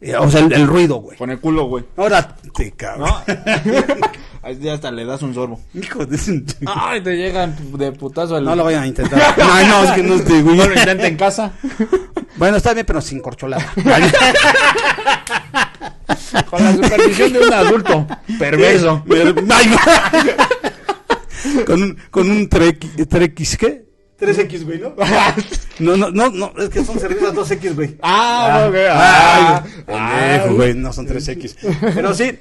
Eh, 0.00 0.14
O 0.16 0.30
sea, 0.30 0.40
el, 0.40 0.52
el 0.52 0.66
ruido, 0.66 0.96
güey. 0.96 1.16
Con 1.16 1.30
el 1.30 1.40
culo, 1.40 1.66
güey. 1.66 1.84
Ahora 1.96 2.36
te 2.54 2.70
cabrón. 2.72 3.08
¿No? 3.08 3.24
Ahí 4.42 4.58
ya 4.60 4.74
hasta 4.74 4.90
le 4.92 5.04
das 5.04 5.22
un 5.22 5.34
sorbo. 5.34 5.60
Hijo 5.74 6.06
de 6.06 6.18
Ay, 6.66 7.00
te 7.00 7.16
llegan 7.16 7.56
de 7.76 7.90
putazo 7.92 8.36
al... 8.36 8.44
No 8.44 8.54
lo 8.54 8.64
vayan 8.64 8.84
a 8.84 8.86
intentar. 8.86 9.36
No, 9.38 9.68
no, 9.68 9.84
es 9.84 9.90
que 9.90 10.02
no 10.02 10.14
esté, 10.14 10.42
güey. 10.42 10.56
No 10.56 10.68
lo 10.68 10.74
intenta 10.74 11.06
en 11.08 11.16
casa. 11.16 11.52
Bueno, 12.36 12.56
está 12.56 12.74
bien, 12.74 12.84
pero 12.86 13.00
sin 13.00 13.20
corcholada. 13.20 13.72
Con 16.50 16.62
la 16.62 16.72
supervisión 16.74 17.32
de 17.32 17.40
un 17.40 17.52
adulto 17.52 18.06
perverso. 18.38 19.02
Güey. 19.06 19.34
con 21.64 21.82
un, 21.82 21.96
con 22.10 22.30
un 22.30 22.48
3X, 22.48 23.56
¿qué? 23.56 23.86
3X, 24.20 24.64
güey, 24.64 24.78
¿no? 24.80 24.94
No, 25.78 25.94
no, 25.96 26.10
no, 26.10 26.30
no, 26.30 26.52
es 26.58 26.70
que 26.70 26.82
son 26.84 26.98
cervezas 26.98 27.34
2X, 27.34 27.74
güey. 27.74 27.96
Ah, 28.02 28.66
ok. 28.68 28.74
Ah, 28.90 29.62
Ah, 29.88 30.14
pendejo, 30.38 30.54
güey, 30.56 30.74
no 30.74 30.90
son 30.92 31.06
3X. 31.06 31.56
Pero 31.94 32.14
sí, 32.14 32.38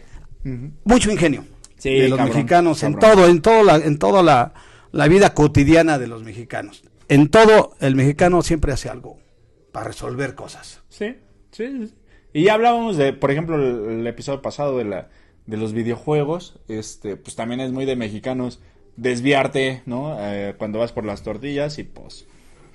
mucho 0.85 1.11
ingenio. 1.11 1.43
Sí, 1.77 1.89
de 1.89 2.07
los 2.09 2.17
cabrón, 2.17 2.35
mexicanos, 2.35 2.81
en 2.83 2.97
todo, 2.97 3.27
en 3.27 3.41
todo 3.41 3.63
la, 3.63 3.75
en 3.75 3.97
toda 3.99 4.23
la, 4.23 4.53
la 4.91 5.07
vida 5.09 5.33
cotidiana 5.33 5.99
de 5.99 6.07
los 6.07 6.23
mexicanos. 6.23 6.83
en 7.09 7.27
todo 7.27 7.75
el 7.81 7.95
mexicano 7.95 8.41
siempre 8.41 8.71
hace 8.73 8.89
algo 8.89 9.19
para 9.75 9.87
resolver 9.89 10.35
cosas. 10.35 10.81
Sí, 10.87 11.17
sí, 11.51 11.87
sí. 11.87 11.93
Y 12.31 12.43
ya 12.45 12.53
hablábamos 12.53 12.95
de, 12.95 13.11
por 13.11 13.29
ejemplo, 13.29 13.55
el, 13.57 13.99
el 13.99 14.07
episodio 14.07 14.41
pasado 14.41 14.77
de 14.77 14.85
la 14.85 15.09
de 15.47 15.57
los 15.57 15.73
videojuegos, 15.73 16.59
este, 16.69 17.17
pues 17.17 17.35
también 17.35 17.59
es 17.59 17.71
muy 17.73 17.83
de 17.85 17.97
mexicanos 17.97 18.61
desviarte, 18.95 19.83
¿no? 19.85 20.15
Eh, 20.19 20.55
cuando 20.57 20.79
vas 20.79 20.93
por 20.93 21.03
las 21.05 21.23
tortillas 21.23 21.77
y 21.77 21.83
pues 21.83 22.25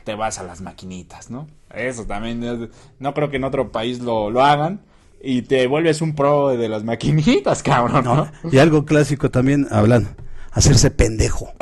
te 0.04 0.14
vas 0.14 0.38
a 0.38 0.42
las 0.42 0.60
maquinitas, 0.60 1.30
¿no? 1.30 1.48
Eso 1.74 2.04
también, 2.04 2.44
es- 2.44 2.68
no 2.98 3.14
creo 3.14 3.30
que 3.30 3.36
en 3.38 3.44
otro 3.44 3.72
país 3.72 4.00
lo, 4.00 4.30
lo 4.30 4.42
hagan 4.44 4.82
y 5.22 5.42
te 5.42 5.66
vuelves 5.66 6.02
un 6.02 6.14
pro 6.14 6.48
de 6.50 6.68
las 6.68 6.84
maquinitas, 6.84 7.62
cabrón, 7.64 8.04
¿no? 8.04 8.30
Y 8.52 8.58
algo 8.58 8.84
clásico 8.84 9.30
también, 9.30 9.66
hablando, 9.70 10.10
hacerse 10.52 10.90
pendejo. 10.90 11.52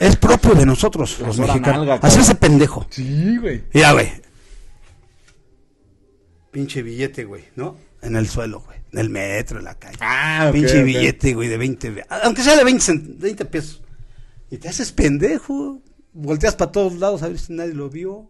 Es 0.00 0.16
propio 0.16 0.54
de 0.54 0.66
nosotros, 0.66 1.18
los 1.20 1.38
mexicanos. 1.38 1.86
nalga, 1.86 1.94
hacerse 2.06 2.34
pendejo. 2.34 2.86
Sí, 2.90 3.36
güey. 3.38 3.62
Mira, 3.72 3.92
güey. 3.92 4.10
Pinche 6.50 6.82
billete, 6.82 7.24
güey, 7.24 7.44
¿no? 7.54 7.76
En 8.02 8.16
el 8.16 8.28
suelo, 8.28 8.60
güey. 8.60 8.78
En 8.92 8.98
el 8.98 9.08
metro, 9.10 9.58
en 9.60 9.64
la 9.66 9.74
calle. 9.76 9.98
Ah, 10.00 10.46
ok, 10.48 10.52
Pinche 10.54 10.82
billete, 10.82 11.34
güey, 11.34 11.48
de 11.48 11.56
20, 11.56 11.90
ve- 11.90 12.06
aunque 12.24 12.42
sea 12.42 12.56
de 12.56 12.64
20, 12.64 12.82
cent- 12.84 13.18
20 13.18 13.44
pesos. 13.44 13.82
Y 14.50 14.56
te 14.56 14.68
haces 14.68 14.90
pendejo. 14.90 15.80
Volteas 16.12 16.56
para 16.56 16.72
todos 16.72 16.94
lados 16.94 17.22
a 17.22 17.28
ver 17.28 17.38
si 17.38 17.52
nadie 17.52 17.72
lo 17.72 17.88
vio. 17.88 18.28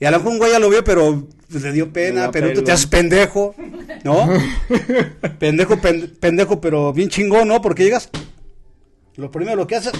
Y 0.00 0.06
a 0.06 0.10
lo 0.10 0.16
mejor 0.18 0.32
un 0.32 0.38
güey 0.38 0.52
ya 0.52 0.58
lo 0.58 0.70
vio, 0.70 0.82
pero 0.84 1.28
le 1.50 1.72
dio 1.72 1.92
pena, 1.92 2.30
pero 2.30 2.52
tú 2.54 2.62
te 2.64 2.72
haces 2.72 2.86
pendejo, 2.86 3.54
¿no? 4.04 4.26
pendejo, 5.38 5.78
pen- 5.80 6.16
pendejo, 6.18 6.60
pero 6.60 6.92
bien 6.94 7.10
chingón, 7.10 7.46
¿no? 7.48 7.60
Porque 7.60 7.84
llegas, 7.84 8.08
lo 9.16 9.30
primero 9.30 9.66
que 9.66 9.76
haces, 9.76 9.92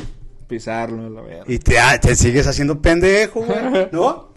Pisarlo, 0.47 1.09
la 1.09 1.23
verdad. 1.23 1.45
y 1.49 1.59
te, 1.59 1.77
te 2.01 2.15
sigues 2.15 2.47
haciendo 2.47 2.81
pendejo, 2.81 3.43
güey, 3.43 3.89
¿no? 3.93 4.33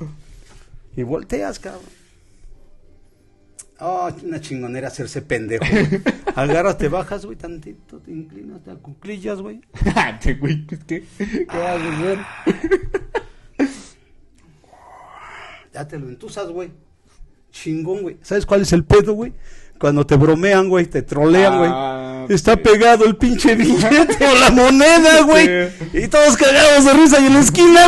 Y 0.96 1.04
volteas, 1.04 1.60
cabrón. 1.60 1.84
Oh, 3.80 4.10
una 4.24 4.42
chingonera 4.42 4.88
hacerse 4.88 5.22
pendejo. 5.22 5.64
güey. 5.70 6.02
Agarras, 6.36 6.78
te 6.78 6.88
bajas, 6.88 7.26
güey, 7.26 7.38
tantito, 7.38 8.00
te 8.00 8.12
inclinas, 8.12 8.64
te 8.64 8.72
acuclillas, 8.72 9.40
güey. 9.42 9.62
Te, 10.22 10.34
güey, 10.36 10.66
¿qué, 10.66 10.78
¿qué 11.18 11.46
vas 11.48 11.82
a 11.82 11.98
hacer? 11.98 12.20
Ya 15.74 15.88
te 15.88 16.00
lo 16.00 16.10
entusas, 16.10 16.50
güey. 16.50 16.72
Chingón, 17.52 18.02
güey. 18.02 18.18
¿Sabes 18.24 18.46
cuál 18.48 18.62
es 18.62 18.74
el 18.74 18.84
pedo, 18.84 19.14
güey? 19.14 19.34
Cuando 19.80 20.06
te 20.08 20.16
bromean, 20.16 20.70
güey, 20.70 20.88
te 20.88 21.04
trolean, 21.04 21.58
güey. 21.60 21.70
Está 22.30 22.56
pegado 22.58 23.06
el 23.06 23.16
pinche 23.16 23.56
billete 23.56 24.28
o 24.28 24.36
la 24.40 24.50
moneda, 24.52 25.22
güey. 25.24 25.70
Y 25.94 26.08
todos 26.08 26.36
cagados 26.38 26.86
de 26.86 26.94
risa 26.94 27.20
y 27.20 27.26
en 27.28 27.34
la 27.34 27.40
esquina. 27.40 27.86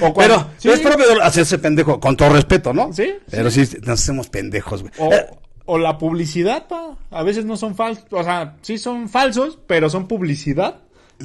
O 0.00 0.12
Pero 0.14 0.46
sí. 0.58 0.68
es 0.70 0.80
propio 0.80 1.22
hacerse 1.22 1.58
pendejo, 1.58 2.00
con 2.00 2.16
todo 2.16 2.30
respeto, 2.30 2.72
¿no? 2.72 2.92
Sí, 2.92 3.14
Pero 3.30 3.50
sí, 3.50 3.62
nos 3.82 4.00
hacemos 4.00 4.28
pendejos, 4.28 4.82
güey. 4.82 4.92
O, 4.98 5.12
Eh, 5.12 5.26
o 5.64 5.78
la 5.78 5.98
publicidad, 5.98 6.66
pa. 6.68 6.96
A 7.10 7.22
veces 7.22 7.44
no 7.44 7.56
son 7.56 7.74
falsos. 7.74 8.04
O 8.10 8.22
sea, 8.24 8.56
sí 8.62 8.78
son 8.78 9.08
falsos, 9.08 9.58
pero 9.66 9.88
son 9.90 10.08
publicidad. 10.08 10.80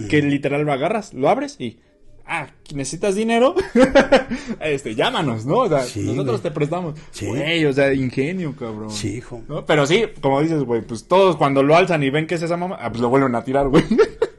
Que 0.09 0.21
literal 0.21 0.61
lo 0.61 0.71
agarras, 0.71 1.13
lo 1.13 1.27
abres 1.27 1.55
y. 1.59 1.79
Ah, 2.27 2.47
necesitas 2.73 3.15
dinero. 3.15 3.55
este, 4.59 4.95
llámanos, 4.95 5.45
¿no? 5.45 5.59
O 5.59 5.69
sea, 5.69 5.83
Sí, 5.83 6.01
nosotros 6.01 6.41
güey. 6.41 6.41
te 6.41 6.51
prestamos. 6.51 6.99
Sí. 7.11 7.25
Güey, 7.27 7.65
o 7.65 7.73
sea, 7.73 7.93
ingenio, 7.93 8.55
cabrón. 8.55 8.91
Sí, 8.91 9.17
hijo. 9.17 9.41
¿No? 9.47 9.65
Pero 9.65 9.85
sí, 9.87 10.03
como 10.21 10.41
dices, 10.41 10.63
güey, 10.63 10.81
pues 10.81 11.07
todos 11.07 11.37
cuando 11.37 11.63
lo 11.63 11.75
alzan 11.75 12.03
y 12.03 12.09
ven 12.09 12.27
que 12.27 12.35
es 12.35 12.41
esa 12.41 12.57
mamá, 12.57 12.77
ah, 12.81 12.89
pues 12.89 13.01
lo 13.01 13.09
vuelven 13.09 13.33
a 13.35 13.43
tirar, 13.43 13.67
güey. 13.69 13.83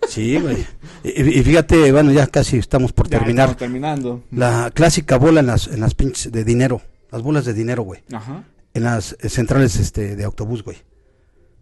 Sí, 0.09 0.41
güey. 0.41 0.57
Y, 1.05 1.39
y 1.39 1.43
fíjate, 1.43 1.93
bueno, 1.93 2.11
ya 2.13 2.27
casi 2.29 2.57
estamos 2.57 2.95
por 2.95 3.11
Ya 3.11 3.19
terminar. 3.19 3.51
estamos 3.51 3.59
terminando. 3.59 4.23
La 4.31 4.71
clásica 4.75 5.19
bola 5.19 5.41
en 5.41 5.47
las, 5.47 5.67
en 5.67 5.81
las 5.81 5.95
pinches 5.95 6.33
de 6.33 6.45
dinero. 6.45 6.81
Las 7.13 7.21
bolas 7.21 7.45
de 7.45 7.53
dinero, 7.53 7.83
güey. 7.83 8.01
Ajá. 8.11 8.43
En 8.73 8.85
las 8.85 9.19
eh, 9.21 9.29
centrales 9.29 9.77
este, 9.77 10.17
de 10.17 10.25
autobús, 10.25 10.65
güey. 10.65 10.79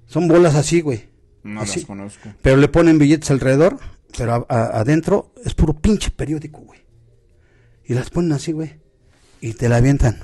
Son 0.07 0.29
bolas 0.29 0.55
así, 0.55 0.81
güey. 0.81 1.09
No 1.43 1.61
Así. 1.63 1.81
las 1.81 1.87
conozco. 1.87 2.29
Pero 2.41 2.57
le 2.59 2.69
ponen 2.69 2.99
billetes 2.99 3.33
alrededor, 3.33 3.79
pero 4.17 4.35
a- 4.35 4.47
a- 4.49 4.81
adentro 4.81 5.33
es 5.45 5.55
puro 5.55 5.73
pinche 5.75 6.11
periódico, 6.11 6.61
güey. 6.61 6.81
Y 7.85 7.95
las 7.95 8.11
ponen 8.11 8.33
así, 8.33 8.53
güey. 8.53 8.75
Y 9.41 9.53
te 9.55 9.69
la 9.69 9.77
avientan. 9.77 10.19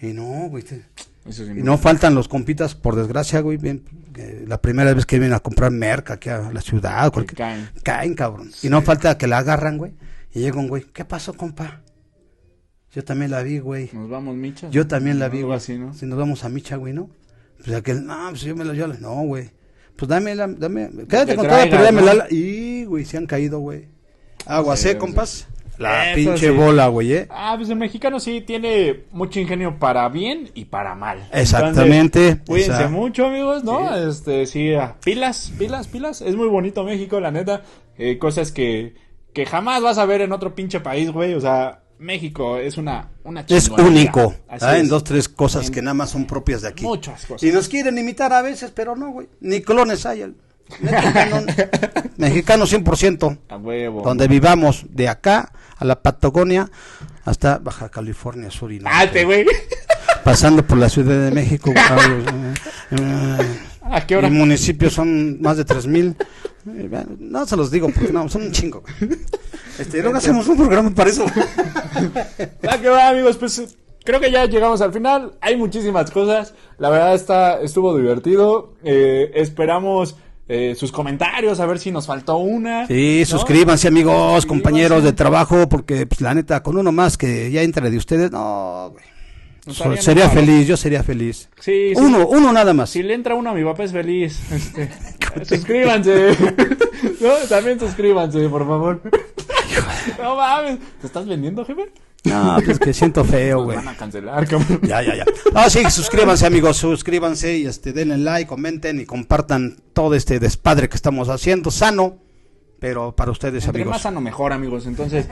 Y 0.00 0.08
no, 0.12 0.48
güey. 0.48 0.62
te- 0.62 0.84
Eso 1.26 1.44
sí 1.44 1.50
Y 1.56 1.62
no 1.62 1.76
faltan 1.76 2.14
los 2.14 2.28
compitas, 2.28 2.74
por 2.74 2.94
desgracia, 2.96 3.40
güey. 3.40 3.58
bien, 3.58 3.84
la 4.46 4.60
primera 4.60 4.94
vez 4.94 5.04
que 5.06 5.18
vienen 5.18 5.34
a 5.34 5.40
comprar 5.40 5.70
merca 5.70 6.14
aquí 6.14 6.28
a 6.30 6.50
la 6.52 6.60
ciudad, 6.60 7.12
cualquier- 7.12 7.36
caen. 7.36 7.68
caen, 7.82 8.14
cabrón. 8.14 8.50
Y 8.62 8.68
no 8.68 8.80
falta 8.82 9.18
que 9.18 9.26
la 9.26 9.38
agarran, 9.38 9.76
güey. 9.78 9.92
Y 10.32 10.40
llega 10.40 10.58
un 10.58 10.68
güey, 10.68 10.84
¿qué 10.84 11.04
pasó, 11.04 11.34
compa? 11.34 11.82
Yo 12.92 13.04
también 13.04 13.30
la 13.30 13.42
vi, 13.42 13.58
güey. 13.58 13.90
Nos 13.92 14.08
vamos, 14.08 14.36
Micha. 14.36 14.70
Yo 14.70 14.86
también 14.86 15.18
la 15.18 15.28
vi, 15.28 15.38
Algo 15.38 15.48
güey. 15.48 15.56
así, 15.58 15.76
¿no? 15.78 15.92
Si 15.94 16.06
nos 16.06 16.18
vamos 16.18 16.44
a 16.44 16.48
Micha, 16.48 16.76
güey, 16.76 16.92
¿no? 16.94 17.10
Pues 17.62 17.76
aquel, 17.76 18.04
no, 18.06 18.28
pues 18.30 18.42
yo 18.42 18.56
me 18.56 18.64
la, 18.64 18.72
yo 18.74 18.86
no, 18.88 19.14
güey. 19.22 19.50
Pues 19.98 20.08
dame 20.08 20.34
la, 20.36 20.46
dame, 20.46 20.88
quédate 21.08 21.34
con 21.34 21.48
toda, 21.48 21.64
pero 21.68 21.82
dame 21.82 22.00
¿no? 22.02 22.14
la, 22.14 22.26
y, 22.30 22.84
güey, 22.84 23.04
se 23.04 23.16
han 23.16 23.26
caído, 23.26 23.58
güey. 23.58 23.86
Aguas, 24.46 24.78
Sí, 24.78 24.88
¿eh, 24.88 24.92
sí. 24.92 24.98
compas? 24.98 25.48
La 25.76 26.12
Eso 26.12 26.16
pinche 26.16 26.46
sí. 26.48 26.52
bola, 26.56 26.86
güey, 26.88 27.12
¿eh? 27.12 27.26
Ah, 27.30 27.54
pues 27.56 27.68
el 27.70 27.76
mexicano 27.76 28.18
sí 28.20 28.40
tiene 28.40 29.04
mucho 29.10 29.38
ingenio 29.40 29.78
para 29.80 30.08
bien 30.08 30.50
y 30.54 30.66
para 30.66 30.94
mal. 30.94 31.28
Exactamente. 31.32 32.28
Entonces, 32.28 32.46
cuídense 32.48 32.72
Esa- 32.82 32.88
mucho, 32.88 33.26
amigos, 33.26 33.64
¿no? 33.64 33.96
Este, 34.08 34.46
sí, 34.46 34.72
ah, 34.74 34.96
pilas, 35.04 35.52
pilas, 35.58 35.86
pilas. 35.88 36.20
Es 36.20 36.36
muy 36.36 36.46
bonito 36.48 36.84
México, 36.84 37.18
la 37.20 37.30
neta. 37.32 37.62
Eh, 37.96 38.18
cosas 38.18 38.52
que, 38.52 38.94
que 39.32 39.46
jamás 39.46 39.82
vas 39.82 39.98
a 39.98 40.04
ver 40.06 40.20
en 40.20 40.30
otro 40.32 40.54
pinche 40.54 40.78
país, 40.80 41.10
güey. 41.12 41.34
O 41.34 41.40
sea, 41.40 41.82
México 41.98 42.58
es 42.58 42.76
una, 42.78 43.08
una 43.24 43.44
Es 43.48 43.68
único. 43.68 44.34
¿ah? 44.48 44.76
En 44.76 44.84
es. 44.84 44.88
dos, 44.88 45.04
tres 45.04 45.28
cosas 45.28 45.66
En 45.66 45.72
que 45.72 45.82
nada 45.82 45.94
más 45.94 46.10
son 46.10 46.26
propias 46.26 46.62
de 46.62 46.68
aquí. 46.68 46.84
Muchas 46.84 47.26
cosas. 47.26 47.42
Y 47.48 47.52
nos 47.52 47.68
quieren 47.68 47.98
imitar 47.98 48.32
a 48.32 48.42
veces, 48.42 48.70
pero 48.74 48.94
no, 48.96 49.10
güey. 49.10 49.28
Ni 49.40 49.60
clones 49.60 50.06
hay. 50.06 50.22
el- 50.22 50.36
Mexicano, 50.80 51.46
mexicano 52.18 52.64
100%. 52.66 53.38
A 53.48 53.56
huevo. 53.56 54.02
Donde 54.02 54.28
vivamos, 54.28 54.84
de 54.90 55.08
acá 55.08 55.50
a 55.78 55.84
la 55.84 56.02
Patagonia 56.02 56.70
hasta 57.24 57.58
Baja 57.58 57.88
California 57.88 58.50
Sur 58.50 58.72
y 58.72 58.78
Norte. 58.80 58.98
Ah, 59.00 59.10
te, 59.10 59.24
güey. 59.24 59.46
Pasando 60.24 60.66
por 60.66 60.76
la 60.78 60.88
Ciudad 60.90 61.24
de 61.24 61.30
México. 61.30 61.72
Eh, 63.90 63.96
¿A 63.96 64.06
qué 64.06 64.16
hora? 64.16 64.28
y 64.28 64.30
municipios 64.30 64.92
son 64.92 65.40
más 65.40 65.56
de 65.56 65.64
3000. 65.64 66.16
Eh, 66.76 67.04
No 67.18 67.46
se 67.46 67.56
los 67.56 67.70
digo 67.70 67.88
porque 67.94 68.12
no, 68.12 68.28
son 68.28 68.42
un 68.42 68.52
chingo. 68.52 68.82
Este, 69.78 70.02
luego 70.02 70.16
hacemos 70.18 70.46
un 70.48 70.56
programa 70.56 70.90
para 70.90 71.10
eso. 71.10 71.24
Ah, 72.68 72.78
que 72.80 72.88
va, 72.88 73.08
amigos, 73.08 73.36
pues 73.36 73.76
creo 74.04 74.20
que 74.20 74.30
ya 74.30 74.44
llegamos 74.46 74.80
al 74.80 74.92
final. 74.92 75.34
Hay 75.40 75.56
muchísimas 75.56 76.10
cosas. 76.10 76.54
La 76.78 76.90
verdad 76.90 77.14
está, 77.14 77.60
estuvo 77.60 77.96
divertido. 77.96 78.74
Eh, 78.82 79.30
esperamos 79.34 80.16
eh, 80.48 80.74
sus 80.76 80.90
comentarios, 80.92 81.60
a 81.60 81.66
ver 81.66 81.78
si 81.78 81.90
nos 81.90 82.06
faltó 82.06 82.38
una. 82.38 82.86
Sí, 82.86 83.18
¿no? 83.20 83.26
suscríbanse 83.26 83.88
amigos, 83.88 84.14
Suscríbanse. 84.14 84.48
compañeros 84.48 85.04
de 85.04 85.12
trabajo, 85.12 85.68
porque 85.68 86.06
pues, 86.06 86.20
la 86.22 86.34
neta, 86.34 86.62
con 86.62 86.76
uno 86.76 86.90
más 86.90 87.16
que 87.18 87.50
ya 87.50 87.62
entre 87.62 87.90
de 87.90 87.96
ustedes, 87.96 88.30
no, 88.30 88.90
güey. 88.92 89.04
So- 89.70 89.96
sería 89.96 90.28
feliz, 90.30 90.66
yo 90.66 90.76
sería 90.76 91.02
feliz. 91.02 91.48
Sí, 91.60 91.92
sí. 91.94 92.00
Uno, 92.00 92.26
uno 92.28 92.52
nada 92.52 92.72
más. 92.74 92.90
Si 92.90 93.02
le 93.02 93.14
entra 93.14 93.34
uno 93.34 93.50
a 93.50 93.54
mi 93.54 93.64
papá 93.64 93.84
es 93.84 93.92
feliz. 93.92 94.40
Este, 94.52 94.90
suscríbanse. 95.44 96.36
no, 97.20 97.34
también 97.48 97.78
suscríbanse, 97.80 98.48
por 98.48 98.66
favor. 98.66 99.00
no 100.20 100.36
mames. 100.36 100.78
¿Te 101.00 101.06
estás 101.06 101.26
vendiendo, 101.26 101.64
jefe? 101.64 101.92
No, 102.24 102.58
pues 102.64 102.78
que 102.78 102.92
siento 102.92 103.24
feo, 103.24 103.62
güey. 103.64 103.76
van 103.76 103.88
a 103.88 103.96
cancelar, 103.96 104.46
cabrón. 104.46 104.80
Ya, 104.82 105.00
ya, 105.02 105.14
ya. 105.16 105.24
Ah, 105.54 105.70
sí, 105.70 105.88
suscríbanse, 105.88 106.46
amigos, 106.46 106.76
suscríbanse 106.76 107.58
y 107.58 107.66
este, 107.66 107.92
denle 107.92 108.18
like, 108.18 108.48
comenten 108.48 109.00
y 109.00 109.06
compartan 109.06 109.76
todo 109.92 110.14
este 110.14 110.40
despadre 110.40 110.88
que 110.88 110.96
estamos 110.96 111.28
haciendo, 111.28 111.70
sano, 111.70 112.18
pero 112.80 113.14
para 113.14 113.30
ustedes, 113.30 113.64
Entre 113.64 113.82
amigos. 113.82 113.92
más 113.92 114.02
sano 114.02 114.20
mejor, 114.20 114.52
amigos. 114.52 114.86
Entonces, 114.86 115.26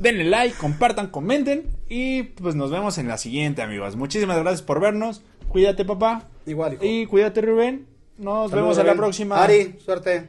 denle 0.00 0.24
like, 0.24 0.56
compartan, 0.56 1.08
comenten 1.08 1.64
y 1.88 2.22
pues 2.24 2.54
nos 2.54 2.70
vemos 2.70 2.98
en 2.98 3.08
la 3.08 3.18
siguiente, 3.18 3.62
amigos. 3.62 3.96
Muchísimas 3.96 4.38
gracias 4.38 4.62
por 4.62 4.80
vernos. 4.80 5.22
Cuídate, 5.48 5.84
papá. 5.84 6.24
Igual, 6.46 6.74
hijo. 6.74 6.84
Y 6.84 7.06
cuídate, 7.06 7.40
Rubén. 7.40 7.86
Nos 8.18 8.50
Saludos, 8.50 8.52
vemos 8.52 8.78
a 8.78 8.82
la 8.82 8.92
Rubén. 8.92 8.96
próxima. 8.98 9.42
Ari, 9.42 9.76
suerte. 9.84 10.28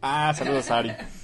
Ah, 0.00 0.32
saludos, 0.36 0.70
Ari. 0.70 0.92